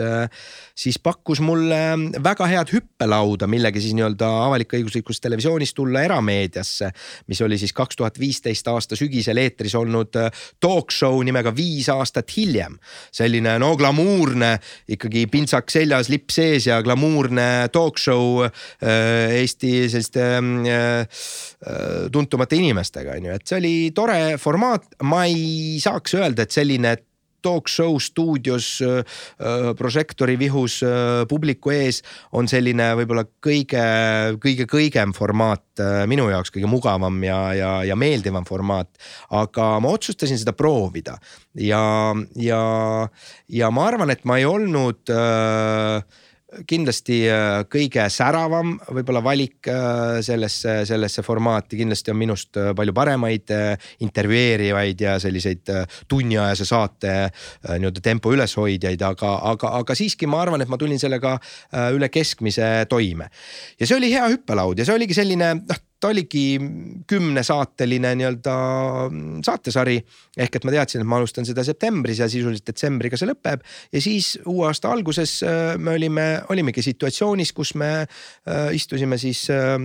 [0.75, 1.79] siis pakkus mulle
[2.23, 6.91] väga head hüppelauda, millega siis nii-öelda avalik-õiguslikust televisioonist tulla erameediasse.
[7.27, 10.19] mis oli siis kaks tuhat viisteist aasta sügisel eetris olnud
[10.59, 12.77] talk show nimega Viis aastat hiljem.
[13.11, 14.57] selline no glamuurne
[14.87, 18.43] ikkagi pintsak seljas, lipp sees ja glamuurne talk show
[18.83, 20.27] Eesti selliste
[22.11, 26.97] tuntumate inimestega on ju, et see oli tore formaat, ma ei saaks öelda, et selline
[27.47, 32.01] talk show stuudios äh, äh, prožektori vihus äh, publiku ees
[32.35, 33.83] on selline võib-olla kõige,
[34.43, 35.63] kõige kõigem formaat
[36.09, 38.89] minu jaoks, kõige mugavam ja, ja, ja meeldivam formaat.
[39.29, 41.19] aga ma otsustasin seda proovida
[41.53, 42.61] ja, ja,
[43.47, 46.23] ja ma arvan, et ma ei olnud äh,
[46.67, 52.95] kindlasti äh, kõige säravam võib-olla valik äh, sellesse, sellesse formaati, kindlasti on minust äh, palju
[52.97, 53.53] paremaid
[54.03, 55.69] intervjueerivaid ja selliseid
[56.09, 57.13] tunniajase saate
[57.67, 61.35] nii-öelda tempo üleshoidjaid, aga, aga, aga siiski ma arvan, et ma tulin sellega
[61.95, 63.29] üle keskmise toime.
[63.79, 66.59] ja see oli hea hüppelaud ja see oligi selline noh ta oligi
[67.07, 68.55] kümnesaateline nii-öelda
[69.45, 69.97] saatesari.
[70.37, 73.63] ehk et ma teadsin, et ma alustan seda septembris ja sisuliselt detsembriga see lõpeb.
[73.93, 79.47] ja siis uue aasta alguses äh, me olime, olimegi situatsioonis, kus me äh, istusime siis
[79.49, 79.77] äh,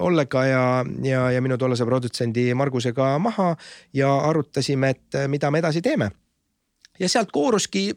[0.00, 3.54] Ollega ja, ja, ja minu tollase produtsendi Margusega maha
[3.94, 6.10] ja arutasime, et mida me edasi teeme
[6.98, 7.90] ja sealt kooruski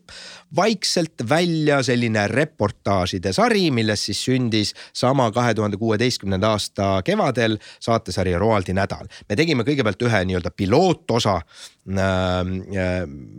[0.55, 8.35] vaikselt välja selline reportaažide sari, millest siis sündis sama kahe tuhande kuueteistkümnenda aasta kevadel saatesari
[8.37, 9.07] Roaldi nädal.
[9.29, 12.43] me tegime kõigepealt ühe nii-öelda pilootosa, äh,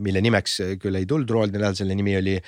[0.06, 2.40] mille nimeks küll ei tulnud Roaldi nädal, selle nimi oli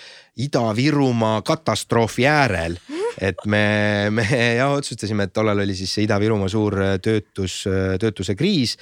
[0.42, 2.78] Ida-Virumaa katastroofi äärel
[3.20, 4.24] et me, me
[4.56, 7.62] ja otsustasime, et tollal oli siis see Ida-Virumaa suur töötus,
[8.00, 8.76] töötuse kriis.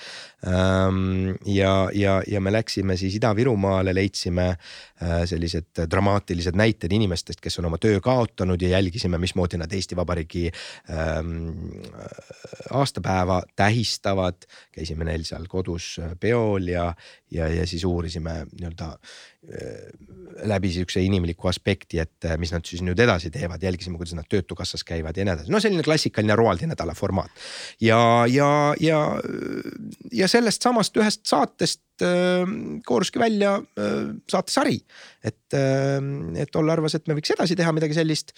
[0.47, 7.59] Ähm, ja, ja, ja me läksime siis Ida-Virumaale, leidsime äh, sellised dramaatilised näited inimestest, kes
[7.61, 10.47] on oma töö kaotanud ja jälgisime, mismoodi nad Eesti Vabariigi
[10.91, 11.53] ähm,
[12.71, 14.49] aastapäeva tähistavad.
[14.73, 16.95] käisime neil seal kodus peol ja,
[17.31, 18.97] ja, ja siis uurisime nii-öelda
[19.41, 19.93] Äh,
[20.45, 24.29] läbi sihukese inimliku aspekti, et äh, mis nad siis nüüd edasi teevad, jälgisime, kuidas nad
[24.29, 27.33] Töötukassas käivad ja nii edasi, no selline klassikaline Roaldi nädala formaat.
[27.81, 28.99] ja, ja, ja,
[30.13, 32.45] ja sellest samast ühest saatest äh,
[32.87, 34.81] kooruski välja äh, saatesari.
[35.25, 35.99] et äh,,
[36.41, 38.35] et Olle arvas, et me võiks edasi teha midagi sellist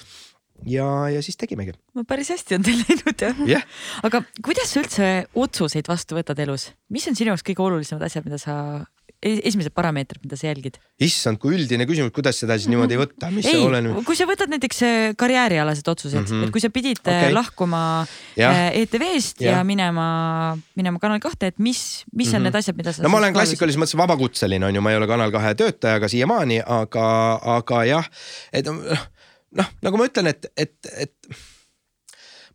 [0.67, 1.75] ja, ja siis tegimegi.
[1.95, 3.69] no päris hästi on teil läinud jah yeah..
[4.07, 8.27] aga kuidas sa üldse otsuseid vastu võtad elus, mis on sinu jaoks kõige olulisemad asjad,
[8.29, 8.57] mida sa
[9.23, 10.79] esimesed parameetrid, mida sa jälgid?
[11.03, 14.01] issand, kui üldine küsimus, kuidas seda siis niimoodi võtta, mis ei, see oleneb?
[14.07, 16.49] kui sa võtad näiteks äh, karjäärialased otsused mm, -hmm.
[16.49, 17.35] et kui sa pidid äh, okay.
[17.35, 17.83] lahkuma
[18.37, 18.51] ja.
[18.51, 19.59] Äh, ETV-st ja.
[19.59, 22.43] ja minema, minema Kanal kahte, et mis, mis on mm -hmm.
[22.51, 23.03] need asjad, mida sa.
[23.03, 26.09] no ma olen klassikalises mõttes vabakutseline on ju, ma ei ole Kanal kahe töötaja ka
[26.09, 27.07] siiamaani, aga,
[27.59, 28.11] aga jah,
[28.53, 31.15] et noh, nagu ma ütlen, et, et, et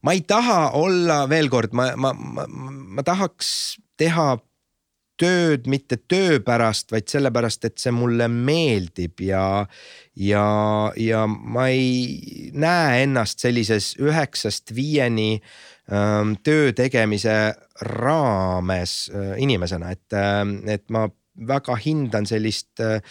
[0.04, 4.38] ma ei taha olla veel kord, ma, ma, ma, ma tahaks teha
[5.18, 9.66] tööd mitte töö pärast, vaid sellepärast, et see mulle meeldib ja,
[10.16, 10.48] ja,
[10.98, 15.38] ja ma ei näe ennast sellises üheksast viieni
[15.92, 17.38] ähm, töö tegemise
[17.82, 20.44] raames äh, inimesena, et äh,,
[20.78, 21.08] et ma
[21.38, 23.02] väga hindan sellist äh,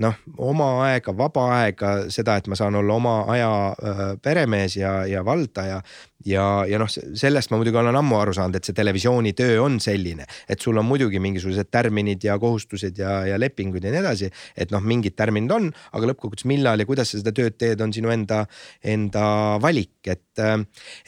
[0.00, 5.00] noh, oma aega, vaba aega, seda, et ma saan olla oma aja äh, peremees ja,
[5.08, 5.80] ja valdaja.
[6.26, 10.26] ja, ja noh, sellest ma muidugi olen ammu aru saanud, et see televisioonitöö on selline,
[10.48, 14.30] et sul on muidugi mingisugused tärminid ja kohustused ja, ja lepingud ja nii edasi.
[14.56, 17.92] et noh, mingid tärminid on, aga lõppkokkuvõttes millal ja kuidas sa seda tööd teed, on
[17.92, 18.42] sinu enda,
[18.84, 19.24] enda
[19.62, 20.56] valik, et, äh,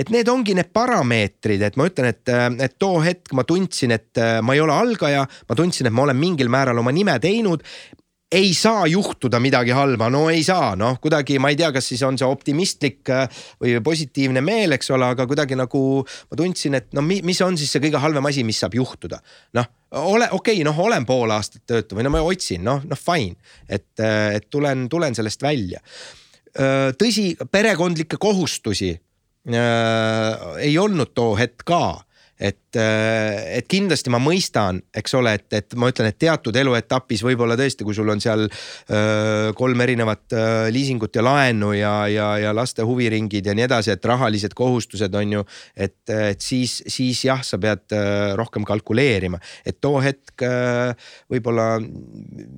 [0.00, 3.96] et need ongi need parameetrid, et ma ütlen, et, äh, et too hetk ma tundsin,
[3.96, 7.64] et ma ei ole algaja, ma tundsin, et ma olen mingil määral oma nime teinud
[8.32, 12.02] ei saa juhtuda midagi halba, no ei saa, noh kuidagi ma ei tea, kas siis
[12.06, 16.88] on see optimistlik äh, või positiivne meel, eks ole, aga kuidagi nagu ma tundsin, et
[16.96, 19.20] no mis on siis see kõige halvem asi, mis saab juhtuda.
[19.58, 19.68] noh,
[20.00, 23.36] ole okei okay,, noh, olen pool aastat töötu või no ma otsin, noh, noh fine,
[23.68, 25.82] et, äh, et tulen, tulen sellest välja.
[26.52, 31.84] Äh, tõsi, perekondlikke kohustusi äh, ei olnud too hetk ka
[32.42, 37.22] et, äh, et kindlasti ma mõistan, eks ole, et, et ma ütlen, et teatud eluetapis
[37.24, 41.72] võib-olla tõesti, kui sul on seal öö, äh, kolm erinevat öö, äh, liisingut ja laenu
[41.76, 45.44] ja, ja, ja laste huviringid ja nii edasi, et rahalised kohustused on ju.
[45.76, 50.42] et, et siis, siis jah, sa pead öö, rohkem kalkuleerima, et too hetk
[51.30, 51.66] võib-olla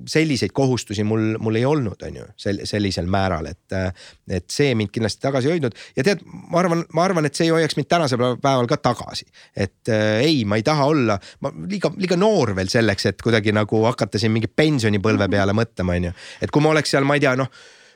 [0.09, 3.77] selliseid kohustusi mul, mul ei olnud, on ju sel, sellisel määral, et,
[4.31, 7.53] et see mind kindlasti tagasi hoidnud ja tead, ma arvan, ma arvan, et see ei
[7.53, 9.93] hoiaks mind tänasel päeval ka tagasi, et et
[10.23, 14.21] ei, ma ei taha olla, ma liiga, liiga noor veel selleks, et kuidagi nagu hakata
[14.21, 16.13] siin mingi pensionipõlve peale mõtlema, on ju.
[16.41, 17.51] et kui ma oleks seal, ma ei tea, noh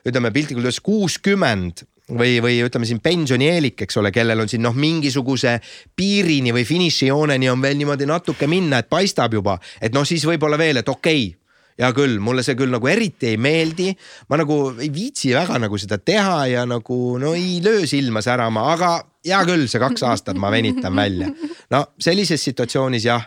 [0.06, 1.82] ütleme piltlikult öeldes kuuskümmend
[2.16, 5.58] või, või ütleme siin pensionieelik, eks ole, kellel on siin noh, mingisuguse
[5.96, 10.58] piirini või finišijooneni on veel niimoodi natuke minna, et paistab juba, et noh, siis võib-olla
[10.60, 11.39] veel, et okei okay,
[11.80, 13.90] hea küll, mulle see küll nagu eriti ei meeldi.
[14.28, 18.68] ma nagu ei viitsi väga nagu seda teha ja nagu no ei löö silma särama,
[18.74, 18.92] aga
[19.26, 21.30] hea küll, see kaks aastat ma venitan välja.
[21.70, 23.26] no sellises situatsioonis jah,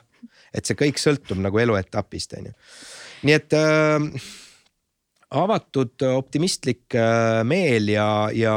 [0.53, 2.55] et see kõik sõltub nagu eluetapist on ju.
[3.27, 4.31] nii et äh,
[5.33, 8.55] avatud optimistlik äh, meel ja, ja,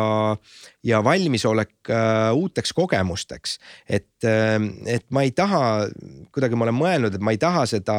[0.85, 3.59] ja valmisolek äh, uuteks kogemusteks.
[3.89, 5.87] et, äh, et ma ei taha,
[6.35, 7.99] kuidagi ma olen mõelnud, et ma ei taha seda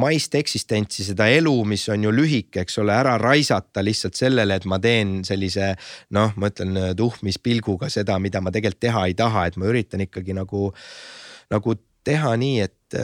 [0.00, 4.68] maist eksistentsi, seda elu, mis on ju lühike, eks ole, ära raisata lihtsalt sellele, et
[4.70, 5.74] ma teen sellise
[6.16, 10.36] noh, ma ütlen tuhmispilguga seda, mida ma tegelikult teha ei taha, et ma üritan ikkagi
[10.36, 10.70] nagu,
[11.52, 12.96] nagu teha nii, et,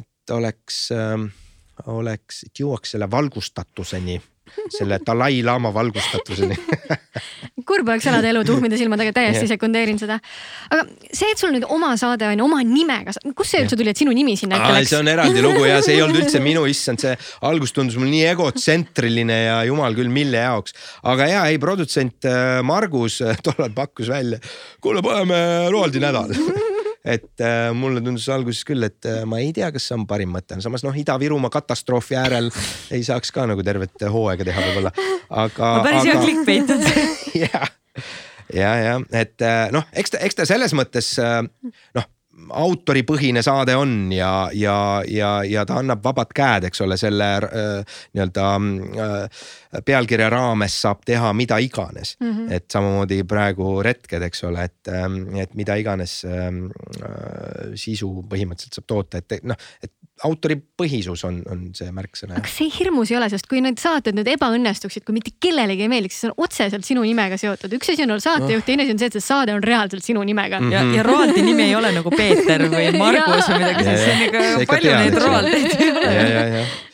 [0.00, 0.88] et oleks
[1.86, 4.20] oleks, et jõuaks selle valgustatuseni,
[4.74, 6.56] selle Dalai-laama valgustatuseni
[7.70, 9.52] kurb oleks elada elu tuhmide silmadega, täiesti yeah.
[9.52, 10.18] sekundeerin seda.
[10.72, 14.00] aga see, et sul nüüd oma saade on oma nimega, kust see üldse tuli, et
[14.00, 14.92] sinu nimi sinna ette läks?
[14.92, 17.14] see on eraldi lugu ja see ei olnud üldse minu, issand, see
[17.46, 20.76] algus tundus mul nii egotsentriline ja jumal küll, mille jaoks.
[21.12, 24.40] aga ja ei, produtsent äh, Margus äh, tollal pakkus välja,
[24.82, 26.34] kuule, paneme Roaldi nädal
[27.04, 30.32] et äh, mulle tundus alguses küll, et äh, ma ei tea, kas see on parim
[30.34, 32.50] mõte, samas noh, Ida-Virumaa katastroofi äärel
[32.96, 34.94] ei saaks ka nagu tervet hooaega teha võib-olla,
[35.44, 35.74] aga.
[35.86, 37.06] päris hea clickbait on see.
[37.46, 37.68] jah,
[38.52, 41.42] ja, ja et äh, noh, eks ta, eks ta selles mõttes äh,
[41.96, 42.10] noh
[42.48, 48.00] autoripõhine saade on ja, ja, ja, ja ta annab vabad käed, eks ole, selle äh,
[48.14, 49.44] nii-öelda äh,
[49.86, 52.30] pealkirja raames saab teha mida iganes mm.
[52.32, 52.52] -hmm.
[52.52, 56.66] et samamoodi praegu retked, eks ole, et, ähm, et mida iganes ähm,
[57.02, 59.92] äh, sisu põhimõtteliselt saab toota, et noh, et
[60.26, 62.36] autoripõhisus on, on see märksõna.
[62.36, 65.86] aga kas see hirmus ei ole, sest kui need saated nüüd ebaõnnestuksid, kui mitte kellelegi
[65.86, 67.72] ei meeldiks, siis on otseselt sinu nimega seotud.
[67.78, 70.24] üks asi on olla saatejuht, teine asi on see, et see saade on reaalselt sinu
[70.26, 70.68] nimega mm.
[70.68, 70.92] -hmm.
[70.92, 74.22] ja, ja Roaldi nimi ei ole nagu Peeter või Margus või midagi sellist, see on
[74.28, 76.89] ikka palju neid Roaldeid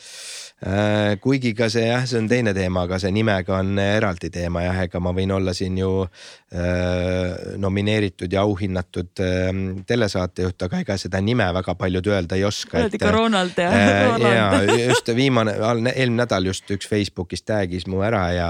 [1.21, 4.79] kuigi ka see jah, see on teine teema, aga see nimega on eraldi teema jah,
[4.87, 9.51] ega ma võin olla siin ju äh, nomineeritud ja auhinnatud äh,
[9.87, 12.79] telesaatejuht, aga ega seda nime väga paljud öelda ei oska.
[12.81, 14.25] oled ikka Ronald jah äh,?
[14.39, 15.59] ja just viimane,
[15.93, 18.49] eelmine nädal just üks Facebookis tag'is mu ära ja,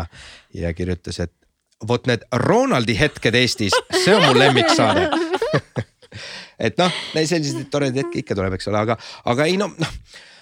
[0.55, 1.35] ja kirjutas, et
[1.91, 5.11] vot need Ronaldi hetked Eestis, see on mu lemmiksaade
[6.71, 10.01] et noh, selliseid toredaid hetki ikka tuleb, eks ole, aga, aga ei no noh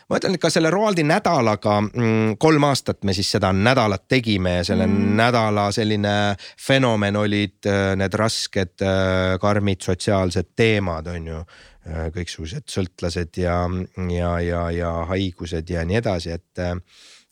[0.09, 4.59] ma ütlen, et ka selle Roaldi nädalaga mm, kolm aastat me siis seda nädalat tegime
[4.59, 5.13] ja selle mm.
[5.21, 6.15] nädala selline
[6.61, 13.63] fenomen olid äh, need rasked, äh, karmid sotsiaalsed teemad, on ju äh, kõiksugused sõltlased ja,
[14.11, 16.65] ja, ja, ja haigused ja nii edasi, et,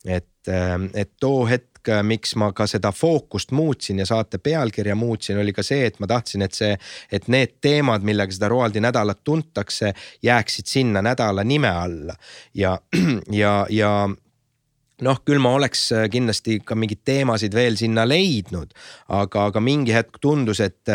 [0.07, 5.39] et, et too hetk hetk, miks ma ka seda fookust muutsin ja saate pealkirja muutsin,
[5.39, 6.77] oli ka see, et ma tahtsin, et see,
[7.11, 12.15] et need teemad, millega seda Roaldi nädalat tuntakse, jääksid sinna nädala nime alla.
[12.55, 12.79] Ja,
[13.31, 14.09] ja, ja
[15.03, 18.73] noh, küll ma oleks kindlasti ka mingeid teemasid veel sinna leidnud,
[19.09, 20.89] aga, aga mingi hetk tundus, et,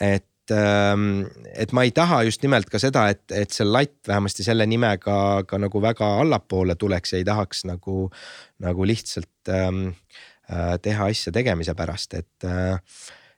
[0.00, 4.66] et et ma ei taha just nimelt ka seda, et, et see latt vähemasti selle
[4.68, 5.16] nimega
[5.48, 8.10] ka nagu väga allapoole tuleks ja ei tahaks nagu,
[8.60, 9.94] nagu lihtsalt ähm,
[10.44, 12.76] Äh, teha asja tegemise pärast, et, äh,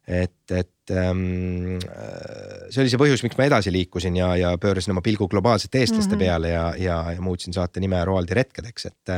[0.07, 4.95] et, et ähm, äh, see oli see põhjus, miks ma edasi liikusin ja, ja pöörasin
[4.95, 6.25] oma pilgu globaalsete eestlaste mm -hmm.
[6.25, 9.15] peale ja, ja, ja muutsin saate nime Roaldi retkedeks, et,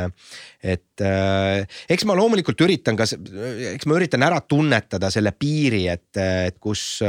[0.63, 1.05] et
[1.93, 3.05] eks ma loomulikult üritan ka,
[3.75, 7.03] eks ma üritan ära tunnetada selle piiri, et, et kus,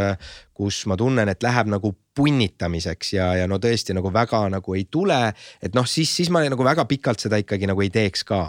[0.53, 4.85] kus ma tunnen, et läheb nagu punnitamiseks ja, ja no tõesti nagu väga nagu ei
[4.91, 5.21] tule.
[5.63, 8.43] et noh, siis, siis ma nagu väga pikalt seda ikkagi nagu ei teeks ka.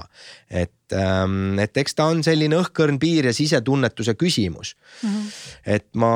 [0.51, 5.09] et, ähm, et eks ta on selline õhkõrn piir ja sisetunnetuse küsimus mm.
[5.09, 5.59] -hmm.
[5.77, 6.15] et ma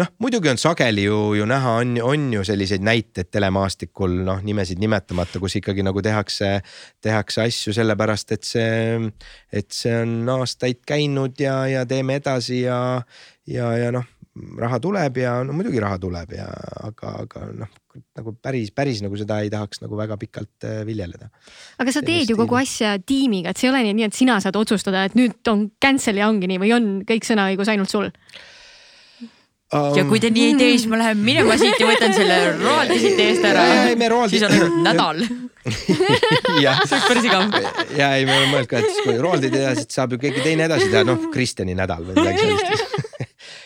[0.00, 4.80] noh, muidugi on sageli ju, ju näha, on, on ju selliseid näiteid telemaastikul noh, nimesid
[4.82, 6.56] nimetamata, kus ikkagi nagu tehakse,
[7.04, 9.12] tehakse asju sellepärast, et see,
[9.52, 12.78] et see on aastaid käinud ja, ja teeme edasi ja,
[13.46, 16.46] ja, ja noh, raha tuleb ja no muidugi raha tuleb ja
[16.88, 17.70] aga, aga noh,
[18.18, 21.30] nagu päris, päris nagu seda ei tahaks nagu väga pikalt äh, viljeleda.
[21.78, 24.58] aga sa teed ju kogu asja tiimiga, et see ei ole nii, et sina saad
[24.58, 28.10] otsustada, et nüüd on cancel ja ongi nii või on kõik sõnaõigus ainult sul?
[29.74, 32.36] Um, ja kui te nii ei tee, siis ma lähen minema siit ja võtan selle
[32.58, 33.64] roaldi siit eest ära.
[34.30, 35.24] siis on ainult nädal
[35.64, 37.48] see oleks päris igav.
[37.96, 40.66] ja ei, me oleme mõelnud ka, et kui roaldi teha, siis saab ju keegi teine
[40.66, 43.03] edasi teha, noh Kristjani nädal või midagi sellist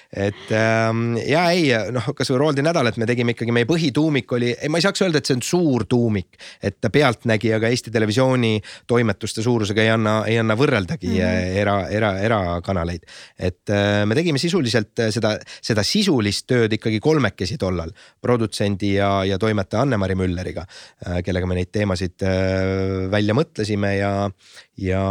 [0.09, 4.81] et ähm, ja ei noh, kasvõi Rooldi nädalat me tegime ikkagi, meie põhituumik oli, ma
[4.81, 6.39] ei saaks öelda, et see on suur tuumik.
[6.65, 8.55] et Pealtnägijaga Eesti Televisiooni
[8.89, 11.59] toimetuste suurusega ei anna, ei anna võrreldagi mm -hmm.
[11.61, 13.05] era, era, erakanaleid.
[13.39, 17.93] et äh, me tegime sisuliselt seda, seda sisulist tööd ikkagi kolmekesi tollal.
[18.21, 20.65] produtsendi ja, ja toimetaja Anne-Mari Mülleriga,
[21.07, 24.31] äh, kellega me neid teemasid äh, välja mõtlesime ja,
[24.79, 25.05] ja,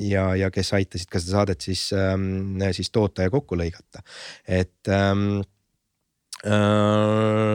[0.00, 4.02] ja, ja kes aitasid ka seda saadet siis, ähm, siis toota ja kokku lõigata,
[4.48, 5.42] et ähm,
[6.44, 7.54] äh,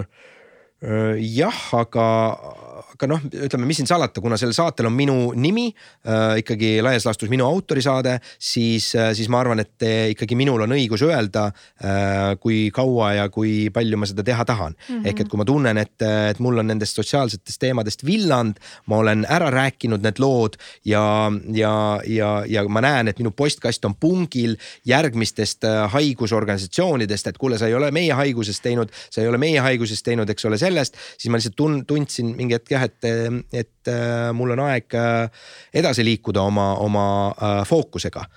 [0.86, 2.08] äh, jah, aga
[2.96, 7.06] aga noh, ütleme, mis siin salata, kuna sellel saatel on minu nimi äh, ikkagi laias
[7.08, 12.36] laastus minu autorisaade, siis äh,, siis ma arvan, et ikkagi minul on õigus öelda äh,,
[12.42, 14.96] kui kaua ja kui palju ma seda teha tahan mm.
[14.96, 15.08] -hmm.
[15.10, 19.26] ehk et kui ma tunnen, et, et mul on nendest sotsiaalsetest teemadest villand, ma olen
[19.30, 24.56] ära rääkinud need lood ja, ja, ja, ja ma näen, et minu postkast on pungil
[24.86, 29.62] järgmistest äh, haigusorganisatsioonidest, et kuule, sa ei ole meie haigusest teinud, sa ei ole meie
[29.64, 33.10] haigusest teinud, eks ole, sellest, siis ma lihtsalt tun-, tundsin mingi hetk jah, et,
[33.54, 35.48] et äh, mul on aeg äh,
[35.82, 38.28] edasi liikuda oma, oma äh, fookusega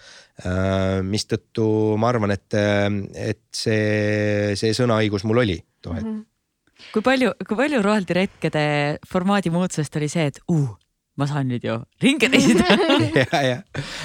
[1.03, 1.65] mistõttu
[1.99, 2.55] ma arvan, et,
[3.19, 6.21] et see, see sõnaõigus mul oli too hetk mm.
[6.21, 6.85] -hmm.
[6.95, 8.63] kui palju, kui palju Roheldi retkede
[9.03, 10.77] formaadi muutusest oli see, et uh,
[11.19, 12.65] ma saan nüüd ju ringi reisida
[13.23, 13.57] ja, ja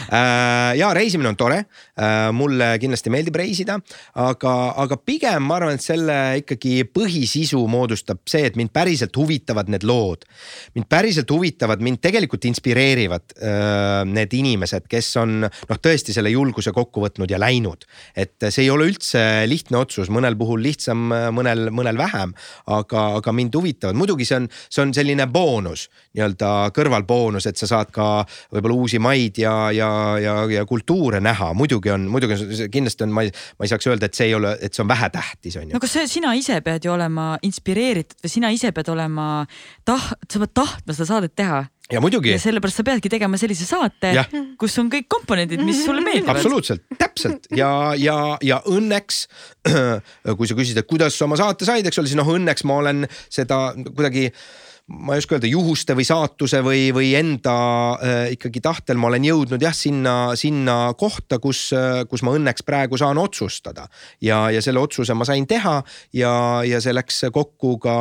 [0.09, 2.31] äh,, ja reisimine on tore äh,.
[2.33, 3.77] mulle kindlasti meeldib reisida,
[4.17, 9.69] aga, aga pigem ma arvan, et selle ikkagi põhisisu moodustab see, et mind päriselt huvitavad
[9.69, 10.25] need lood.
[10.73, 16.73] mind päriselt huvitavad, mind tegelikult inspireerivad äh, need inimesed, kes on noh, tõesti selle julguse
[16.73, 17.85] kokku võtnud ja läinud.
[18.17, 21.05] et see ei ole üldse lihtne otsus, mõnel puhul lihtsam,
[21.35, 22.33] mõnel, mõnel vähem,
[22.73, 25.87] aga, aga mind huvitavad, muidugi see on, see on selline boonus
[26.17, 28.07] nii-öelda kõrval boonus, et sa saad ka
[28.53, 29.89] võib-olla uusi maid ja, ja,
[30.21, 33.89] ja, ja kultuure näha, muidugi on, muidugi on, kindlasti on, ma ei, ma ei saaks
[33.91, 35.75] öelda, et see ei ole, et see on vähetähtis, on ju.
[35.75, 39.29] no kas see, sina ise pead ju olema inspireeritud või sina ise pead olema
[39.87, 42.31] tah-, sa pead tahtma seda saadet teha ja muidugi.
[42.31, 44.13] ja sellepärast sa peadki tegema sellise saate,
[44.59, 46.37] kus on kõik komponendid, mis sulle meeldivad.
[46.37, 49.25] absoluutselt, täpselt ja, ja, ja õnneks
[50.37, 52.79] kui sa küsid, et kuidas sa oma saate said, eks ole, siis noh, õnneks ma
[52.83, 54.29] olen seda kuidagi
[54.87, 57.53] ma ei oska öelda, juhuste või saatuse või, või enda
[58.03, 62.65] äh, ikkagi tahtel ma olen jõudnud jah, sinna, sinna kohta, kus, äh, kus ma õnneks
[62.67, 63.87] praegu saan otsustada.
[64.21, 65.77] ja, ja selle otsuse ma sain teha
[66.13, 66.33] ja,
[66.67, 67.95] ja see läks kokku ka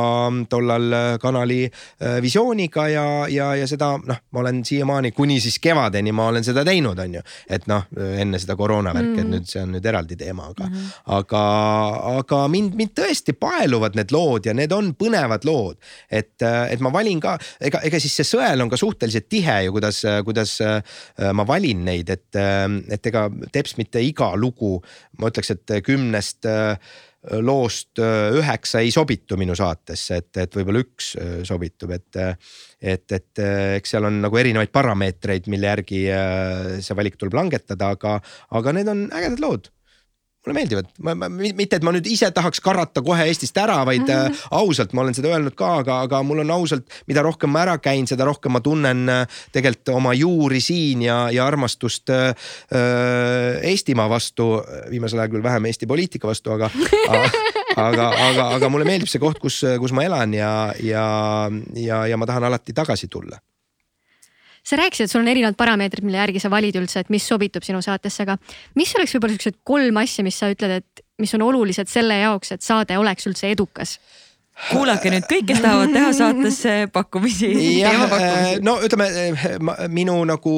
[0.51, 6.11] tollal kanali äh, visiooniga ja, ja, ja seda noh, ma olen siiamaani kuni siis kevadeni
[6.11, 7.23] ma olen seda teinud, on ju.
[7.47, 10.75] et noh, enne seda koroonavärki mm., et nüüd see on nüüd eraldi teema, aga mm,
[10.75, 10.99] -hmm.
[11.15, 11.47] aga,
[12.19, 15.79] aga mind, mind tõesti paeluvad need lood ja need on põnevad lood,
[16.11, 16.43] et
[16.73, 20.03] et ma valin ka, ega, ega siis see sõel on ka suhteliselt tihe ju, kuidas,
[20.27, 20.99] kuidas äh,
[21.35, 24.75] ma valin neid, et, äh, et ega teps mitte iga lugu,
[25.21, 26.77] ma ütleks, et kümnest äh,
[27.39, 31.13] loost üheksa ei sobitu minu saatesse, et, et võib-olla üks
[31.47, 32.17] sobitub, et,
[32.83, 33.41] et, et
[33.77, 36.01] eks seal on nagu erinevaid parameetreid, mille järgi
[36.83, 38.17] see valik tuleb langetada, aga,
[38.59, 39.71] aga need on ägedad lood
[40.43, 44.03] mulle meeldivad, ma, ma mitte, et ma nüüd ise tahaks karata kohe Eestist ära, vaid
[44.03, 44.47] mm -hmm.
[44.59, 47.77] ausalt, ma olen seda öelnud ka, aga, aga mul on ausalt, mida rohkem ma ära
[47.77, 52.35] käin, seda rohkem ma tunnen äh, tegelikult oma juuri siin ja, ja armastust äh,
[52.73, 54.63] äh Eestimaa vastu.
[54.89, 56.69] viimasel ajal küll vähem Eesti poliitika vastu, aga
[57.77, 62.17] aga, aga, aga mulle meeldib see koht, kus, kus ma elan ja, ja, ja, ja
[62.17, 63.39] ma tahan alati tagasi tulla
[64.63, 67.65] sa rääkisid, et sul on erinevad parameetrid, mille järgi sa valid üldse, et mis sobitub
[67.65, 68.37] sinu saatesse, aga
[68.79, 72.55] mis oleks võib-olla siuksed kolm asja, mis sa ütled, et mis on olulised selle jaoks,
[72.55, 73.97] et saade oleks üldse edukas?
[74.53, 77.49] Kuulake nüüd kõik, kes tahavad teha saatesse pakkumisi.
[78.21, 79.07] äh, no ütleme
[79.91, 80.53] minu nagu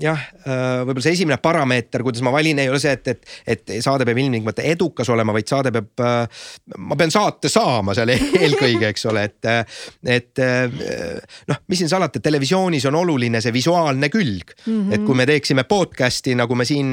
[0.00, 3.72] jah, äh, võib-olla see esimene parameeter, kuidas ma valin, ei ole see, et, et, et
[3.84, 6.04] saade peab ilmtingimata edukas olema, vaid saade peab,
[6.76, 8.12] ma pean saate saama seal
[8.44, 9.50] eelkõige, eks ole, et,
[10.18, 10.44] et
[11.48, 14.68] noh, mis siin salata, televisioonis on oluline see visuaalne külg mm.
[14.68, 14.92] -hmm.
[14.94, 16.92] et kui me teeksime podcast'i nagu me siin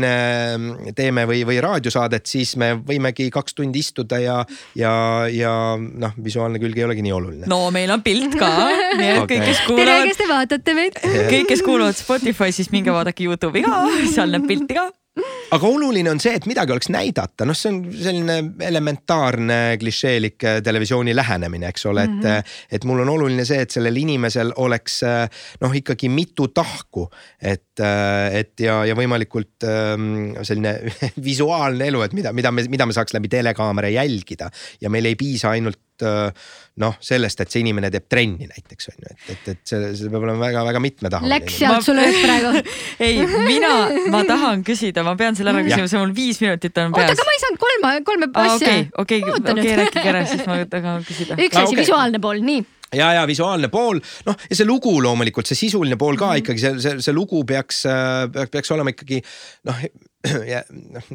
[0.95, 4.39] teeme või, või raadiosaadet, siis me võimegi kaks tundi istuda ja,
[4.79, 4.95] ja,
[5.33, 7.49] ja noh visuaalne külg ei olegi nii oluline.
[7.51, 8.53] no meil on pilt ka,
[8.99, 9.27] nii et okay.
[9.36, 9.91] kõik, kes kuulavad.
[9.91, 14.38] tere, kes te vaatate meid kõik, kes kuulavad Spotify, siis minge vaadake Youtube'i ka, seal
[14.38, 14.89] näeb pilti ka
[15.53, 20.59] aga oluline on see, et midagi oleks näidata, noh, see on selline elementaarne klišeelik äh,
[20.65, 22.59] televisiooni lähenemine, eks ole, et mm, -hmm.
[22.77, 25.25] et mul on oluline see, et sellel inimesel oleks äh,
[25.61, 27.09] noh, ikkagi mitu tahku.
[27.41, 27.80] et,
[28.34, 30.74] et ja, ja võimalikult ähm, selline
[31.29, 34.49] visuaalne elu, et mida, mida me, mida me saaks läbi telekaamera jälgida
[34.82, 39.12] ja meil ei piisa ainult noh, sellest, et see inimene teeb trenni näiteks on ju,
[39.12, 41.34] et, et, et see, see peab olema väga-väga mitmetahuline.
[41.34, 42.54] Läks sealt sulle ööd praegu
[43.05, 43.74] ei, mina,
[44.13, 47.12] ma tahan küsida, ma pean selle ära küsima, see mul viis minutit on peas.
[47.12, 48.76] oota, aga ma ei saanud kolme, kolme asja.
[49.04, 51.39] okei, okei, okei, rääkige ära, siis ma tahan küsida.
[51.39, 52.66] üks asi okay., visuaalne pool, nii
[52.96, 56.43] ja, ja visuaalne pool, noh ja see lugu loomulikult, see sisuline pool ka mm -hmm.
[56.43, 57.84] ikkagi see, see, see lugu peaks,
[58.34, 59.21] peaks, peaks olema ikkagi
[59.70, 59.84] noh,
[60.96, 61.13] noh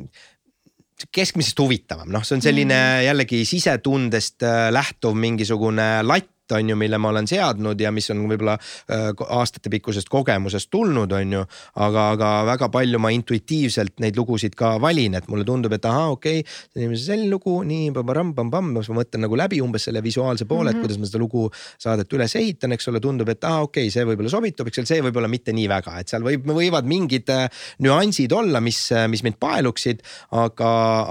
[1.15, 3.07] keskmisest huvitavam, noh, see on selline mm.
[3.09, 8.25] jällegi sisetundest äh, lähtuv mingisugune latt on ju, mille ma olen seadnud ja mis on
[8.29, 11.45] võib-olla äh, aastatepikkusest kogemusest tulnud, on ju.
[11.81, 16.11] aga, aga väga palju ma intuitiivselt neid lugusid ka valin, et mulle tundub, et ahaa,
[16.15, 20.45] okei okay,, on selline lugu, nii pam-pam-pam-pam, siis ma mõtlen nagu läbi umbes selle visuaalse
[20.45, 20.77] poole mm, -hmm.
[20.77, 20.85] et mhm.
[20.85, 21.47] kuidas ma seda lugu
[21.79, 24.91] saadet üles ehitan, eks ole, tundub, et aa, okei okay,, see võib-olla sobitub, eks ole,
[24.93, 27.49] see võib-olla mitte nii väga, et seal võib, võivad mingid äh,
[27.85, 30.03] nüansid olla, mis, äh, mis mind paeluksid.
[30.35, 30.71] aga,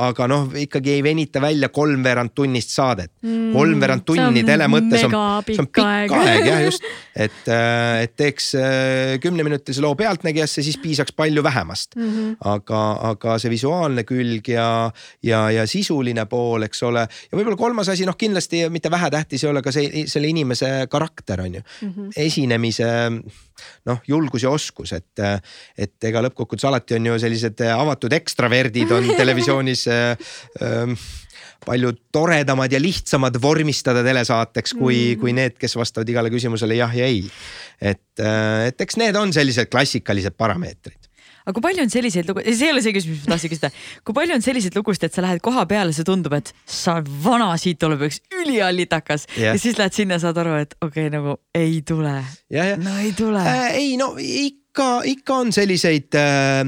[0.10, 3.52] aga noh, ikkagi ei venita välja kolmveerand tunnist saadet mm,.
[3.54, 4.68] kolmveerand tunni tele
[5.24, 6.16] mõttes on pikk, aeg.
[6.18, 11.96] aeg jah, just, et, äh, et teeks äh, kümneminutilise loo Pealtnägijasse, siis piisaks palju vähemast
[11.96, 12.10] mm.
[12.10, 12.36] -hmm.
[12.54, 12.82] aga,
[13.12, 14.68] aga see visuaalne külg ja,
[15.24, 17.08] ja, ja sisuline pool, eks ole.
[17.08, 21.42] ja võib-olla kolmas asi, noh kindlasti mitte vähetähtis ei ole ka see, selle inimese karakter
[21.42, 22.12] on ju mm, -hmm.
[22.18, 22.90] esinemise
[23.86, 25.20] noh, julgus ja oskus, et,
[25.78, 30.18] et ega lõppkokkuvõttes alati on ju sellised avatud ekstraverdid on televisioonis äh,
[30.62, 31.12] äh,
[31.66, 36.94] palju toredamad ja lihtsamad vormistada telesaateks kui mm., kui need, kes vastavad igale küsimusele jah
[36.98, 37.24] ja ei.
[37.82, 41.10] et, äh, et eks need on sellised klassikalised parameetrid
[41.44, 43.70] aga kui palju on selliseid lugu, see ei ole see küsimus, mis ma tahtsin küsida.
[44.08, 47.50] kui palju on selliseid lugusid, et sa lähed koha peale, see tundub, et sa vana,
[47.60, 49.52] siit tuleb üks üliallitakas yeah.
[49.52, 52.16] ja siis lähed sinna, saad aru, et okei okay,, nagu ei tule.
[52.80, 53.70] no ei tule äh,.
[53.82, 56.62] ei no ikka ikka, ikka on selliseid äh,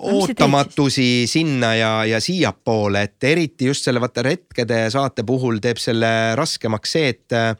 [0.00, 6.34] ootamatusi sinna ja, ja siiapoole, et eriti just selle vaata retkede saate puhul teeb selle
[6.40, 7.52] raskemaks see, et äh,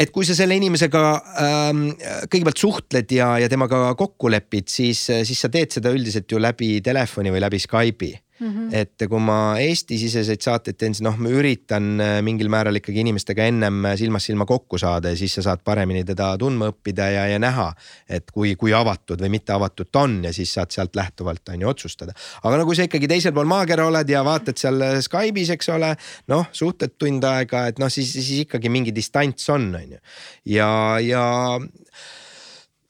[0.00, 1.02] et kui sa selle inimesega
[1.42, 1.82] ähm,
[2.30, 6.78] kõigepealt suhtled ja, ja temaga kokku lepid, siis, siis sa teed seda üldiselt ju läbi
[6.80, 8.74] telefoni või läbi Skype'i Mm -hmm.
[8.74, 13.44] et kui ma Eesti-siseseid saateid teen, siis noh, ma üritan äh, mingil määral ikkagi inimestega
[13.44, 17.26] ennem äh, silmast silma kokku saada ja siis sa saad paremini teda tundma õppida ja,
[17.26, 17.68] ja näha,
[18.08, 21.60] et kui, kui avatud või mitte avatud ta on ja siis saad sealt lähtuvalt on
[21.60, 22.12] ju otsustada.
[22.42, 25.68] aga no kui sa ikkagi teisel pool maakera oled ja vaatad seal äh, Skype'is, eks
[25.68, 25.94] ole,
[26.32, 30.00] noh, suhtled tund aega, et noh, siis, siis ikkagi mingi distants on, on ju.
[30.56, 30.70] ja,
[31.04, 31.60] ja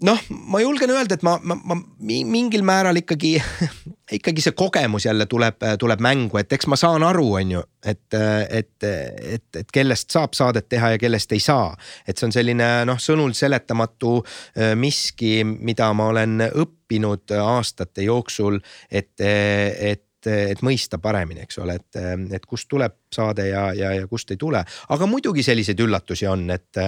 [0.06, 3.34] noh, ma julgen öelda, et ma, ma, ma mingil määral ikkagi,
[4.18, 8.18] ikkagi see kogemus jälle tuleb, tuleb mängu, et eks ma saan aru, on ju, et,
[8.48, 11.72] et, et, et kellest saab saadet teha ja kellest ei saa.
[12.06, 18.60] et see on selline noh, sõnul seletamatu äh, miski, mida ma olen õppinud aastate jooksul,
[18.90, 21.98] et, et et, et mõista paremini, eks ole, et,
[22.36, 24.62] et kust tuleb saade ja, ja, ja kust ei tule.
[24.88, 26.80] aga muidugi selliseid üllatusi on, et,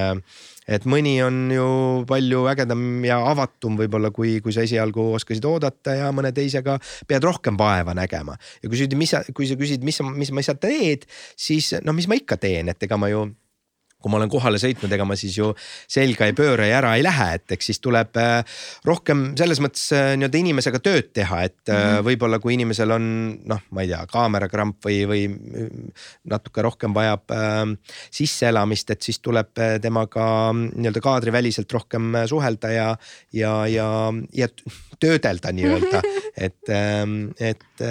[0.69, 1.67] et mõni on ju
[2.09, 6.79] palju ägedam ja avatum võib-olla, kui, kui sa esialgu oskasid oodata ja mõne teisega
[7.09, 8.37] pead rohkem vaeva nägema.
[8.63, 11.07] ja kui sa mis sa, kui sa küsid, mis, mis ma sealt teed,
[11.37, 13.27] siis no mis ma ikka teen, et ega ma ju
[14.03, 15.53] kui ma olen kohale sõitnud, ega ma siis ju
[15.91, 18.59] selga ei pööra ja ära ei lähe, et eks siis tuleb äh,
[18.89, 22.07] rohkem selles mõttes äh, nii-öelda inimesega tööd teha, et mm -hmm.
[22.09, 23.05] võib-olla kui inimesel on
[23.49, 25.23] noh, ma ei tea, kaamerakramp või, või
[26.29, 27.65] natuke rohkem vajab äh,
[28.11, 32.89] sisseelamist, et siis tuleb temaga nii-öelda kaadriväliselt rohkem suhelda ja,
[33.33, 33.89] ja, ja,
[34.33, 34.49] ja
[35.03, 36.01] töödelda nii-öelda,
[36.47, 36.71] et,
[37.41, 37.85] et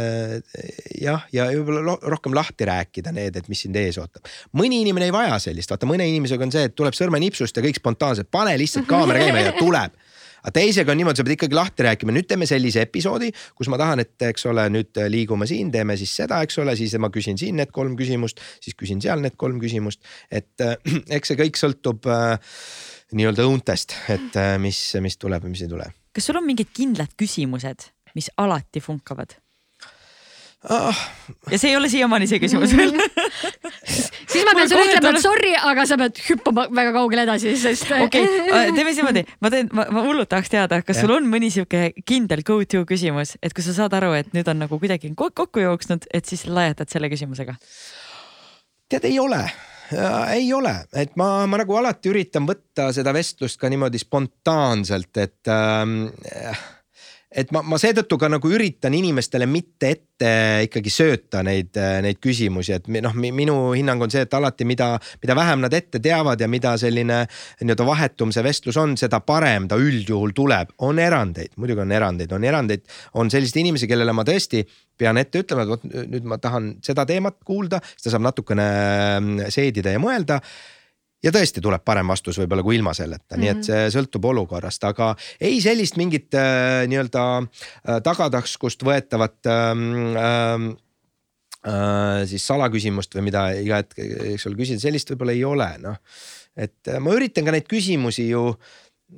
[1.02, 4.28] jah, ja võib-olla rohkem lahti rääkida need, et mis sind ees ootab.
[4.58, 7.66] mõni inimene ei vaja sellist, vaata mõni mõne inimesega on see, et tuleb sõrmenipsust ja
[7.66, 10.00] kõik spontaanselt, pane lihtsalt kaamera käima ja tuleb
[10.42, 13.78] aga teisega on niimoodi, sa pead ikkagi lahti rääkima, nüüd teeme sellise episoodi, kus ma
[13.78, 17.38] tahan, et eks ole, nüüd liigume siin, teeme siis seda, eks ole, siis ma küsin
[17.38, 20.02] siin need kolm küsimust, siis küsin seal need kolm küsimust.
[20.32, 20.74] et äh,
[21.18, 22.58] eks see kõik sõltub äh,
[23.14, 25.92] nii-öelda õuntest, et äh, mis, mis tuleb ja mis ei tule.
[26.10, 29.38] kas sul on mingid kindlad küsimused, mis alati funkavad?
[30.70, 31.06] oh..
[31.52, 32.98] ja see ei ole siiamaani see küsimus veel
[34.32, 37.90] siis ma pean sulle ütlema, et sorry, aga sa pead hüppama väga kaugele edasi, sest.
[37.96, 41.06] okei okay., teeme siis niimoodi, ma teen, ma, ma hullult tahaks teada, kas ja.
[41.06, 44.48] sul on mõni sihuke kindel go to küsimus, et kui sa saad aru, et nüüd
[44.52, 47.58] on nagu kuidagi kokku jooksnud, et siis laiatad selle küsimusega?
[48.92, 49.46] tead, ei ole
[50.32, 55.52] ei ole, et ma, ma nagu alati üritan võtta seda vestlust ka niimoodi spontaanselt, et
[55.52, 56.06] ähm,
[57.32, 60.32] et ma, ma seetõttu ka nagu üritan inimestele mitte ette
[60.68, 64.92] ikkagi sööta neid, neid küsimusi, et noh, minu hinnang on see, et alati, mida,
[65.24, 67.22] mida vähem nad ette teavad ja mida selline
[67.62, 70.76] nii-öelda vahetum see vestlus on, seda parem ta üldjuhul tuleb.
[70.84, 72.84] on erandeid, muidugi on erandeid, on erandeid,
[73.16, 74.66] on selliseid inimesi, kellele ma tõesti
[75.00, 78.68] pean ette ütlema, et vot nüüd ma tahan seda teemat kuulda, siis ta saab natukene
[78.68, 80.42] mm, seedida ja mõelda
[81.24, 83.42] ja tõesti tuleb parem vastus võib-olla kui ilma selleta mm, -hmm.
[83.42, 83.68] nii et mhm.
[83.70, 89.88] see sõltub olukorrast, aga ei sellist mingit äh, nii-öelda äh, tagataskust võetavat ähm,
[90.18, 90.70] ähm,
[91.68, 93.98] äh, siis salaküsimust või mida iga hetk,
[94.34, 96.00] eks ole, küsida, sellist võib-olla ei ole, noh.
[96.56, 98.50] et äh, ma üritan ka neid küsimusi ju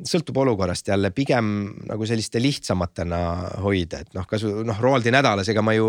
[0.07, 1.49] sõltub olukorrast jälle pigem
[1.89, 3.19] nagu selliste lihtsamatena
[3.63, 5.87] hoida, et noh, kas noh, Roaldi nädalas, ega ma ju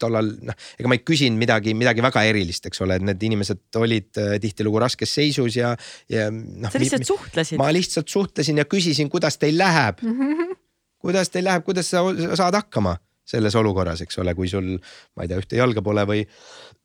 [0.00, 3.80] tollal noh, ega ma ei küsinud midagi, midagi väga erilist, eks ole, et need inimesed
[3.80, 5.74] olid äh, tihtilugu raskes seisus ja,
[6.12, 6.70] ja noh.
[6.70, 7.60] sa lihtsalt suhtlesid?
[7.60, 10.18] ma lihtsalt suhtlesin ja küsisin, kuidas teil läheb mm.
[10.20, 10.58] -hmm.
[11.02, 12.04] kuidas teil läheb, kuidas sa
[12.38, 12.96] saad hakkama
[13.30, 14.76] selles olukorras, eks ole, kui sul,
[15.16, 16.24] ma ei tea, ühte jalga pole või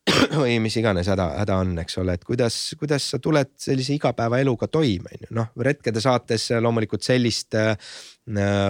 [0.42, 4.70] või mis iganes häda, häda on, eks ole, et kuidas, kuidas sa tuled sellise igapäevaeluga
[4.72, 7.74] toime, on ju, noh retkede saates loomulikult sellist äh,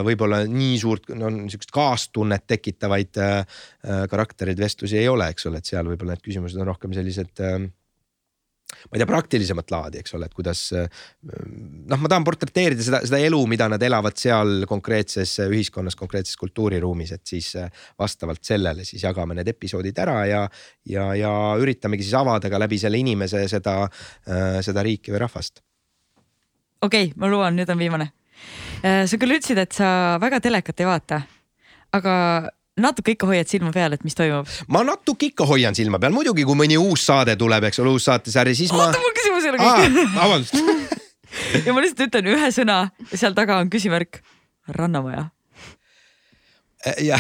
[0.06, 3.64] võib-olla nii suurt, no niisugust kaastunnet tekitavaid äh,
[4.12, 7.60] karaktereid, vestlusi ei ole, eks ole, et seal võib-olla need küsimused on rohkem sellised äh,
[8.66, 13.20] ma ei tea, praktilisemat laadi, eks ole, et kuidas noh, ma tahan portreteerida seda, seda
[13.22, 17.52] elu, mida nad elavad seal konkreetses ühiskonnas, konkreetses kultuuriruumis, et siis
[18.00, 20.42] vastavalt sellele siis jagame need episoodid ära ja,
[20.90, 21.32] ja, ja
[21.62, 23.78] üritamegi siis avada ka läbi selle inimese seda,
[24.66, 25.62] seda riiki või rahvast.
[26.82, 28.12] okei okay,, ma luban, nüüd on viimane.
[28.82, 29.88] sa küll ütlesid, et sa
[30.22, 31.22] väga telekat ei vaata,
[31.96, 32.16] aga
[32.82, 34.50] natuke ikka hoiad silma peal, et mis toimub?
[34.72, 38.08] ma natuke ikka hoian silma peal, muidugi kui mõni uus saade tuleb, eks ole, uus
[38.10, 38.90] saatesari, siis ma.
[38.90, 40.02] oota, mul küsimus ei ole kõik.
[40.16, 40.60] vabandust
[41.68, 42.80] ja ma lihtsalt ütlen ühe sõna
[43.14, 44.22] seal taga on küsimärk.
[44.68, 45.30] rannamaja
[47.02, 47.18] ja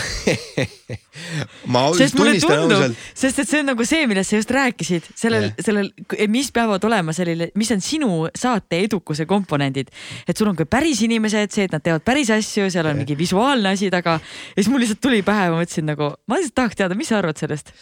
[1.74, 2.98] ma sest tunnistan ausalt.
[3.18, 5.90] sest et see on nagu see, millest sa just rääkisid, sellel yeah., sellel,
[6.32, 9.90] mis peavad olema selline, mis on sinu saate edukuse komponendid.
[10.28, 13.02] et sul on ka päris inimesed, see, et nad teevad päris asju, seal on yeah.
[13.02, 14.20] mingi visuaalne asi taga.
[14.22, 17.20] ja siis mul lihtsalt tuli pähe, ma mõtlesin nagu, ma lihtsalt tahaks teada, mis sa
[17.22, 17.74] arvad sellest?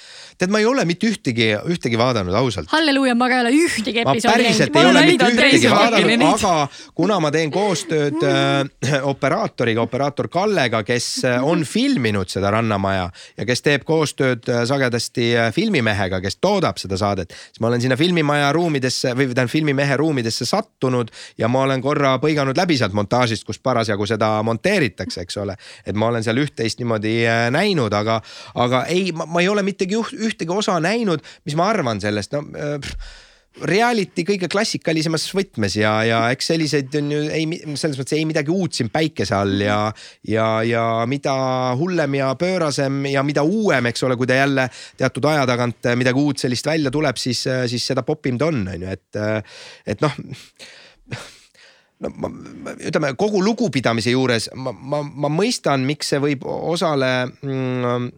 [0.43, 2.69] Tead, ma ei ole mitte ühtegi, ühtegi vaadanud ausalt.
[2.71, 4.27] halleluuja, ma ka ei ole ühtegi episoodi näinud.
[4.27, 6.53] ma päriselt ei ole mitte ühtegi vaadanud, aga
[6.95, 13.47] kuna ma teen koostööd äh, operaatoriga, operaator Kallega, kes äh, on filminud seda Rannamaja ja
[13.47, 17.97] kes teeb koostööd äh, sagedasti äh, filmimehega, kes toodab seda saadet, siis ma olen sinna
[17.99, 23.45] filmimaja ruumidesse või tähendab filmimehe ruumidesse sattunud ja ma olen korra põiganud läbi sealt montaažist,
[23.47, 25.57] kus parasjagu seda monteeritakse, eks ole.
[25.85, 27.15] et ma olen seal üht-teist niimoodi
[27.53, 28.19] näinud, aga,
[28.59, 29.97] aga ei, ma ei ole mittegi
[30.33, 33.21] ühtegi osa näinud, mis ma arvan sellest, no pff,
[33.61, 37.45] reality kõige klassikalisemas võtmes ja, ja eks selliseid on ju ei,
[37.77, 39.77] selles mõttes ei midagi uut siin päikese all ja,
[40.25, 41.35] ja, ja mida
[41.77, 46.23] hullem ja pöörasem ja mida uuem, eks ole, kui ta jälle teatud aja tagant midagi
[46.23, 49.21] uut sellist välja tuleb, siis, siis seda popim ta on, on ju, et,
[49.93, 50.17] et noh
[52.03, 52.33] no ma,
[52.81, 58.09] ütleme kogu lugupidamise juures ma, ma, ma mõistan, miks see võib osale mm,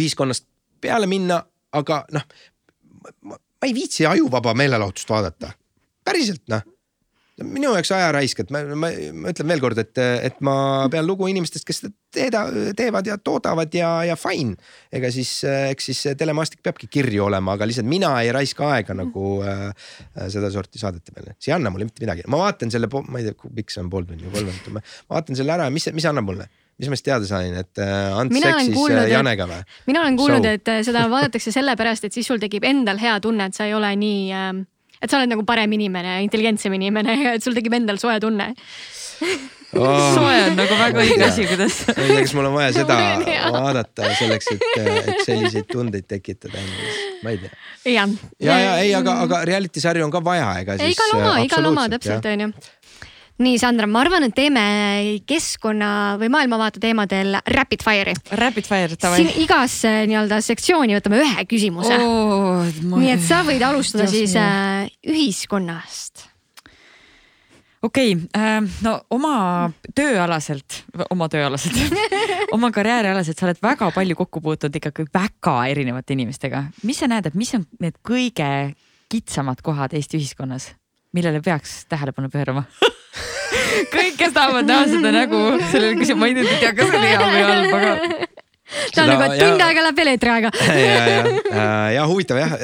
[0.00, 0.49] ühiskonnast
[0.80, 1.42] peale minna,
[1.76, 2.26] aga noh
[3.60, 5.54] ma ei viitsi ajuvaba meelelahutust vaadata,
[6.04, 6.66] päriselt noh.
[7.40, 10.54] Minu jaoks ajaraisk, et ma, ma, ma ütlen veelkord, et, et ma
[10.92, 12.42] pean lugu inimestest, kes seda teeda,
[12.76, 14.58] teevad ja toodavad ja, ja fine.
[14.92, 19.38] ega siis, eks siis telemaastik peabki kirju olema, aga lihtsalt mina ei raiska aega nagu
[19.40, 19.70] äh,
[20.28, 21.32] sedasorti saadete peale.
[21.40, 23.88] see ei anna mulle mitte midagi, ma vaatan selle, ma ei tea, pikk see on,
[23.94, 24.84] pool tundi või kolm minutit, ma
[25.16, 26.50] vaatan selle ära mis, mis annab mulle
[26.80, 29.60] mis ma siis teada sain, et äh, Ants seksis kuulnud, Janega või?
[29.90, 33.50] mina olen kuulnud, et äh, seda vaadatakse sellepärast, et siis sul tekib endal hea tunne,
[33.50, 34.50] et sa ei ole nii äh,
[35.00, 38.52] et sa oled nagu parem inimene, intelligentsem inimene et sul tekib endal soe tunne
[39.76, 40.14] oh.
[40.16, 41.78] soe on nagu väga õige asi, kuidas.
[41.88, 42.98] ma ei tea, kas mul on vaja seda
[43.54, 47.54] vaadata selleks, et, et selliseid tundeid tekitada endas, ma ei tea.
[47.94, 48.08] ja,
[48.40, 50.96] ja, ja ei, aga, aga reality sarju on ka vaja, ega siis.
[50.96, 52.52] igal oma, igal oma täpselt onju
[53.40, 54.64] nii, Sandra, ma arvan, et teeme
[55.28, 55.90] keskkonna
[56.20, 58.16] või maailmavaate teemadel rapid fire'i.
[58.40, 59.22] Rapid fire, davai.
[59.22, 62.66] siin igasse nii-öelda sektsiooni võtame ühe küsimuse oh,.
[62.90, 66.30] Nii et sa võid alustada Just siis äh, ühiskonnast
[67.82, 71.76] okei okay, äh,, no oma tööalaselt, oma tööalaselt
[72.56, 76.66] oma karjäärialaselt sa oled väga palju kokku puutunud ikkagi väga erinevate inimestega.
[76.84, 78.50] mis sa näed, et mis on need kõige
[79.10, 80.70] kitsamad kohad Eesti ühiskonnas,
[81.16, 82.64] millele peaks tähelepanu pöörama?
[83.94, 85.38] Kõik, kes tahavad näha seda nägu
[85.70, 88.29] sellele küsimusele, ma ei tea, kas see on hea või halb, aga
[88.94, 90.50] ta on nagu, et tund aega läheb veel eetriaega.
[90.84, 92.54] ja, ja, ja huvitav jah,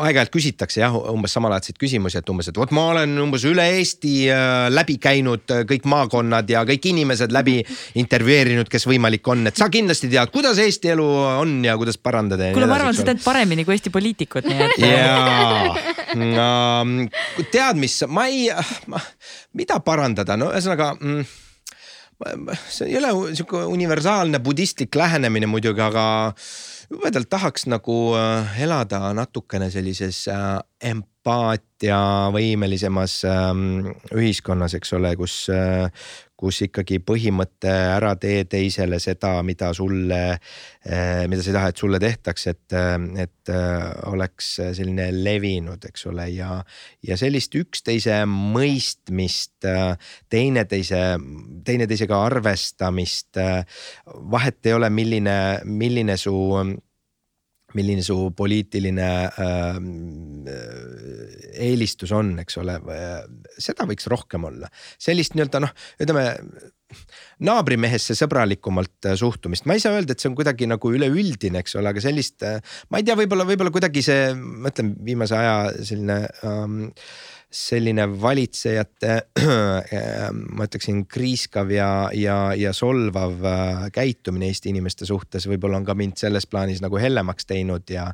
[0.00, 4.14] aeg-ajalt küsitakse jah, umbes samalaadseid küsimusi, et umbes, et vot ma olen umbes üle Eesti
[4.74, 7.58] läbi käinud kõik maakonnad ja kõik inimesed läbi
[8.00, 11.08] intervjueerinud, kes võimalik on, et sa kindlasti tead, kuidas Eesti elu
[11.44, 12.52] on ja kuidas parandada.
[12.54, 14.76] kuule, ma arvan, sa tead paremini kui Eesti poliitikud, nii et.
[14.84, 15.74] jaa,
[16.20, 16.48] no
[17.50, 18.48] tead, mis ma ei,
[19.58, 21.43] mida parandada, no ühesõnaga mm,
[22.68, 26.04] see ei ole sihuke universaalne budistlik lähenemine muidugi, aga
[26.90, 35.90] jubedalt tahaks nagu äh, elada natukene sellises äh, empaatiavõimelisemas ähm, ühiskonnas, eks ole, kus, äh,
[36.36, 41.82] kus ikkagi põhimõte ära tee teisele seda, mida sulle, äh, mida sa ei taha, et
[41.82, 43.52] sulle tehtaks, et, äh, et
[44.10, 46.56] oleks selline levinud, eks ole, ja,
[47.04, 49.66] ja sellist üksteise mõistmist,
[50.32, 51.02] teineteise,
[51.64, 53.36] teineteisega arvestamist.
[54.32, 56.34] vahet ei ole, milline, milline su
[57.78, 59.80] milline su poliitiline äh,
[61.64, 62.78] eelistus on, eks ole,
[63.58, 64.70] seda võiks rohkem olla.
[64.98, 66.24] sellist nii-öelda noh, ütleme
[67.44, 71.76] naabrimehesse sõbralikumalt äh, suhtumist, ma ei saa öelda, et see on kuidagi nagu üleüldine, eks
[71.80, 72.60] ole, aga sellist, äh,
[72.92, 76.82] ma ei tea, võib-olla, võib-olla kuidagi see, ma ütlen viimase aja selline ähm,
[77.54, 79.12] selline valitsejate
[80.56, 85.94] ma ütleksin kriiskav ja, ja, ja solvav äh, käitumine Eesti inimeste suhtes võib-olla on ka
[85.98, 88.08] mind selles plaanis nagu hellemaks teinud ja.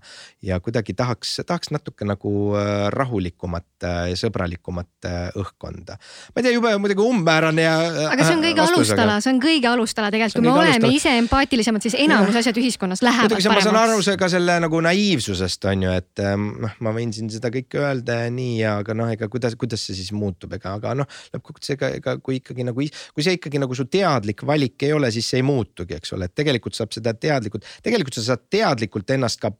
[0.44, 5.96] ja kuidagi tahaks, tahaks natuke nagu äh, rahulikumat ja sõbralikumat äh, õhkkonda.
[5.96, 7.78] ma ei tea, jube muidugi umbmäärane ja.
[8.10, 11.00] aga see on kõige vastus, alustala see on kõige alustala tegelikult, kui me oleme alustala.
[11.00, 12.44] ise empaatilisemad, siis enamus ja.
[12.44, 13.70] asjad ühiskonnas lähevad muidugi, paremaks.
[13.72, 16.24] ma saan aru see ka selle nagu naiivsusest on ju, et
[16.66, 19.98] noh, ma võin siin seda kõike öelda ja nii, aga noh, ega kuidas, kuidas see
[19.98, 23.76] siis muutub, ega, aga noh, lõppkokkuvõttes ega, ega kui ikkagi nagu, kui see ikkagi nagu
[23.76, 27.14] su teadlik valik ei ole, siis see ei muutugi, eks ole, et tegelikult saab seda
[27.14, 29.54] teadlikult, tegelikult sa saad teadlikult ennast ka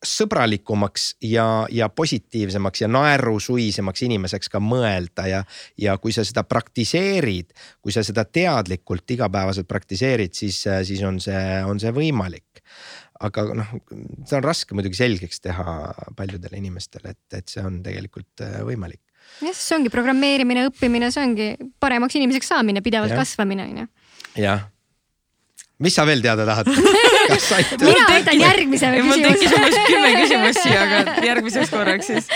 [0.00, 5.42] sõbralikumaks ja, ja positiivsemaks ja naerusuisemaks inimeseks ka mõelda ja,
[5.76, 7.52] ja kui sa seda praktiseerid,
[7.84, 12.49] kui sa seda teadlikult igapäevaselt praktiseerid, siis, siis on see, on see võimalik
[13.20, 13.70] aga noh,
[14.24, 15.76] see on raske muidugi selgeks teha
[16.16, 19.02] paljudele inimestele, et, et see on tegelikult äh, võimalik.
[19.44, 21.48] jah, see ongi programmeerimine, õppimine, see ongi
[21.82, 23.20] paremaks inimeseks saamine, pidevalt ja.
[23.20, 23.90] kasvamine on ju.
[24.46, 24.68] jah
[25.80, 26.68] mis sa veel teada tahad
[27.82, 29.06] mina võtan järgmise küsimuse.
[29.08, 32.28] mul tekkis umbes kümme küsimust siia, aga järgmiseks korraks siis.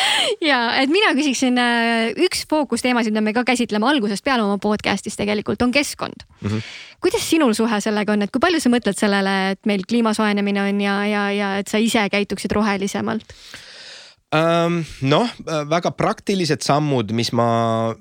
[0.45, 5.19] ja, et mina küsiksin, äh, üks fookusteemasid, mida me ka käsitleme algusest peale oma podcast'is
[5.21, 6.49] tegelikult on keskkond mm.
[6.49, 6.73] -hmm.
[7.05, 10.63] kuidas sinul suhe sellega on, et kui palju sa mõtled sellele, et meil kliima soojenemine
[10.63, 13.37] on ja, ja, ja et sa ise käituksid rohelisemalt?
[14.35, 15.29] noh,
[15.71, 17.95] väga praktilised sammud, mis ma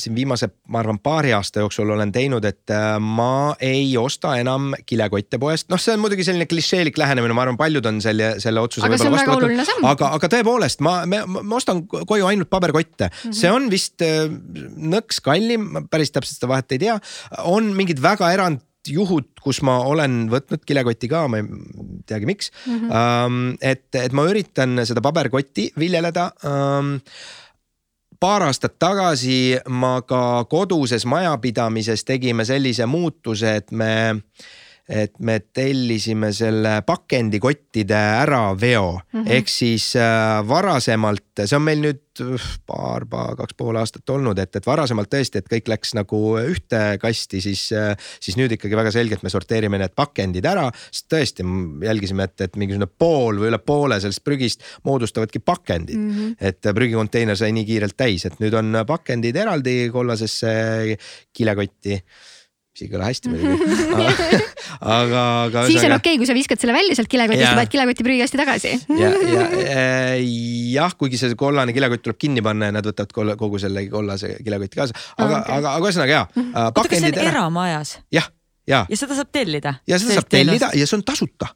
[0.00, 4.72] siin viimase, ma arvan, paari aasta jooksul olen teinud, et äh, ma ei osta enam
[4.86, 8.62] kilekotte poest, noh, see on muidugi selline klišeelik lähenemine, ma arvan, paljud on selle, selle
[8.64, 8.90] otsuse.
[8.90, 9.86] väga oluline samm.
[9.90, 13.40] aga, aga tõepoolest ma, ma ostan koju ainult paberkotte mm, -hmm.
[13.40, 14.28] see on vist äh,
[14.94, 17.00] nõks kallim, päris täpselt seda vahet ei tea,
[17.44, 21.46] on mingid väga erand juhud, kus ma olen võtnud kilekoti ka, ma ei
[22.08, 22.90] teagi, miks mm.
[22.90, 23.56] -hmm.
[23.60, 26.98] Et, et ma üritan seda paberkotti viljeleda um,
[28.20, 34.20] paar aastat tagasi ma ka koduses majapidamises tegime sellise muutuse, et me
[34.88, 39.30] et me tellisime selle pakendikottide äraveo mm -hmm.
[39.30, 42.02] ehk siis äh, varasemalt, see on meil nüüd
[42.66, 46.98] paar, paar, kaks pool aastat olnud, et, et varasemalt tõesti, et kõik läks nagu ühte
[47.00, 50.70] kasti, siis, äh, siis nüüd ikkagi väga selgelt me sorteerime need pakendid ära.
[50.90, 51.48] sest tõesti
[51.84, 56.10] jälgisime, et, et mingisugune pool või üle poole sellest prügist moodustavadki pakendid mm.
[56.10, 56.36] -hmm.
[56.40, 60.96] et prügikonteiner sai nii kiirelt täis, et nüüd on pakendid eraldi kollasesse
[61.32, 62.02] kilekotti
[62.74, 64.38] mis ei kõla hästi muidugi
[64.98, 65.64] aga, aga.
[65.70, 68.40] siis on okei okay,, kui sa viskad selle välja sealt kilekotist ja paned kilekoti prügikasti
[68.40, 70.14] tagasi ja, ja äh,
[70.74, 74.80] jah, kuigi see kollane kilekott tuleb kinni panna ja nad võtavad kogu selle kollase kilekoti
[74.80, 76.24] kaasa, aga okay., aga, aga ühesõnaga jaa.
[76.34, 77.98] oota, kas see on eramajas?
[78.14, 78.30] jah,
[78.66, 78.84] ja.
[78.90, 79.78] ja seda saab tellida?
[79.86, 81.54] ja seda saab tellida ja see on tasuta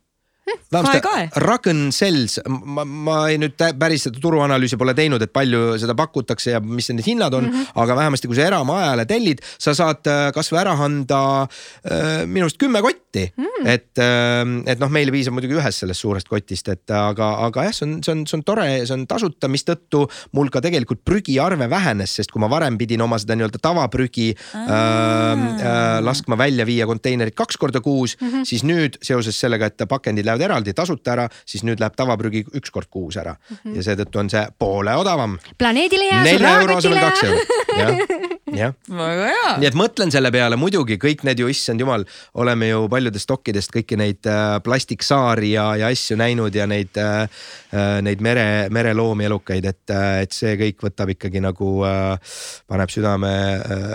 [1.45, 6.55] Ragn Cells, ma, ma ei nüüd päris seda turuanalüüsi pole teinud, et palju seda pakutakse
[6.55, 7.73] ja mis need hinnad on mm, -hmm.
[7.83, 12.59] aga vähemasti kui sa eramajale tellid, sa saad äh, kasvõi ära anda äh, minu arust
[12.59, 13.45] kümme kotti mm.
[13.45, 13.69] -hmm.
[13.69, 17.75] et, äh, et noh, meile piisab muidugi ühest sellest suurest kotist, et aga, aga jah,
[17.75, 21.71] see on, see on, see on tore, see on tasuta, mistõttu mul ka tegelikult prügiarve
[21.71, 26.87] vähenes, sest kui ma varem pidin oma seda nii-öelda tavaprügi äh, äh, laskma välja viia
[26.87, 28.45] konteinerit kaks korda kuus mm, -hmm.
[28.45, 32.45] siis nüüd seoses sellega, et pakendid lähevad lähevad eraldi tasuta ära, siis nüüd läheb tavaprügi
[32.55, 33.77] üks kord kuus ära mm -hmm.
[33.77, 35.39] ja seetõttu on see poole odavam.
[35.59, 37.43] planeedile ja nelja euro asemel kaks eurot,
[37.79, 37.97] jah
[38.57, 39.51] jah, väga hea.
[39.63, 42.05] nii et mõtlen selle peale muidugi kõik need ju, issand jumal,
[42.39, 47.29] oleme ju paljudest dokkidest kõiki neid äh, plastiksaari ja, ja asju näinud ja neid äh,,
[47.75, 52.93] äh neid mere, mereloomi elukaid, et, äh, et see kõik võtab ikkagi nagu äh,, paneb
[52.95, 53.95] südame äh,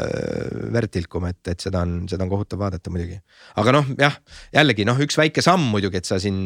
[0.74, 3.20] verd tilkuma, et, et seda on, seda on kohutav vaadata muidugi.
[3.62, 4.18] aga noh, jah,
[4.54, 6.44] jällegi noh, üks väike samm muidugi, et sa siin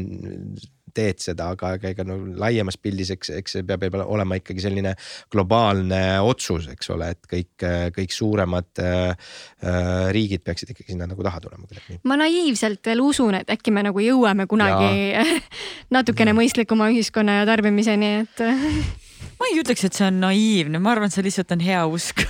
[0.97, 4.93] teed seda, aga ega, ega no laiemas pildis, eks, eks see peab olema ikkagi selline
[5.33, 9.33] globaalne otsus, eks ole, et kõik, kõik suuremad äh,
[9.63, 11.67] äh riigid peaksid ikkagi sinna nagu taha tulema
[12.07, 15.13] ma naiivselt veel usun, et äkki me nagu jõuame kunagi
[15.95, 18.43] natukene mõistlikuma ühiskonna ja tarbimiseni, et
[19.37, 22.23] ma ei ütleks, et see on naiivne, ma arvan, see lihtsalt on hea usk.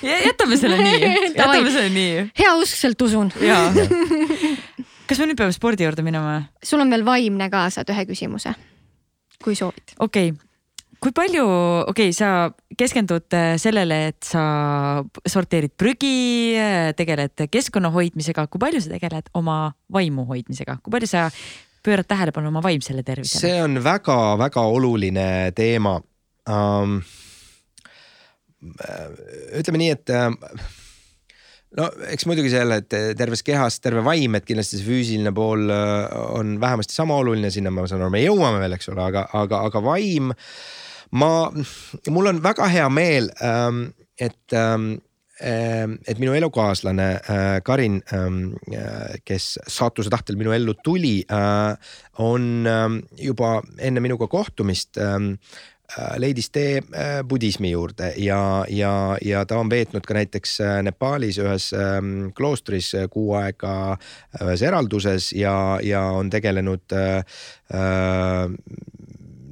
[0.00, 2.22] Jätame selle nii, jätame selle nii.
[2.40, 3.32] heauskselt usun.
[3.44, 3.68] jaa
[5.10, 6.36] kas me nüüd peame spordi juurde minema?
[6.62, 8.54] sul on veel vaimne ka, saad ühe küsimuse,
[9.42, 9.96] kui soovid.
[9.98, 10.46] okei okay
[11.00, 11.44] kui palju,
[11.88, 14.42] okei okay,, sa keskendud äh, sellele, et sa
[15.24, 19.62] sorteerid prügi, äh, tegeled keskkonna hoidmisega, kui palju sa tegeled oma
[19.92, 21.30] vaimu hoidmisega, kui palju sa
[21.80, 23.40] pöörad tähelepanu oma vaimsele tervisele?
[23.40, 25.26] see on väga-väga oluline
[25.56, 25.96] teema
[26.44, 27.00] um,.
[29.56, 30.12] ütleme nii, et
[31.78, 36.08] no eks muidugi selle, et terves kehas terve vaim, et kindlasti see füüsiline pool äh,
[36.38, 39.62] on vähemasti sama oluline, sinna ma saan aru, me jõuame veel, eks ole, aga, aga,
[39.70, 40.32] aga vaim.
[41.10, 41.30] ma,
[42.10, 43.86] mul on väga hea meel, ähm,
[44.20, 44.92] et ähm,
[45.40, 51.22] ähm, et minu elukaaslane äh, Karin, äh, kes saatuse tahtel minu ellu tuli,
[52.20, 52.68] on
[53.16, 54.98] juba enne minuga kohtumist
[56.18, 58.92] leidis tee äh, budismi juurde ja, ja,
[59.24, 63.96] ja ta on veetnud ka näiteks äh, Nepaalis ühes ähm, kloostris kuu aega
[64.44, 66.94] ühes eralduses ja, ja on tegelenud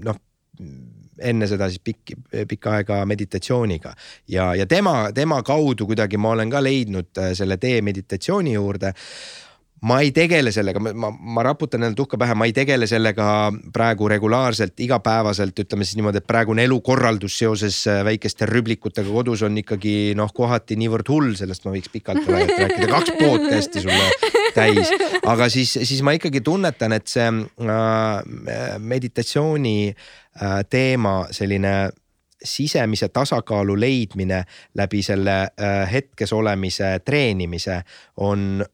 [0.05, 0.23] noh
[1.19, 2.15] enne seda siis pikki,
[2.47, 3.91] pikka aega meditatsiooniga.
[4.31, 8.93] Ja, ja tema, tema kaudu kuidagi ma olen ka leidnud selle tee meditatsiooni juurde
[9.87, 13.27] ma ei tegele sellega, ma, ma raputan endale tuhka pähe, ma ei tegele sellega
[13.75, 19.61] praegu regulaarselt, igapäevaselt, ütleme siis niimoodi, et praegune elukorraldus seoses äh, väikeste rüblikutega kodus on
[19.63, 24.91] ikkagi noh, kohati niivõrd hull, sellest ma võiks pikalt rääkida, kaks podcast'i sulle täis.
[25.23, 31.75] aga siis, siis ma ikkagi tunnetan, et see äh, meditatsiooni äh, teema selline
[32.45, 34.45] sisemise tasakaalu leidmine
[34.79, 37.83] läbi selle äh, hetkes olemise treenimise
[38.17, 38.65] on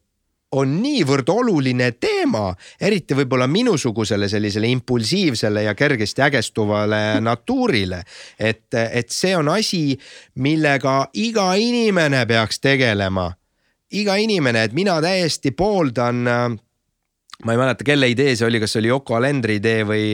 [0.55, 2.49] on niivõrd oluline teema,
[2.81, 8.03] eriti võib-olla minusugusele sellisele impulsiivsele ja kergesti ägestuvale natuurile.
[8.39, 9.97] et, et see on asi,
[10.35, 13.31] millega iga inimene peaks tegelema.
[13.91, 16.23] iga inimene, et mina täiesti pooldan.
[17.45, 20.13] ma ei mäleta, kelle idee see oli, kas see oli Yoko Alendri idee või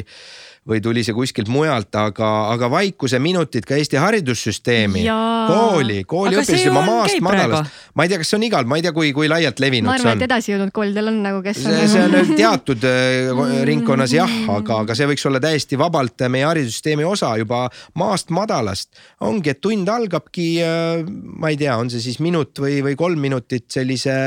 [0.69, 5.01] või tuli see kuskilt mujalt, aga, aga vaikuse minutid ka Eesti haridussüsteemi,
[5.49, 7.79] kooli, kooliõpilased juba maast madalast.
[7.97, 9.97] ma ei tea, kas see on igal, ma ei tea, kui, kui laialt levinud see
[9.97, 10.05] on.
[10.05, 11.63] ma arvan, et edasijõudnud koolidel on nagu, kes.
[11.65, 16.45] see, see on teatud äh, ringkonnas jah, aga, aga see võiks olla täiesti vabalt meie
[16.45, 17.63] haridussüsteemi osa juba
[17.97, 18.93] maast madalast.
[19.25, 21.01] ongi, et tund algabki, äh,
[21.41, 24.19] ma ei tea, on see siis minut või, või kolm minutit sellise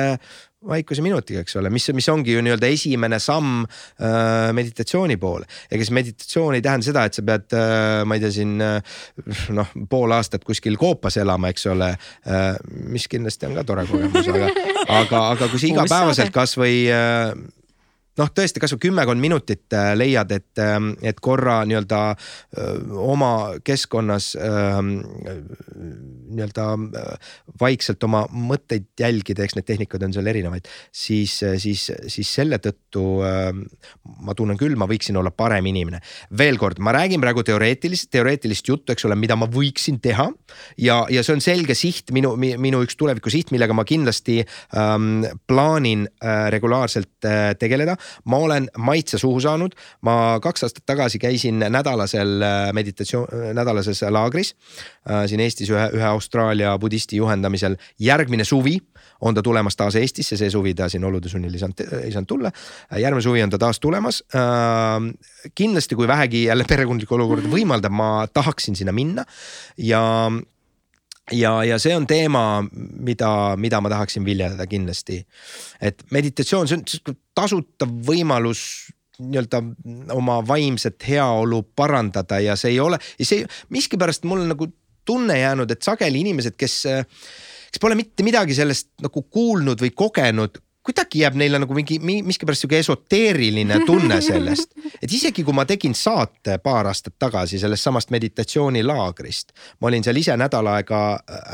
[0.69, 5.49] vaikuse minutiga, eks ole, mis, mis ongi ju nii-öelda esimene samm äh, meditatsiooni poole.
[5.71, 9.03] ega siis meditatsioon ei tähenda seda, et sa pead äh,, ma ei tea, siin äh,
[9.57, 12.47] noh, pool aastat kuskil koopas elama, eks ole äh,.
[12.91, 14.49] mis kindlasti on ka tore kogemus, aga,
[15.01, 17.35] aga, aga kui sa igapäevaselt kasvõi äh,
[18.21, 23.33] noh, tõesti kasvõi kümmekond minutit äh, leiad, et, ähm, et korra nii-öelda äh, oma
[23.67, 24.93] keskkonnas ähm,
[26.35, 26.67] nii-öelda
[27.01, 32.61] äh, vaikselt oma mõtteid jälgida, eks neid tehnikaid on seal erinevaid, siis, siis, siis selle
[32.63, 33.65] tõttu ähm,
[34.25, 36.01] ma tunnen küll, ma võiksin olla parem inimene.
[36.39, 40.29] veel kord, ma räägin praegu teoreetilist, teoreetilist juttu, eks ole, mida ma võiksin teha
[40.79, 44.41] ja, ja see on selge siht, minu, minu üks tuleviku siht, millega ma kindlasti
[44.77, 51.19] ähm, plaanin äh, regulaarselt äh, tegeleda ma olen maitse suhu saanud, ma kaks aastat tagasi
[51.23, 57.77] käisin nädalasel äh, meditatsioon, äh, nädalases laagris äh, siin Eestis ühe, ühe Austraalia budisti juhendamisel.
[57.99, 58.79] järgmine suvi
[59.21, 62.29] on ta tulemas taas Eestisse, see suvi ta siin olude sunnil ei saanud, ei saanud
[62.29, 62.53] tulla.
[62.99, 64.23] järgmine suvi on ta taas tulemas.
[65.55, 69.25] kindlasti, kui vähegi jälle perekondlik olukord võimaldab, ma tahaksin sinna minna
[69.79, 70.03] ja
[71.33, 72.65] ja, ja see on teema,
[73.01, 73.31] mida,
[73.61, 75.23] mida ma tahaksin viljeleda kindlasti.
[75.81, 78.65] et meditatsioon, see on tasutav võimalus
[79.23, 79.61] nii-öelda
[80.15, 84.69] oma vaimset heaolu parandada ja see ei ole, see miskipärast mul nagu
[85.05, 86.81] tunne jäänud, et sageli inimesed, kes,
[87.71, 92.65] kes pole mitte midagi sellest nagu kuulnud või kogenud, kuidagi jääb neile nagu mingi miskipärast
[92.65, 94.77] sihuke esoteeriline tunne sellest.
[95.01, 100.23] et isegi kui ma tegin saate paar aastat tagasi sellest samast meditatsioonilaagrist, ma olin seal
[100.23, 101.03] ise nädal aega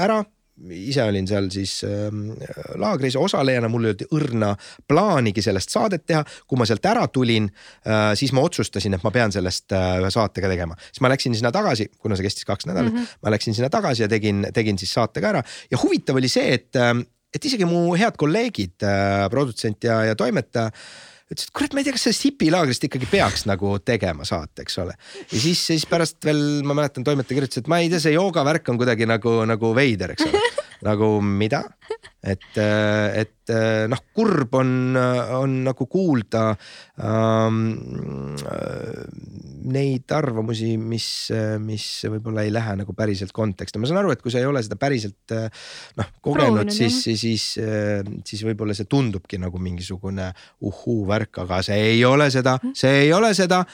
[0.02, 0.22] ära
[0.68, 2.32] ise olin seal siis ähm,
[2.80, 4.50] laagris osalejana, mul ei olnud õrna
[4.88, 6.24] plaanigi sellest saadet teha.
[6.46, 7.48] kui ma sealt ära tulin,
[7.86, 11.36] äh, siis ma otsustasin, et ma pean sellest äh, ühe saatega tegema, siis ma läksin
[11.38, 13.22] sinna tagasi, kuna see kestis kaks nädalat mm, -hmm.
[13.22, 16.52] ma läksin sinna tagasi ja tegin, tegin siis saate ka ära ja huvitav oli see,
[16.54, 18.86] et, ähm, et isegi mu head kolleegid,
[19.30, 20.72] produtsent ja, ja toimetaja
[21.30, 24.80] ütles, et kurat, ma ei tea, kas sellest hipilaagrist ikkagi peaks nagu tegema saate, eks
[24.82, 24.96] ole.
[25.30, 28.72] ja siis, siis pärast veel ma mäletan, toimetaja kirjutas, et ma ei tea, see joogavärk
[28.72, 30.42] on kuidagi nagu, nagu veider, eks ole.
[30.86, 31.62] Nagu mida,
[32.24, 33.52] et, et
[33.90, 34.70] noh, kurb on,
[35.36, 36.44] on nagu kuulda
[37.02, 37.58] ähm,
[39.70, 41.08] neid arvamusi, mis,
[41.64, 44.62] mis võib-olla ei lähe nagu päriselt konteksti, ma saan aru, et kui sa ei ole
[44.64, 45.34] seda päriselt
[46.00, 47.48] noh kogenud, siis, siis, siis,
[48.28, 50.30] siis võib-olla see tundubki nagu mingisugune
[50.68, 53.64] uhhuu värk, aga see ei ole seda, see ei ole seda.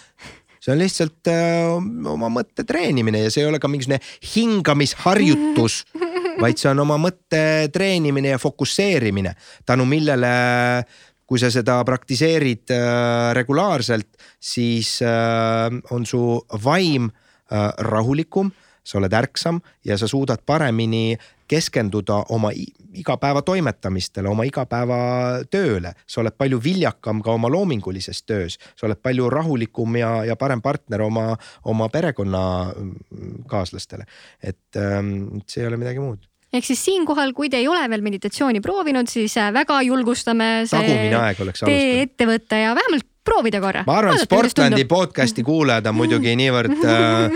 [0.66, 1.76] See on lihtsalt öö,
[2.10, 4.00] oma mõtte treenimine ja see ei ole ka mingisugune
[4.32, 5.84] hingamisharjutus
[6.40, 7.42] vaid see on oma mõtte
[7.72, 9.34] treenimine ja fokusseerimine,
[9.66, 10.32] tänu millele
[11.26, 16.20] kui sa seda praktiseerid äh, regulaarselt, siis äh, on su
[16.62, 18.52] vaim äh, rahulikum,
[18.86, 21.16] sa oled ärksam ja sa suudad paremini
[21.48, 22.50] keskenduda oma
[22.96, 25.92] igapäevatoimetamistele, oma igapäevatööle.
[26.06, 30.62] sa oled palju viljakam ka oma loomingulises töös, sa oled palju rahulikum ja, ja parem
[30.62, 34.04] partner oma, oma perekonnakaaslastele.
[34.42, 36.18] et ähm, see ei ole midagi muud
[36.56, 42.02] ehk siis siinkohal, kui te ei ole veel meditatsiooni proovinud, siis äh, väga julgustame tee
[42.02, 43.82] ette võtta ja vähemalt proovida korra.
[43.86, 47.30] ma arvan, Sportlandi podcast'i kuulajad on muidugi niivõrd äh,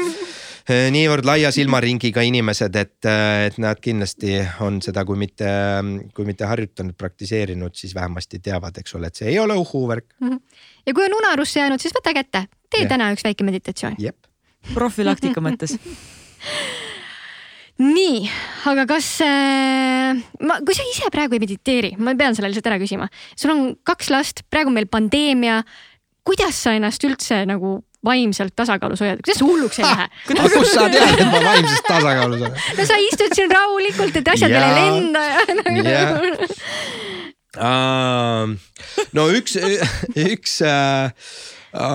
[0.95, 5.49] niivõrd laia silmaringiga inimesed, et, äh, et nad kindlasti on seda, kui mitte,
[6.17, 10.29] kui mitte harjutanud, praktiseerinud, siis vähemasti teavad, eks ole, et see ei ole uhuu-värk mm.
[10.29, 10.41] -hmm.
[10.87, 12.89] ja kui on unarusse jäänud, siis võta kätte, tee yeah.
[12.89, 13.97] täna üks väike meditatsioon.
[14.75, 15.79] profülaktika mõttes
[17.81, 18.29] nii,
[18.69, 22.81] aga kas äh, ma, kui sa ise praegu ei mediteeri, ma pean selle lihtsalt ära
[22.81, 25.63] küsima, sul on kaks last, praegu on meil pandeemia.
[26.25, 30.09] kuidas sa ennast üldse nagu vaimselt tasakaalus hoiad, kuidas hulluks ei lähe?
[30.37, 32.59] aga kust sa tead, et ma vaimselt tasakaalus olen?
[32.79, 35.39] no sa istud siin rahulikult, et asjad ei lenda ja
[37.61, 38.53] uh,.
[39.17, 39.57] no üks,
[40.17, 41.11] üks uh,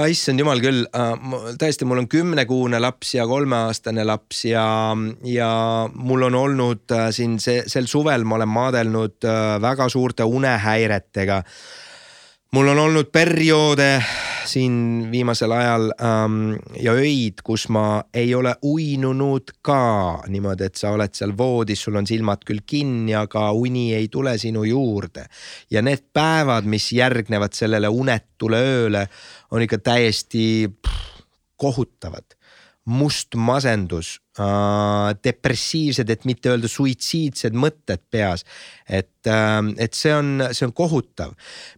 [0.10, 1.16] issand jumal küll, äh,
[1.60, 4.68] tõesti, mul on kümnekuune laps ja kolmeaastane laps ja,
[5.28, 5.50] ja
[5.94, 11.42] mul on olnud äh, siin see, sel suvel ma olen maadelnud äh, väga suurte unehäiretega
[12.52, 14.04] mul on olnud perioode
[14.46, 20.94] siin viimasel ajal ähm, ja öid, kus ma ei ole uinunud ka niimoodi, et sa
[20.96, 25.26] oled seal voodis, sul on silmad küll kinni, aga uni ei tule sinu juurde.
[25.72, 29.08] ja need päevad, mis järgnevad sellele unetule ööle,
[29.52, 32.36] on ikka täiesti pff, kohutavad
[32.86, 34.20] must masendus
[35.24, 38.44] depressiivsed, et mitte öelda suitsiidsed mõtted peas.
[38.90, 41.32] et äh,, et see on, see on kohutav,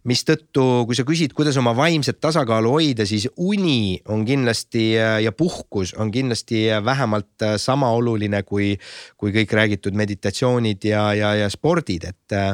[0.09, 5.31] mistõttu, kui sa küsid, kuidas oma vaimset tasakaalu hoida, siis uni on kindlasti äh, ja
[5.31, 8.73] puhkus on kindlasti vähemalt äh, sama oluline kui,
[9.17, 12.35] kui kõik räägitud meditatsioonid ja, ja, ja spordid, et.
[12.35, 12.53] Äh,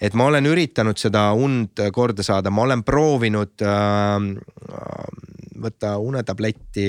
[0.00, 4.16] et ma olen üritanud seda und korda saada, ma olen proovinud äh,
[5.60, 6.86] võtta unetabletti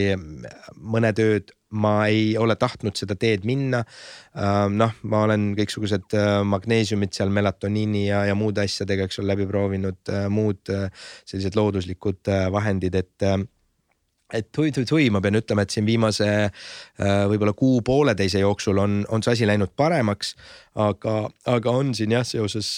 [0.79, 3.83] mõned ööd ma ei ole tahtnud seda teed minna.
[4.71, 6.17] noh, ma olen kõiksugused
[6.47, 12.99] magneesiumid seal melatoniini ja, ja muude asjadega, eks ole, läbi proovinud, muud sellised looduslikud vahendid,
[12.99, 13.27] et
[14.31, 16.27] et hui-hui-hui, ma pean ütlema, et siin viimase
[16.99, 20.35] võib-olla kuu-pooleteise jooksul on, on see asi läinud paremaks.
[20.79, 21.15] aga,
[21.51, 22.77] aga on siin jah, seoses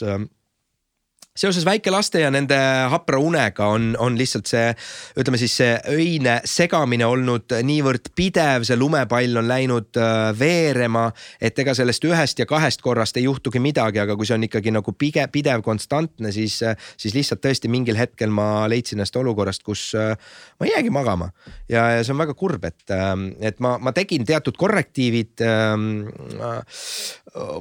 [1.34, 2.58] seoses väikelaste ja nende
[2.94, 4.68] hapra unega on, on lihtsalt see,
[5.18, 11.08] ütleme siis see öine segamine olnud niivõrd pidev, see lumepall on läinud äh, veerema.
[11.42, 14.74] et ega sellest ühest ja kahest korrast ei juhtugi midagi, aga kui see on ikkagi
[14.76, 16.60] nagu pige, pidev, konstantne, siis,
[16.98, 20.14] siis lihtsalt tõesti mingil hetkel ma leidsin ennast olukorrast, kus äh,
[20.60, 21.32] ma ei jäägi magama.
[21.70, 23.10] ja, ja see on väga kurb, et, äh,
[23.42, 25.90] et ma, ma tegin teatud korrektiivid ähm,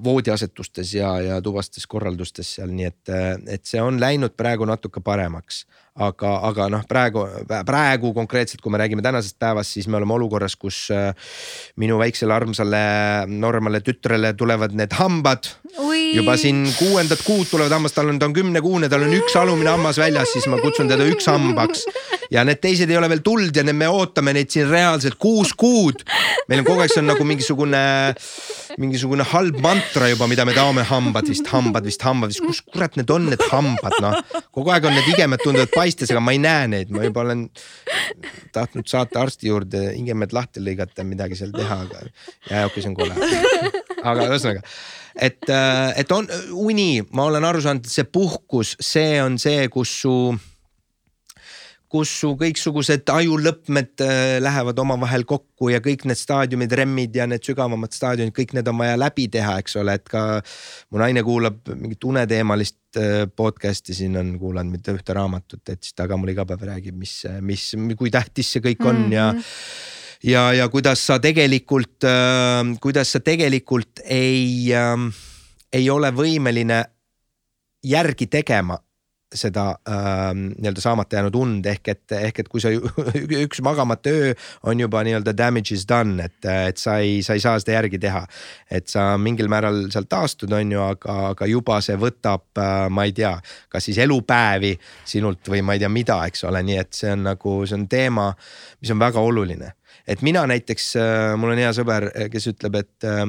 [0.05, 3.13] voodiasetustes ja, ja tuvastes korraldustes seal, nii et,
[3.49, 7.25] et et see on läinud praegu natuke paremaks aga, aga noh, praegu,
[7.69, 11.13] praegu konkreetselt, kui me räägime tänasest päevast, siis me oleme olukorras, kus äh,
[11.77, 12.81] minu väiksele armsale
[13.29, 15.51] nooremale tütrele tulevad need hambad.
[16.13, 19.73] juba siin kuuendat kuud tulevad hambad, tal on, ta on kümnekuune, tal on üks alumine
[19.73, 21.85] hammas väljas, siis ma kutsun teda ükshambaks.
[22.33, 25.53] ja need teised ei ole veel tulnud ja need, me ootame neid siin reaalselt kuus
[25.53, 26.05] kuud.
[26.49, 27.85] meil on kogu aeg, see on nagu mingisugune,
[28.81, 32.97] mingisugune halb mantra juba, mida me tahame, hambad vist, hambad vist, hambad vist, kus kurat
[32.97, 34.41] need on, need hambad, noh.
[34.53, 37.45] kogu aeg on need igemed tunduvad paistes, aga ma ei näe neid, ma juba olen
[38.55, 42.07] tahtnud saata arsti juurde hingemed lahti lõigata, midagi seal teha, aga
[42.51, 43.17] jääokis on kole.
[44.03, 44.65] aga ühesõnaga
[45.17, 45.51] et,
[45.97, 46.29] et on
[46.65, 50.15] uni, ma olen aru saanud, et see puhkus, see on see, kus su
[51.93, 57.45] kus su kõiksugused ajulõpmed äh, lähevad omavahel kokku ja kõik need staadiumid, REM-id ja need
[57.45, 60.23] sügavamad staadionid, kõik need on vaja läbi teha, eks ole, et ka.
[60.93, 65.97] mu naine kuulab mingit uneteemalist äh, podcast'i, siin on kuulanud mitte ühte raamatut, et siis
[65.99, 69.13] ta ka mulle iga päev räägib, mis, mis, kui tähtis see kõik on mm -hmm.
[69.13, 69.43] ja mhm.
[70.33, 75.13] ja, ja kuidas sa tegelikult äh,, kuidas sa tegelikult ei äh,,
[75.73, 76.85] ei ole võimeline
[77.85, 78.79] järgi tegema
[79.35, 82.73] seda äh, nii-öelda saamata jäänud und ehk et, ehk et kui sa
[83.45, 84.33] üks magamata öö
[84.69, 87.99] on juba nii-öelda damage is done, et, et sa ei, sa ei saa seda järgi
[88.03, 88.25] teha.
[88.71, 93.07] et sa mingil määral sealt taastud, on ju, aga, aga juba see võtab äh,, ma
[93.09, 93.35] ei tea,
[93.73, 97.27] kas siis elupäevi sinult või ma ei tea mida, eks ole, nii et see on
[97.31, 98.31] nagu, see on teema,
[98.81, 99.73] mis on väga oluline.
[100.07, 103.27] et mina näiteks äh,, mul on hea sõber, kes ütleb, et äh,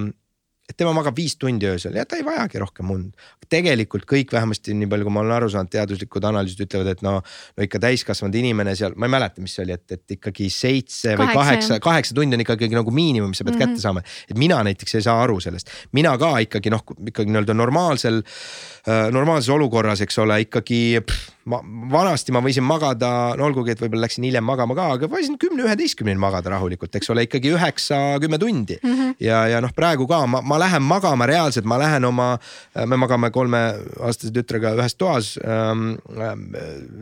[0.70, 3.16] et tema magab viis tundi öösel ja ta ei vajagi rohkem und.
[3.52, 7.18] tegelikult kõik vähemasti nii palju, kui ma olen aru saanud, teaduslikud analüüsid ütlevad, et no,
[7.22, 11.14] no ikka täiskasvanud inimene seal, ma ei mäleta, mis see oli, et, et ikkagi seitse
[11.20, 13.76] või kaheksa, kaheksa tundi on ikkagi nagu miinimum, mis sa pead mm -hmm.
[13.76, 14.02] kätte saama.
[14.30, 16.82] et mina näiteks ei saa aru sellest, mina ka ikkagi noh,
[17.12, 21.60] ikkagi nii-öelda normaalsel äh,, normaalses olukorras, eks ole, ikkagi pff, ma
[21.92, 26.20] vanasti ma võisin magada, no olgugi, et võib-olla läksin hiljem magama ka, aga võisin kümne-üheteistkümneni
[26.20, 28.94] magada rahulikult, eks ole, ikkagi üheksa-kümme tundi mm.
[28.94, 29.16] -hmm.
[29.24, 32.30] ja, ja noh, praegu ka ma, ma lähen magama reaalselt, ma lähen oma,
[32.76, 35.96] me magame kolmeaastase tütrega ühes toas ähm,.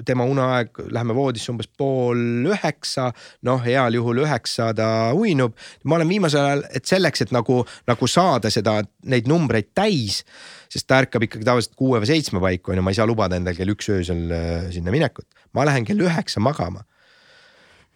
[0.05, 3.11] tema uneaeg, lähme voodisse umbes pool üheksa,
[3.45, 5.53] noh, heal juhul üheksa ta uinub.
[5.83, 10.23] ma olen viimasel ajal, et selleks, et nagu, nagu saada seda, neid numbreid täis
[10.71, 13.39] sest ta ärkab ikkagi tavaliselt kuue või seitsme paiku on ju, ma ei saa lubada
[13.39, 15.27] endal kell üks öösel äh, sinna minekut.
[15.53, 16.85] ma lähen kell üheksa magama.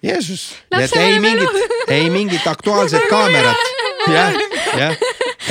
[0.03, 3.69] Jeesus, nii et ei mingit, ei mingit Aktuaalset kaamerat,
[4.11, 4.35] jah,
[4.77, 4.97] jah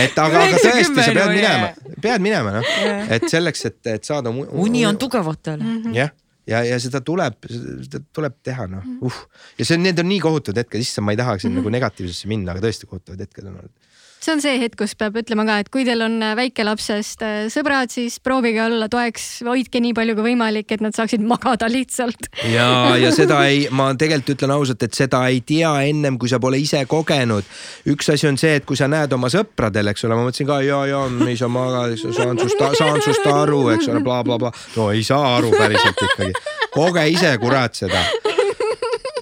[0.04, 1.70] et aga, aga tõesti, sa pead minema,
[2.04, 2.68] pead minema noh,
[3.16, 4.30] et selleks, et, et saada.
[4.30, 5.58] uni on tugevatel.
[5.58, 5.96] Mhm.
[5.96, 6.12] jah,
[6.50, 9.20] ja, ja seda tuleb, seda tuleb teha noh uh.
[9.58, 11.62] ja see on, need on nii kohutavad hetked, issand, ma ei tahaks mm -hmm.
[11.62, 13.83] nagu negatiivsesse minna, aga tõesti kohutavad hetked on olnud
[14.24, 17.34] see on see hetk, kus peab ütlema ka, et kui teil on äh, väikelapsest äh,
[17.52, 22.30] sõbrad, siis proovige olla toeks, hoidke nii palju kui võimalik, et nad saaksid magada lihtsalt.
[22.48, 22.68] ja,
[23.00, 26.60] ja seda ei, ma tegelikult ütlen ausalt, et seda ei tea ennem, kui sa pole
[26.62, 27.48] ise kogenud.
[27.92, 30.60] üks asi on see, et kui sa näed oma sõpradel, eks ole, ma mõtlesin ka
[30.64, 34.54] ja, ja ei saa magada, saan sust, saan sust aru, eks ole bla,, blablabla.
[34.78, 36.32] no ei saa aru päriselt ikkagi.
[36.74, 38.00] koge ise, kurat, seda.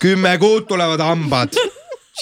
[0.02, 1.58] kümme kuud tulevad hambad.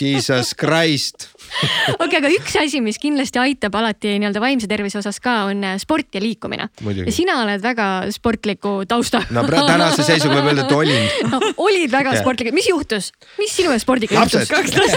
[0.00, 1.28] Jesus Christ
[2.02, 5.64] okei okay,, aga üks asi, mis kindlasti aitab alati nii-öelda vaimse tervise osas ka, on
[5.66, 6.68] äh, sport ja liikumine.
[6.70, 9.26] ja sina oled väga sportliku taustaga.
[9.34, 11.40] no tänase seisuga võib öelda, et olin no,.
[11.66, 13.10] olid väga sportlik, mis juhtus,
[13.40, 14.50] mis sinu ja spordiga juhtus?
[14.50, 14.96] kaks last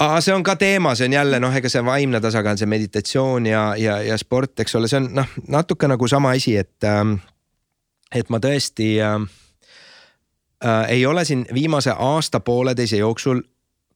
[0.00, 3.48] aga see on ka teema, see on jälle noh, ega see vaimne tasakaal, see meditatsioon
[3.50, 7.18] ja, ja, ja sport, eks ole, see on noh, natuke nagu sama asi, et, ähm,
[8.14, 9.18] et ma tõesti äh,
[10.64, 13.42] äh, ei ole siin viimase aasta-pooleteise jooksul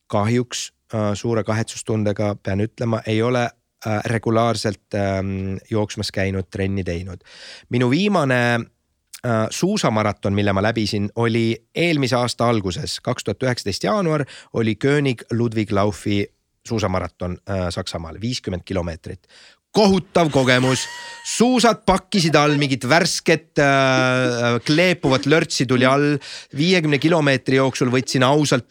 [0.07, 5.23] kahjuks äh, suure kahetsustundega pean ütlema, ei ole äh, regulaarselt äh,
[5.71, 7.21] jooksmas käinud, trenni teinud.
[7.69, 14.25] minu viimane äh, suusamaraton, mille ma läbisin, oli eelmise aasta alguses, kaks tuhat üheksateist jaanuar
[14.53, 16.27] oli König Ludwig Laufi
[16.69, 19.29] suusamaraton äh, Saksamaal, viiskümmend kilomeetrit
[19.75, 20.85] kohutav kogemus,
[21.25, 26.19] suusad pakkisid all, mingit värsket äh, kleepuvat lörtsi tuli all.
[26.55, 28.69] viiekümne kilomeetri jooksul võtsin ausalt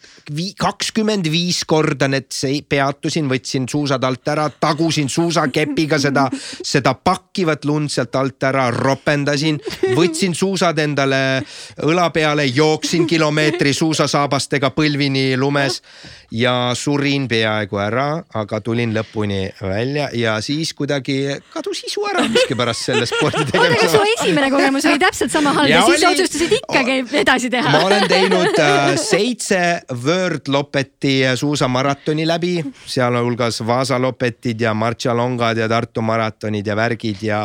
[0.58, 2.30] kakskümmend viis korda need,
[2.68, 6.28] peatusin, võtsin suusad alt ära, tagusin suusakepiga seda,
[6.64, 9.60] seda pakkivat lund sealt alt ära, ropendasin,
[9.98, 11.42] võtsin suusad endale
[11.84, 15.82] õla peale, jooksin kilomeetri suusasaabastega põlvini lumes
[16.30, 21.16] ja surin peaaegu ära, aga tulin lõpuni välja ja siis kuidagi
[21.52, 23.76] kadus isu ära miskipärast selle spordi tegemisel.
[23.78, 26.12] aga su esimene kogemus oli täpselt sama halb ja, ja siis oli...
[26.12, 27.72] otsustasid ikkagi edasi teha.
[27.74, 29.60] ma olen teinud äh, seitse
[30.04, 32.54] World Lopeti suusamaratoni läbi,
[32.86, 37.44] sealhulgas Vaasa Lopetid ja Marcialongad ja Tartu maratonid ja värgid ja,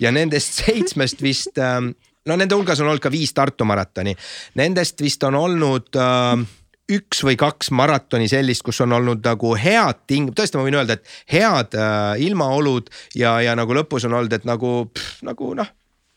[0.00, 1.80] ja nendest seitsmest vist äh,
[2.26, 4.14] no nende hulgas on olnud ka viis Tartu maratoni,
[4.60, 6.46] nendest vist on olnud äh,
[6.90, 10.98] üks või kaks maratoni sellist, kus on olnud nagu head ting-, tõesti, ma võin öelda,
[10.98, 14.90] et head äh, ilmaolud ja, ja nagu lõpus on olnud, et nagu,
[15.26, 15.70] nagu noh,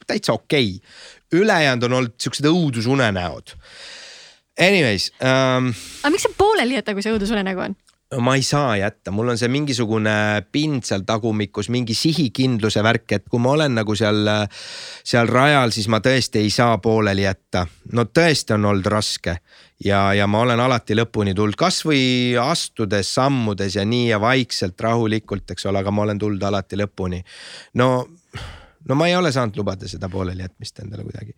[0.07, 1.39] täitsa okei okay..
[1.41, 3.55] ülejäänud on olnud siuksed õudusunenäod.
[4.61, 5.71] Anyways um,.
[6.03, 7.77] aga miks see pooleli jätta, kui see õudusunenägu on?
[8.21, 13.25] ma ei saa jätta, mul on see mingisugune pind seal tagumikus, mingi sihikindluse värk, et
[13.29, 14.27] kui ma olen nagu seal,
[15.05, 17.65] seal rajal, siis ma tõesti ei saa pooleli jätta.
[17.93, 19.37] no tõesti on olnud raske
[19.85, 25.49] ja, ja ma olen alati lõpuni tulnud, kasvõi astudes, sammudes ja nii ja vaikselt, rahulikult,
[25.51, 27.23] eks ole, aga ma olen tulnud alati lõpuni.
[27.79, 27.89] no,
[28.89, 31.35] no ma ei ole saanud lubada seda pooleli jätmist endale kuidagi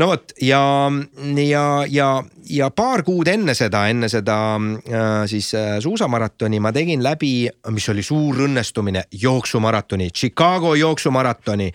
[0.00, 0.62] no vot ja,
[1.36, 2.08] ja, ja,
[2.48, 7.88] ja paar kuud enne seda, enne seda äh, siis äh, suusamaratoni ma tegin läbi, mis
[7.92, 11.68] oli suur õnnestumine, jooksumaratoni, Chicago jooksumaratoni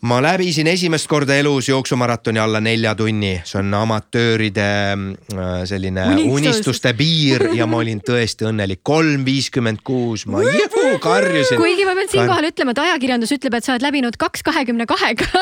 [0.00, 6.36] ma läbisin esimest korda elus jooksumaratoni alla nelja tunni, see on amatööride äh, selline Unistus.
[6.38, 11.60] unistuste piir ja ma olin tõesti õnnelik, kolm viiskümmend kuus, ma juhu, karjusin.
[11.60, 15.28] kuigi ma pean siinkohal ütlema, et ajakirjandus ütleb, et sa oled läbinud kaks kahekümne kahega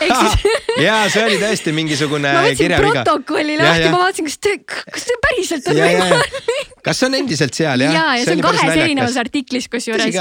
[0.86, 5.68] ja see oli tõesti mingisugune võtsin protokolli lahti, ma vaatasin, kas te, kas see päriselt
[5.70, 6.38] on võimalik.
[6.84, 7.92] kas see on endiselt seal jah?
[7.94, 10.14] ja, ja see, see on kahes erinevas artiklis kusjuures.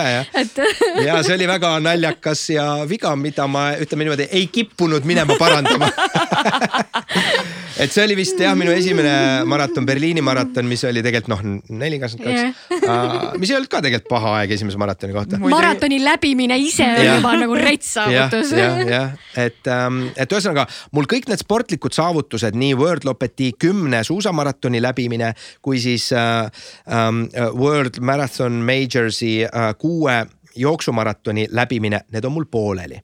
[0.43, 0.61] et
[1.07, 5.91] ja see oli väga naljakas ja viga mida ma ütleme niimoodi ei kippunud minema parandama
[7.79, 9.13] et see oli vist jah, minu esimene
[9.49, 11.43] maraton, Berliini maraton, mis oli tegelikult noh,
[11.79, 13.39] neli kakskümmend kaks.
[13.41, 15.39] mis ei olnud ka tegelikult paha aeg esimese maratoni kohta.
[15.43, 18.53] maratoni läbimine ise oli juba nagu rets saavutus.
[18.57, 24.03] jah, jah, et, ähm, et ühesõnaga mul kõik need sportlikud saavutused, nii World Lopeti kümne
[24.07, 25.33] suusamaratoni läbimine
[25.65, 26.49] kui siis uh,
[26.85, 27.25] um,
[27.59, 30.21] World Marathon Majorsi uh, kuue
[30.59, 32.99] jooksumaratoni läbimine, need on mul pooleli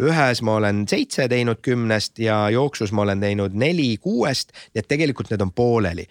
[0.00, 4.88] ühes ma olen seitse teinud kümnest ja jooksus ma olen teinud neli kuuest, nii et
[4.88, 6.06] tegelikult need on pooleli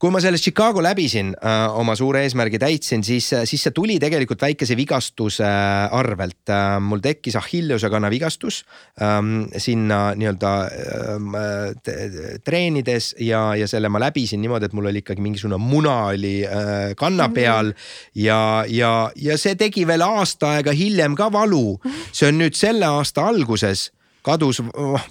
[0.00, 4.40] kui ma selle Chicago läbisin äh,, oma suure eesmärgi täitsin, siis, siis see tuli tegelikult
[4.40, 6.78] väikese vigastuse äh, arvelt äh,.
[6.80, 8.62] mul tekkis Achilleuse kanna vigastus
[9.02, 15.20] ähm, sinna nii-öelda äh, treenides ja, ja selle ma läbisin niimoodi, et mul oli ikkagi
[15.24, 17.36] mingisugune muna oli äh, kanna mhm.
[17.36, 17.72] peal
[18.14, 21.76] ja, ja, ja see tegi veel aasta aega hiljem ka valu.
[22.12, 23.90] see on nüüd selle aasta alguses
[24.26, 24.60] kadus,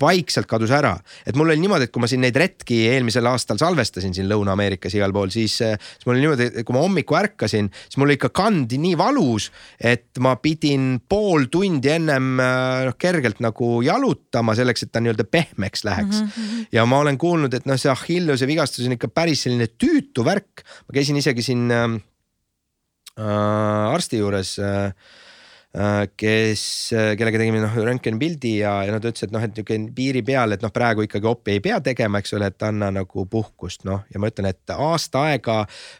[0.02, 0.96] vaikselt kadus ära.
[1.26, 4.96] et mul oli niimoodi, et kui ma siin neid retki eelmisel aastal salvestasin siin Lõuna-Ameerikas
[4.98, 8.32] igal pool, siis, siis mul oli niimoodi, et kui ma hommikul ärkasin, siis mul ikka
[8.36, 9.50] kandi nii valus,
[9.80, 15.86] et ma pidin pool tundi ennem noh kergelt nagu jalutama selleks, et ta nii-öelda pehmeks
[15.88, 16.28] läheks mm.
[16.36, 16.68] -hmm.
[16.76, 20.64] ja ma olen kuulnud, et noh, see Achilleuse vigastus on ikka päris selline tüütu värk.
[20.88, 21.98] ma käisin isegi siin äh,
[23.94, 24.94] arsti juures äh, Äh,
[26.18, 26.62] kes,
[26.98, 30.56] äh, kellega tegime noh röntgenipildi ja, ja nad ütlesid, et noh, et niisugune piiri peal,
[30.56, 34.02] et noh, praegu ikkagi opi ei pea tegema, eks ole, et anna nagu puhkust, noh.
[34.10, 35.60] ja ma ütlen, et aasta aega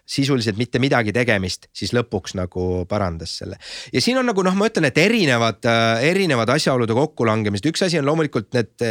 [0.10, 3.60] sisuliselt mitte midagi tegemist, siis lõpuks nagu parandas selle.
[3.94, 8.02] ja siin on nagu noh, ma ütlen, et erinevad, äh, erinevad asjaolude kokkulangemised, üks asi
[8.02, 8.90] on loomulikult need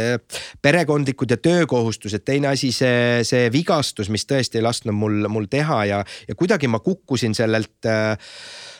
[0.63, 5.83] perekondlikud ja töökohustused, teine asi see, see vigastus, mis tõesti ei lasknud mul, mul teha
[5.91, 8.15] ja, ja kuidagi ma kukkusin sellelt äh,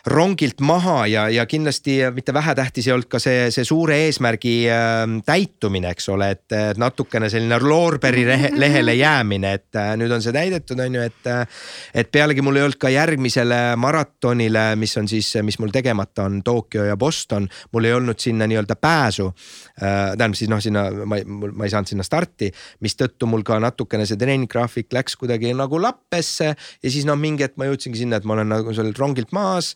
[0.07, 5.03] rongilt maha ja, ja kindlasti mitte vähetähtis ei olnud ka see, see suure eesmärgi äh,
[5.26, 10.80] täitumine, eks ole, et natukene selline loorberi lehele jäämine, et äh, nüüd on see täidetud,
[10.80, 11.21] on ju, et.
[11.27, 11.45] Äh,
[11.93, 16.41] et pealegi mul ei olnud ka järgmisele maratonile, mis on siis, mis mul tegemata on
[16.45, 20.15] Tokyo ja Boston, mul ei olnud sinna nii-öelda pääsu äh,.
[20.17, 22.51] tähendab siis noh, sinna ma, ma ei saanud sinna starti,
[22.85, 27.59] mistõttu mul ka natukene see treeninggraafik läks kuidagi nagu lappesse ja siis noh, mingi hetk
[27.59, 29.73] ma jõudsingi sinna, et ma olen nagu sellelt rongilt maas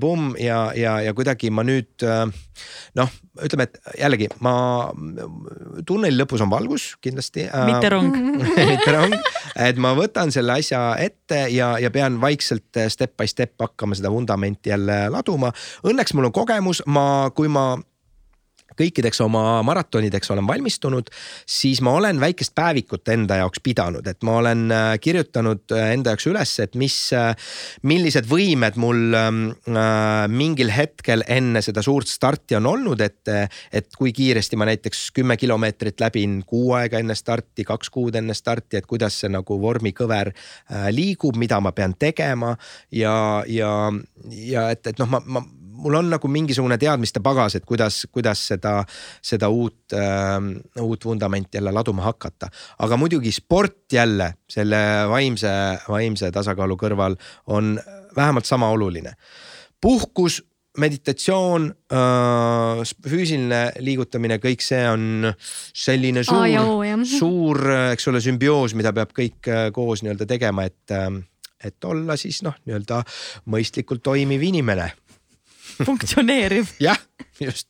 [0.00, 2.26] pumm ja, ja, ja kuidagi ma nüüd äh,
[2.98, 4.54] noh, ütleme, et jällegi ma,
[5.88, 7.46] tunneli lõpus on valgus kindlasti.
[7.48, 8.12] Äh, mitte rong
[8.72, 9.16] mitte rong,
[9.56, 14.12] et ma võtan selle asja ette ja, ja pean vaikselt step by step hakkama seda
[14.12, 15.52] vundamenti jälle laduma.
[15.88, 17.72] Õnneks mul on kogemus, ma, kui ma
[18.78, 21.10] kõikideks oma maratonideks olen valmistunud,
[21.48, 26.14] siis ma olen väikest päevikut enda jaoks pidanud, et ma olen äh, kirjutanud äh, enda
[26.14, 27.32] jaoks üles, et mis, äh,
[27.88, 29.40] millised võimed mul ähm,
[30.32, 33.28] mingil hetkel enne seda suurt starti on olnud, et,
[33.72, 38.34] et kui kiiresti ma näiteks kümme kilomeetrit läbin kuu aega enne starti, kaks kuud enne
[38.36, 40.32] starti, et kuidas see nagu vormikõver
[40.94, 42.54] liigub, mida ma pean tegema
[42.92, 43.14] ja,
[43.48, 43.72] ja,
[44.30, 45.44] ja et, et noh, ma, ma
[45.82, 48.78] mul on nagu mingisugune teadmiste pagas, et kuidas, kuidas seda,
[49.22, 50.38] seda uut äh,,
[50.82, 52.48] uut vundamenti jälle laduma hakata.
[52.78, 55.50] aga muidugi sport jälle selle vaimse,
[55.88, 57.76] vaimse tasakaalu kõrval on
[58.16, 59.12] vähemalt sama oluline.
[59.80, 60.42] puhkus
[60.78, 65.28] meditatsioon äh,, füüsiline liigutamine, kõik see on
[65.76, 67.60] selline suur, suur,
[67.92, 71.10] eks ole, sümbioos, mida peab kõik äh, koos nii-öelda tegema, et, äh,
[71.62, 73.02] et olla siis noh, nii-öelda
[73.52, 74.88] mõistlikult toimiv inimene
[75.86, 76.70] funktsioneeriv.
[76.82, 76.98] jah,
[77.40, 77.68] just.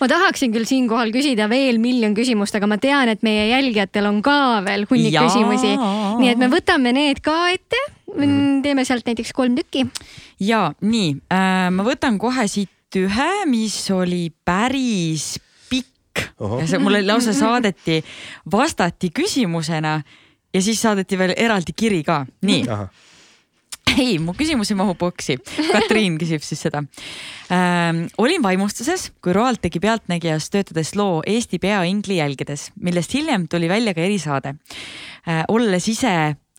[0.00, 4.20] ma tahaksin küll siinkohal küsida veel miljon küsimust, aga ma tean, et meie jälgijatel on
[4.24, 5.74] ka veel hunnik küsimusi.
[6.20, 7.80] nii et me võtame need ka ette
[8.14, 8.62] mm.
[8.66, 9.86] teeme sealt näiteks kolm tükki.
[10.40, 15.38] ja nii äh,, ma võtan kohe siit ühe, mis oli päris
[15.70, 16.60] pikk Oho.
[16.60, 18.02] ja see mulle lausa saadeti,
[18.52, 19.96] vastati küsimusena
[20.52, 22.66] ja siis saadeti veel eraldi kiri ka, nii
[23.98, 25.38] ei, mu küsimus ei mahu boksi.
[25.72, 26.82] Katriin küsib siis seda
[27.52, 28.06] ähm,.
[28.18, 33.94] olin vaimustuses, kui Roald tegi Pealtnägijas töötades loo Eesti peaingli jälgedes, millest hiljem tuli välja
[33.94, 35.44] ka erisaade äh,.
[35.48, 36.12] olles ise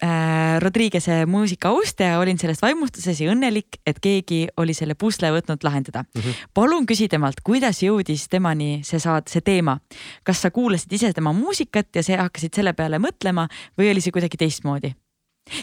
[0.03, 5.63] äh, Rodriguez'e muusika austaja, olin sellest vaimustuses ja õnnelik, et keegi oli selle pusle võtnud
[5.65, 6.21] lahendada mm.
[6.21, 6.49] -hmm.
[6.53, 9.79] palun küsi temalt, kuidas jõudis temani see saad, see teema.
[10.23, 13.47] kas sa kuulasid ise tema muusikat ja see hakkasid selle peale mõtlema
[13.77, 14.93] või oli see kuidagi teistmoodi?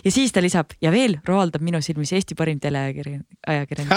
[0.04, 3.92] Ja siis ta lisab ja veel Roald on minu silmis Eesti parim teleajakirjanik, ajakirjanik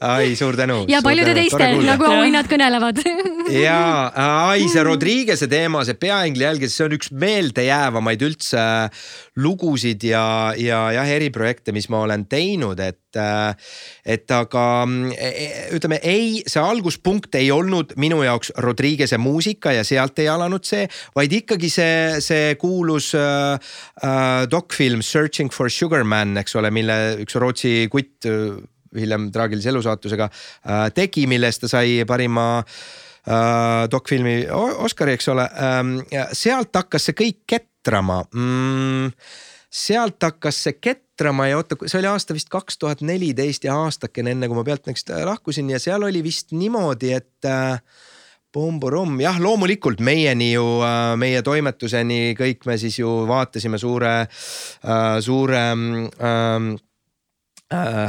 [0.00, 0.84] ai, suur tänu.
[0.88, 3.02] ja paljude teiste nagu auhinnad kõnelevad?
[3.52, 4.08] Ja,
[4.48, 8.62] ai see Rodriguez'e teema, see peaingli jälgis, see on üks meeldejäävamaid üldse
[9.42, 10.24] lugusid ja,
[10.56, 14.64] ja jah, eriprojekte, mis ma olen teinud, et et aga
[15.12, 20.30] e, e, ütleme ei, see alguspunkt ei olnud minu jaoks Rodriguez'e muusika ja sealt ei
[20.32, 23.58] alanud see, vaid ikkagi see, see kuulus äh,
[24.00, 28.58] äh dokfilm film Searching for Sugar Man, eks ole, mille üks Rootsi kutt äh,
[28.98, 35.96] hiljem traagilise elusaatusega äh, tegi, millest ta sai parima äh, dokfilmi Oscari, eks ole ähm,.
[36.36, 39.14] sealt hakkas see kõik ketrama mm,.
[39.72, 44.36] sealt hakkas see ketrama ja oota, see oli aasta vist kaks tuhat neliteist ja aastakene
[44.36, 47.52] enne, kui ma Pealtnägist lahkusin ja seal oli vist niimoodi, et
[48.52, 55.20] Pumburum, jah, loomulikult meieni ju, äh, meie toimetuseni kõik me siis ju vaatasime suure, äh,
[55.24, 56.91] suure ähm, Äh,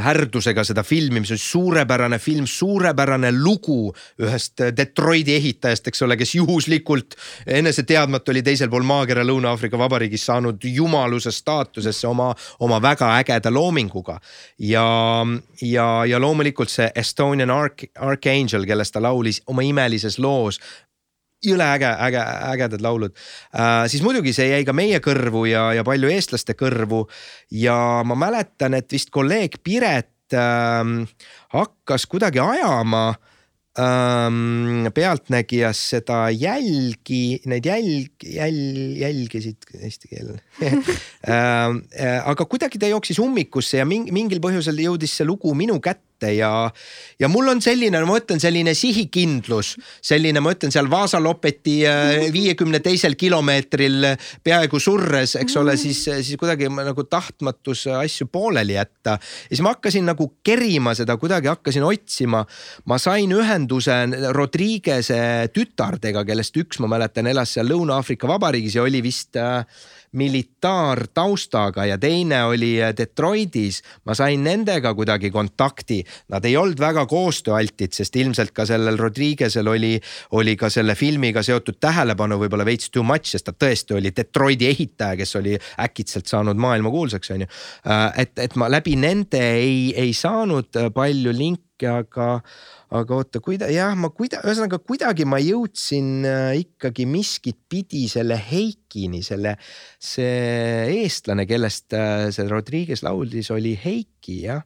[0.04, 3.92] härdusega seda filmi, mis on suurepärane film, suurepärane lugu
[4.22, 7.16] ühest Detroiti ehitajast, eks ole, kes juhuslikult
[7.46, 12.30] enese teadmata oli teisel pool maakera Lõuna-Aafrika Vabariigis saanud jumaluse staatusesse oma,
[12.60, 14.20] oma väga ägeda loominguga.
[14.58, 14.86] ja,
[15.62, 20.60] ja, ja loomulikult see Estonian Ark, Archangel, kellest ta laulis oma imelises loos
[21.46, 23.84] jõle äge, äge, ägedad laulud äh,.
[23.90, 27.04] siis muidugi see jäi ka meie kõrvu ja, ja palju eestlaste kõrvu.
[27.50, 27.76] ja
[28.06, 30.82] ma mäletan, et vist kolleeg Piret äh,
[31.54, 33.06] hakkas kuidagi ajama
[33.78, 40.32] ähm, Pealtnägijas seda jälgi, neid jälg, jäl-, jälgisid eesti keel
[40.64, 46.13] ähm, äh, aga kuidagi ta jooksis ummikusse ja mingil põhjusel jõudis see lugu minu kätte
[46.24, 46.70] kätte ja,
[47.20, 52.32] ja mul on selline, ma ütlen, selline sihikindlus, selline, ma ütlen seal Vaasa Lopeti äh,
[52.32, 54.14] viiekümne teisel kilomeetril
[54.44, 59.18] peaaegu surres, eks ole, siis, siis kuidagi nagu tahtmatus asju pooleli jätta.
[59.18, 62.44] ja siis ma hakkasin nagu kerima seda, kuidagi hakkasin otsima.
[62.86, 63.94] ma sain ühenduse
[64.34, 69.64] Rodriguez'e tütardega, kellest üks, ma mäletan, elas seal Lõuna-Aafrika Vabariigis ja oli vist äh,
[70.14, 73.82] militaartaustaga ja teine oli äh, Detroitis.
[74.04, 79.68] ma sain nendega kuidagi kontakti, nad ei olnud väga koostööaltid, sest ilmselt ka sellel Rodriguez'el
[79.68, 79.98] oli,
[80.38, 84.68] oli ka selle filmiga seotud tähelepanu võib-olla veits too much, sest ta tõesti oli Detroiti
[84.70, 87.50] ehitaja, kes oli äkitselt saanud maailmakuulsaks, on ju.
[87.90, 92.28] Äh, et, et ma läbi nende ei, ei saanud palju linke, aga
[92.94, 98.38] aga oota, kuida-, jah, ma kuida-, ühesõnaga kuidagi ma jõudsin äh, ikkagi miskit pidi selle
[98.38, 99.56] Heikini, selle,
[99.98, 104.62] see eestlane, kellest äh, see Rodriguez laulis, oli Heiki jah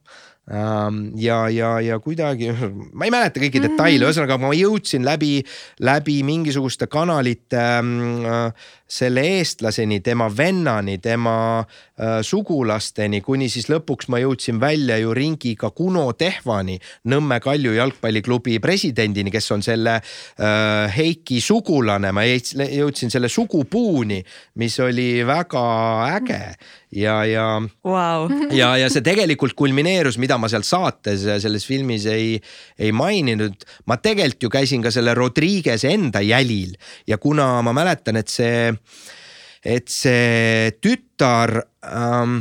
[0.49, 2.49] Ähm, ja, ja, ja kuidagi,
[2.97, 4.07] ma ei mäleta kõiki detaile, mhm.
[4.07, 5.43] ühesõnaga ma jõudsin läbi,
[5.85, 7.91] läbi mingisuguste kanalite ähm,
[8.25, 15.13] äh, selle eestlaseni, tema vennani, tema äh, sugulasteni, kuni siis lõpuks ma jõudsin välja ju
[15.13, 16.79] ringiga Kuno Tehvani,
[17.13, 24.23] Nõmme Kalju jalgpalliklubi presidendini, kes on selle äh, Heiki sugulane, ma jõudsin selle sugupuuni,
[24.57, 25.65] mis oli väga
[26.17, 26.41] äge
[26.91, 27.45] ja, ja
[27.83, 28.29] wow.
[28.51, 32.37] ja, ja see tegelikult kulmineerus, mida ma seal saates selles filmis ei,
[32.79, 33.65] ei maininud.
[33.85, 36.73] ma tegelikult ju käisin ka selle Rodriguez enda jälil
[37.07, 38.73] ja kuna ma mäletan, et see,
[39.65, 42.39] et see tütar ähm,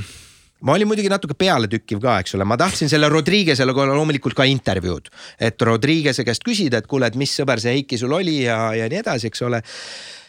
[0.60, 5.10] ma olin muidugi natuke pealetükkiv ka, eks ole, ma tahtsin selle Rodriguez'ele loomulikult ka intervjuud,
[5.40, 8.88] et Rodriguez'e käest küsida, et kuule, et mis sõber see Heiki sul oli ja, ja
[8.90, 9.62] nii edasi, eks ole.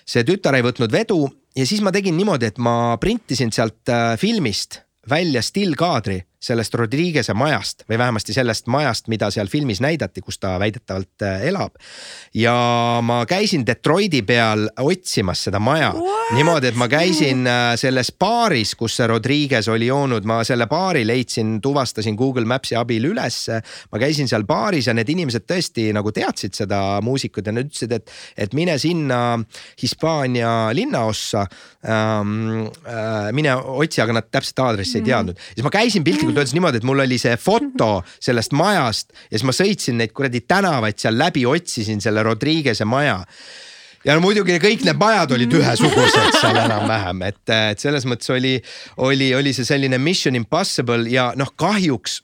[0.10, 1.24] see tütar ei võtnud vedu
[1.58, 7.34] ja siis ma tegin niimoodi, et ma printisin sealt äh, filmist välja stillkaadri sellest Rodriguez'e
[7.36, 11.76] majast või vähemasti sellest majast, mida seal filmis näidati, kus ta väidetavalt äh, elab.
[12.34, 12.56] ja
[13.04, 16.32] ma käisin Detroiti peal otsimas seda maja What?
[16.38, 21.04] niimoodi, et ma käisin äh, selles baaris, kus see Rodriguez oli joonud, ma selle baari
[21.08, 23.60] leidsin, tuvastasin Google Maps'i abil ülesse.
[23.92, 27.98] ma käisin seal baaris ja need inimesed tõesti nagu teadsid seda muusikut ja nad ütlesid,
[28.00, 29.40] et, et mine sinna
[29.82, 31.46] Hispaania linnaossa
[31.84, 32.38] ähm,.
[32.90, 35.10] Äh, mine otsi, aga nad täpset aadressi ei mhm.
[35.10, 35.46] teadnud.
[35.54, 39.48] siis ma käisin piltlikult öeldes niimoodi, et mul oli see foto sellest majast ja siis
[39.48, 43.20] ma sõitsin neid kuradi tänavaid seal läbi, otsisin selle Rodriguez'e maja.
[44.06, 47.44] ja no muidugi kõik need majad olid ühesugused seal enam-vähem, et,
[47.74, 48.56] et selles mõttes oli,
[48.98, 52.22] oli, oli see selline mission impossible ja noh, kahjuks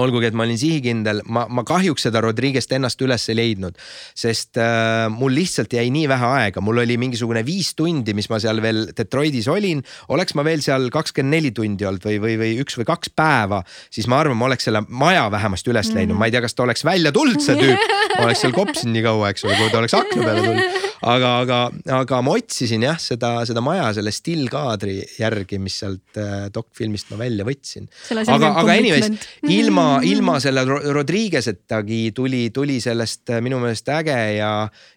[0.00, 3.78] olgugi, et ma olin sihikindel, ma, ma kahjuks seda Rodriguez't ennast üles ei leidnud,
[4.16, 8.40] sest äh, mul lihtsalt jäi nii vähe aega, mul oli mingisugune viis tundi, mis ma
[8.42, 9.82] seal veel Detroitis olin.
[10.14, 13.62] oleks ma veel seal kakskümmend neli tundi olnud või, või, või üks või kaks päeva,
[13.92, 16.56] siis ma arvan, ma oleks selle maja vähemasti üles leidnud mm, ma ei tea, kas
[16.56, 17.96] ta oleks välja tulnud, see tüüp.
[18.18, 20.78] ma oleks seal kopsinud nii kaua, eks ole, kui ta oleks akna peale tulnud.
[21.14, 21.58] aga, aga,
[22.00, 27.20] aga ma otsisin jah, seda, seda maja selle stillkaadri järgi, mis sealt äh, dokfilmist ma
[27.22, 27.88] välja võtsin.
[28.24, 34.16] aga, aga anyways, ilma ilma, ilma selle Rodriguez'etagi tuli, tuli sellest äh, minu meelest äge
[34.36, 34.52] ja,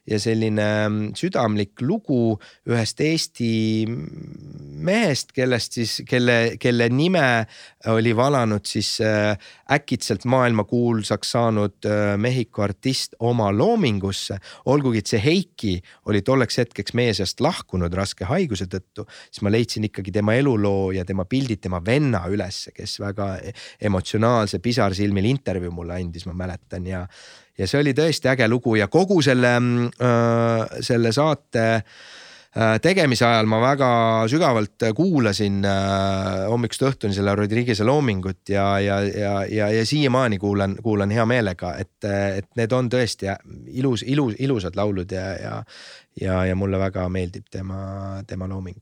[0.07, 2.37] ja selline mm, südamlik lugu
[2.69, 3.51] ühest Eesti
[4.81, 7.45] mehest, kellest siis, kelle, kelle nime
[7.91, 9.37] oli valanud siis äh,
[9.71, 14.37] äkitselt maailmakuulsaks saanud äh, Mehhiko artist oma loomingusse.
[14.65, 19.53] olgugi, et see Heiki oli tolleks hetkeks meie seast lahkunud raske haiguse tõttu, siis ma
[19.53, 23.31] leidsin ikkagi tema eluloo ja tema pildid tema venna ülesse, kes väga
[23.81, 27.05] emotsionaalse pisarsilmil intervjuu mulle andis, ma mäletan ja
[27.59, 33.49] ja see oli tõesti äge lugu ja kogu selle äh,, selle saate äh, tegemise ajal
[33.51, 33.89] ma väga
[34.31, 40.77] sügavalt kuulasin äh, hommikust õhtuni selle Rodriguez'e loomingut ja, ja, ja, ja, ja siiamaani kuulan,
[40.83, 43.29] kuulan hea meelega, et, et need on tõesti
[43.83, 45.59] ilus, ilus, ilusad laulud ja, ja,
[46.21, 47.83] ja, ja mulle väga meeldib tema,
[48.27, 48.81] tema looming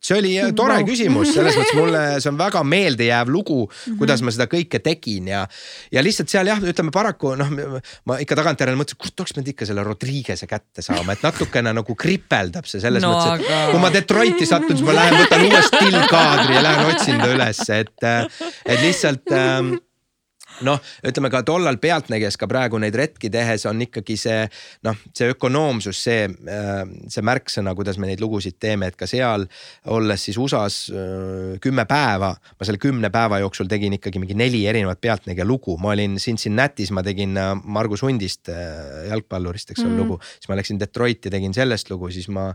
[0.00, 0.86] see oli äh, tore no.
[0.88, 3.64] küsimus, selles mõttes mulle see on väga meeldejääv lugu,
[4.00, 5.42] kuidas ma seda kõike tegin ja.
[5.92, 7.52] ja lihtsalt seal jah, ütleme paraku noh,
[8.08, 11.96] ma ikka tagantjärele mõtlesin, kust oleks pidanud ikka selle Rodriguez'e kätte saama, et natukene nagu
[11.98, 13.60] kripeldab see selles no, mõttes, et aga...
[13.74, 17.80] kui ma Detroiti satun, siis ma lähen võtan uue stillkaadri ja lähen otsin ta ülesse,
[17.84, 18.10] et,
[18.64, 19.76] et lihtsalt ähm,
[20.66, 24.40] noh, ütleme ka tollal Pealtnägijas ka praegu neid retki tehes on ikkagi see
[24.86, 26.82] noh, see ökonoomsus, see, äh,
[27.12, 29.46] see märksõna, kuidas me neid lugusid teeme, et ka seal
[29.94, 34.64] olles siis USA-s äh, kümme päeva, ma selle kümne päeva jooksul tegin ikkagi mingi neli
[34.70, 40.00] erinevat Pealtnägija lugu, ma olin Cincinnatis, ma tegin äh, Margus Hundist, jalgpallurist, eks ole mm.
[40.00, 42.50] lugu, siis ma läksin Detroiti, tegin sellest lugu, siis ma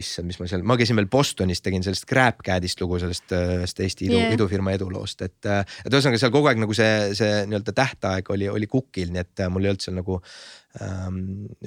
[0.00, 4.08] issand, mis ma seal, ma käisin veel Bostonis, tegin sellest GrabCADist lugu, sellest, sellest Eesti
[4.08, 5.38] idu yeah., idufirma eduloost, et.
[5.44, 9.44] et ühesõnaga seal kogu aeg nagu see, see nii-öelda tähtaeg oli, oli kukil, nii et
[9.52, 10.18] mul ei olnud seal nagu
[10.80, 11.18] ähm,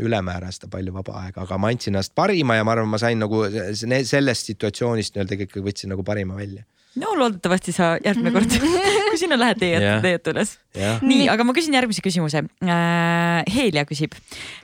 [0.01, 3.21] ülemäära seda palju vaba aega, aga ma andsin ennast parima ja ma arvan, ma sain
[3.21, 3.43] nagu
[3.75, 6.65] sellest situatsioonist nii-öelda ikkagi võtsin nagu parima välja
[7.01, 8.57] no loodetavasti sa järgmine kord,
[9.11, 10.97] kui sinna lähed, leiad yeah., leiad üles yeah..
[11.05, 13.45] nii, aga ma küsin järgmise küsimuse äh,.
[13.51, 14.15] Heelia küsib,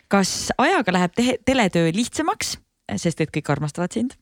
[0.09, 2.55] kas ajaga läheb teletöö lihtsamaks
[2.99, 4.15] sest et kõik armastavad sind.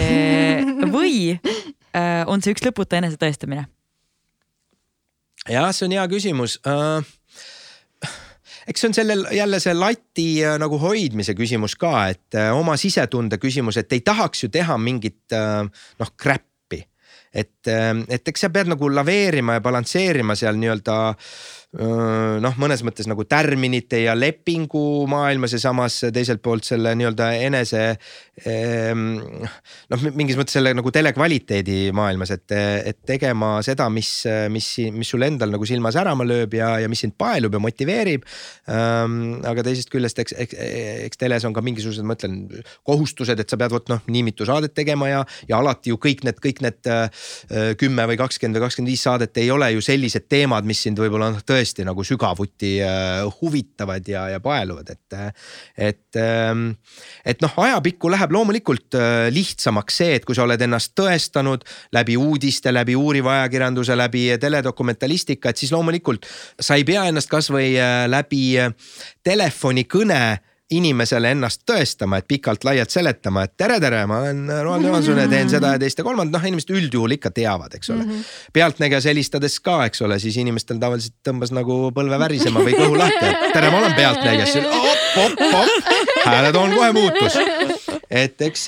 [0.96, 3.66] või äh, on see üks lõputu enesetõestamine?
[5.48, 7.00] jah, see on hea küsimus uh
[8.68, 13.40] eks see on sellel jälle see lati äh, nagu hoidmise küsimus ka, et oma sisetunde
[13.40, 16.84] küsimus, et ei tahaks ju teha mingit noh crap'i.
[17.32, 20.98] et, et eks sa pead nagu laveerima ja balansseerima seal nii-öelda
[21.78, 27.82] noh, mõnes mõttes nagu tärminite ja lepingu maailmas ja samas teiselt poolt selle nii-öelda enese
[28.42, 32.56] noh, mingis mõttes selle nagu telekvaliteedi maailmas, et,
[32.90, 34.08] et tegema seda, mis,
[34.50, 34.66] mis,
[34.96, 38.26] mis sul endal nagu silma särama lööb ja, ja mis sind paelub ja motiveerib.
[38.66, 40.58] aga teisest küljest, eks, eks,
[41.06, 42.40] eks teles on ka mingisugused, ma ütlen,
[42.82, 46.26] kohustused, et sa pead vot noh, nii mitu saadet tegema ja, ja alati ju kõik
[46.26, 46.92] need, kõik need
[47.78, 51.30] kümme või kakskümmend või kakskümmend viis saadet ei ole ju sellised teemad, mis sind võib-olla
[51.30, 55.18] noh, tõesti tõesti nagu sügavuti äh, huvitavad ja, ja paeluvad, et.
[55.76, 56.70] et, ähm,
[57.24, 61.66] et noh, ajapikku läheb loomulikult äh, lihtsamaks see, et kui sa oled ennast tõestanud
[61.96, 66.28] läbi uudiste, läbi uuriva ajakirjanduse, läbi teledokumentalistika, et siis loomulikult
[66.60, 68.54] sa ei pea ennast kasvõi äh, läbi
[69.26, 70.22] telefonikõne
[70.70, 75.50] inimesele ennast tõestama, et pikalt-laialt seletama, et tere, tere, ma olen Roald Johanson ja teen
[75.50, 78.04] seda ja teist ja kolmandat, noh inimesed üldjuhul ikka teavad, eks ole.
[78.04, 78.28] Mm -hmm..
[78.52, 83.26] pealtnägijas helistades ka, eks ole, siis inimestel tavaliselt tõmbas nagu põlve värisema või kõhu lahti,
[83.26, 85.92] et tere, ma olen pealtnägija, siis op, op, op,
[86.24, 87.38] hääletoon kohe muutus
[88.10, 88.66] et eks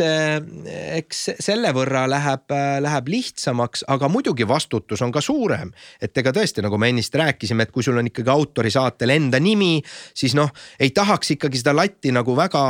[0.98, 2.54] eks selle võrra läheb,
[2.84, 5.72] läheb lihtsamaks, aga muidugi vastutus on ka suurem.
[6.00, 9.82] et ega tõesti, nagu me ennist rääkisime, et kui sul on ikkagi autorisaatel enda nimi,
[10.14, 12.62] siis noh, ei tahaks ikkagi seda latti nagu väga,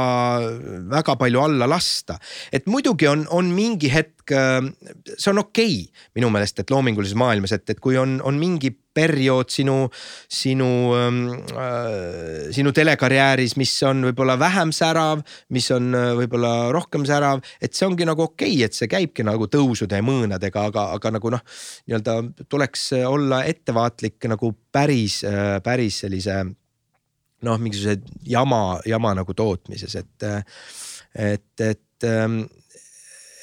[0.90, 2.18] väga palju alla lasta.
[2.52, 7.52] et muidugi on, on mingi hetk, see on okei okay, minu meelest, et loomingulises maailmas,
[7.56, 9.76] et, et kui on, on mingi periood sinu,
[10.28, 11.20] sinu ähm,
[11.56, 15.22] äh,, sinu telekarjääris, mis on võib-olla vähem särav,
[15.56, 19.24] mis on äh, võib-olla rohkem särav, et see ongi nagu okei okay,, et see käibki
[19.26, 21.44] nagu tõusude ja mõõnadega, aga, aga nagu noh,
[21.88, 22.18] nii-öelda
[22.52, 26.42] tuleks olla ettevaatlik nagu päris, äh, päris sellise
[27.42, 30.28] noh, mingisuguse jama, jama nagu tootmises, et,
[31.18, 32.42] et, et ähm,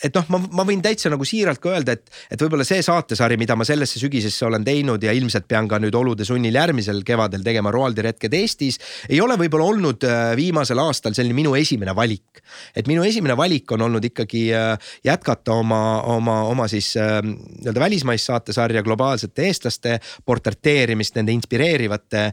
[0.04, 3.38] et noh, ma, ma võin täitsa nagu siiralt ka öelda, et, et võib-olla see saatesari,
[3.40, 7.44] mida ma sellesse sügisesse olen teinud ja ilmselt pean ka nüüd olude sunnil järgmisel kevadel
[7.46, 8.80] tegema Roaldi retked Eestis.
[9.10, 12.42] ei ole võib-olla olnud äh, viimasel aastal selline minu esimene valik.
[12.76, 17.86] et minu esimene valik on olnud ikkagi äh, jätkata oma, oma, oma siis äh, nii-öelda
[17.86, 22.30] välismaist saatesarja globaalsete eestlaste portreteerimist, nende inspireerivate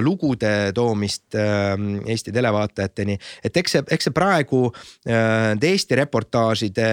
[0.00, 3.16] lugude toomist Eesti televaatajateni.
[3.44, 4.64] et eks see, eks see praegu
[5.06, 6.86] Eesti reportaažide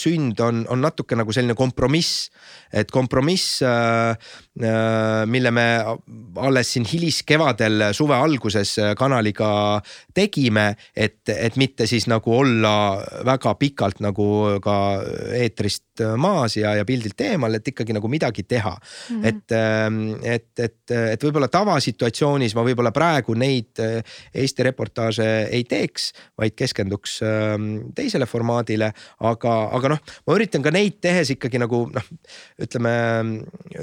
[0.00, 2.30] sünd on, on natuke nagu selline kompromiss.
[2.72, 4.16] et kompromiss, äh,
[5.26, 5.64] mille me
[6.40, 9.48] alles siin hiliskevadel, suve alguses kanaliga
[10.16, 12.72] tegime, et, et mitte siis nagu olla
[13.26, 14.28] väga pikalt nagu
[14.64, 14.76] ka
[15.36, 19.22] eetrist maas ja, ja pildilt eemal, et ikkagi nagu midagi teha mm.
[19.22, 19.26] -hmm.
[19.28, 23.80] et, et, et, et võib-olla tavasituatsioonis ma võib-olla praegu neid
[24.34, 27.18] Eesti reportaaže ei teeks, vaid keskenduks
[27.94, 32.10] teisele formaadile, aga, aga noh, ma üritan ka neid tehes ikkagi nagu noh,
[32.62, 32.94] ütleme,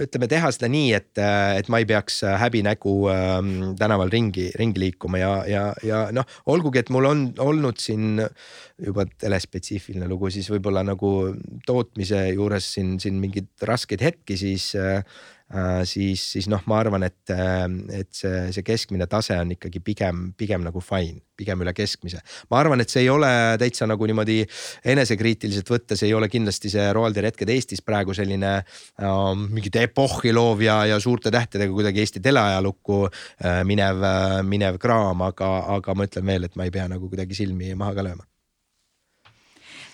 [0.05, 1.11] ütleme teha seda nii, et,
[1.57, 3.35] et ma ei peaks häbinägu äh,
[3.79, 8.23] tänaval ringi, ringi liikuma ja, ja, ja noh, olgugi, et mul on olnud siin
[8.83, 11.13] juba telespetsiifiline lugu, siis võib-olla nagu
[11.67, 15.03] tootmise juures siin, siin mingeid raskeid hetki, siis äh,
[15.42, 15.42] Äh,
[15.85, 17.65] siis, siis noh, ma arvan, et, äh,
[17.99, 22.21] et see, see keskmine tase on ikkagi pigem, pigem nagu fine, pigem üle keskmise.
[22.51, 23.29] ma arvan, et see ei ole
[23.61, 24.41] täitsa nagu niimoodi
[24.93, 29.07] enesekriitiliselt võttes ei ole kindlasti see Roaldi retked Eestis praegu selline äh,
[29.43, 35.21] mingit epohhi loov ja, ja suurte tähtedega kuidagi Eesti teleajalukku äh, minev äh,, minev kraam,
[35.29, 38.32] aga, aga ma ütlen veel, et ma ei pea nagu kuidagi silmi maha ka lööma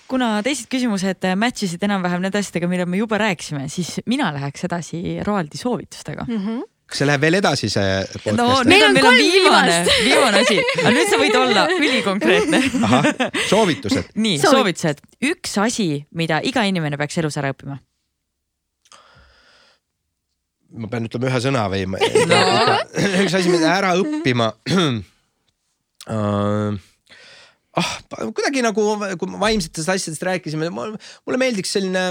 [0.10, 4.66] kuna teised küsimused match isid enam-vähem nende asjadega, mida me juba rääkisime, siis mina läheks
[4.70, 6.44] edasi Roaldi soovitustega mm.
[6.46, 8.38] -hmm kas see läheb veel edasi, see podcast?
[8.40, 9.76] no nüüd on meil on viimane,
[10.08, 12.62] viimane asi, aga nüüd sa võid olla ülikonkreetne.
[13.52, 14.10] soovitused.
[14.26, 15.04] nii, soovitused.
[15.30, 15.88] üks asi,
[16.18, 17.78] mida iga inimene peaks elus ära õppima.
[20.82, 22.02] ma pean ütlema ühe sõna või no.?
[23.28, 24.50] üks asi, mida ära õppima
[26.10, 26.74] uh,
[27.80, 28.88] ah, kuidagi nagu,
[29.20, 32.10] kui vaimsetest asjadest rääkisime, mulle meeldiks selline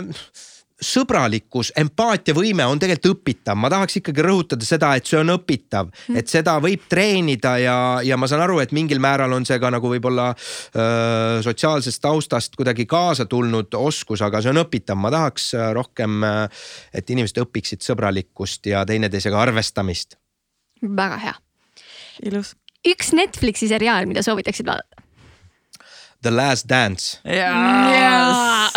[0.78, 6.18] sõbralikkus, empaatiavõime on tegelikult õpitav, ma tahaks ikkagi rõhutada seda, et see on õpitav, mhm.
[6.20, 7.76] et seda võib treenida ja,
[8.06, 12.54] ja ma saan aru, et mingil määral on see ka nagu võib-olla öö, sotsiaalsest taustast
[12.58, 16.22] kuidagi kaasa tulnud oskus, aga see on õpitav, ma tahaks rohkem,
[16.94, 20.18] et inimesed õpiksid sõbralikkust ja teineteisega arvestamist.
[20.82, 21.34] väga hea.
[22.30, 22.54] ilus.
[22.86, 25.07] üks Netflixi seriaal, mida soovitaksid vaadata
[26.22, 27.18] The Last Dance.
[27.24, 28.70] jaa.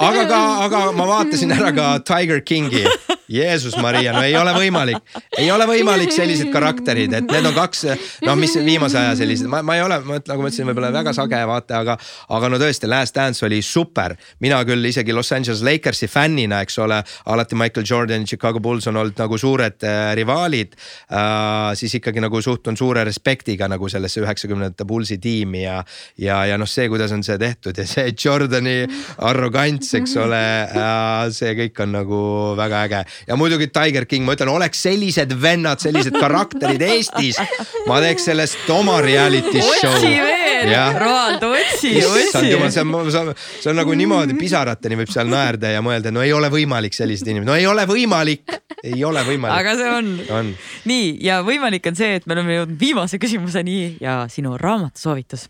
[0.00, 2.82] aga ka, aga ma vaatasin ära ka Tiger Kingi
[3.30, 4.98] Jeesus Maria, no ei ole võimalik,
[5.38, 7.84] ei ole võimalik sellised karakterid, et need on kaks,
[8.26, 11.14] noh, mis viimase aja sellised, ma, ma ei ole, ma nagu ma ütlesin, võib-olla väga
[11.14, 11.96] sage vaataja, aga,
[12.36, 14.16] aga no tõesti, Last Dance oli super.
[14.40, 16.98] mina küll isegi Los Angeles Lakersi fännina, eks ole,
[17.30, 21.76] alati Michael Jordan, Chicago Bulls on olnud nagu suured äh, rivaalid äh,.
[21.78, 25.78] siis ikkagi nagu suhtun suure respektiga nagu sellesse üheksakümnendate Bullsi tiimi ja,
[26.18, 28.82] ja, ja noh, see, kuidas on see tehtud ja see Jordani
[29.30, 32.20] arrogants, eks ole äh,, see kõik on nagu
[32.58, 37.40] väga äge ja muidugi Tiger King, ma ütlen, oleks sellised vennad, sellised karakterid Eestis,
[37.88, 39.92] ma teeks sellest oma reality show.
[39.92, 42.26] otsi veel, Roald, otsi, otsi.
[42.32, 46.24] see on, see on, see on nagu niimoodi pisarateni võib seal naerda ja mõelda, no
[46.24, 49.56] ei ole võimalik sellised inimesed, no ei ole võimalik, ei ole võimalik.
[49.60, 50.52] aga see on, on..
[50.90, 55.48] nii ja võimalik on see, et me oleme jõudnud viimase küsimuseni ja sinu raamatusoovitus.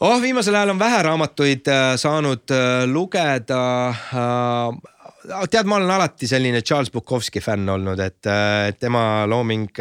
[0.00, 4.96] Oh, viimasel ajal on vähe raamatuid äh, saanud äh, lugeda äh,
[5.50, 8.28] tead, ma olen alati selline Charles Bukowski fänn olnud, et
[8.80, 9.80] tema looming,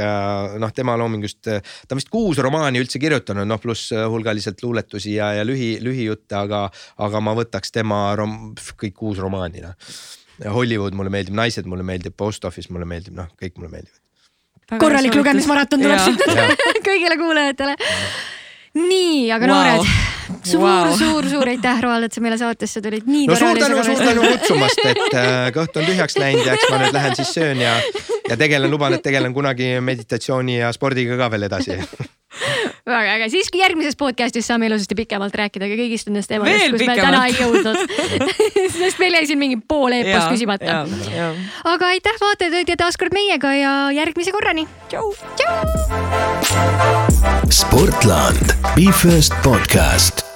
[0.60, 5.32] noh, tema loomingust, ta on vist kuus romaani üldse kirjutanud, noh pluss hulgaliselt luuletusi ja,
[5.40, 6.66] ja lühi, lühijutte, aga,
[7.06, 9.94] aga ma võtaks tema rom, kõik kuus romaani, noh.
[10.40, 14.80] Hollywood mulle meeldib, Naised mulle meeldib, Post Office mulle meeldib, noh, kõik mulle meeldivad.
[14.80, 16.24] korralik lugemismaraton tuleb siit
[16.88, 17.76] kõigile kuulajatele.
[18.78, 19.56] Nii, aga wow.
[19.56, 20.10] noored
[20.46, 23.08] suur wow., suur-suur aitäh, Roald, et sa meile saatesse tulid.
[23.10, 26.70] nii no suur tänu, suur tänu kutsumast, et äh, kõht on tühjaks läinud ja eks
[26.70, 27.76] ma nüüd lähen siis söön ja,
[28.30, 31.80] ja tegelen, luban, et tegelen kunagi meditatsiooni ja spordiga ka veel edasi
[32.90, 36.96] väga äge, siis järgmises podcast'is saame ilusasti pikemalt rääkida ka kõigist nendest teemadest, kus me
[37.00, 37.78] täna ei jõudnud
[38.80, 40.84] sest meil jäi siin mingi pool eepost küsimata.
[41.74, 44.68] aga aitäh vaatajad, olite taas kord meiega ja järgmise korrani.
[44.90, 45.14] tšau.
[47.50, 50.29] Sportland, Be First podcast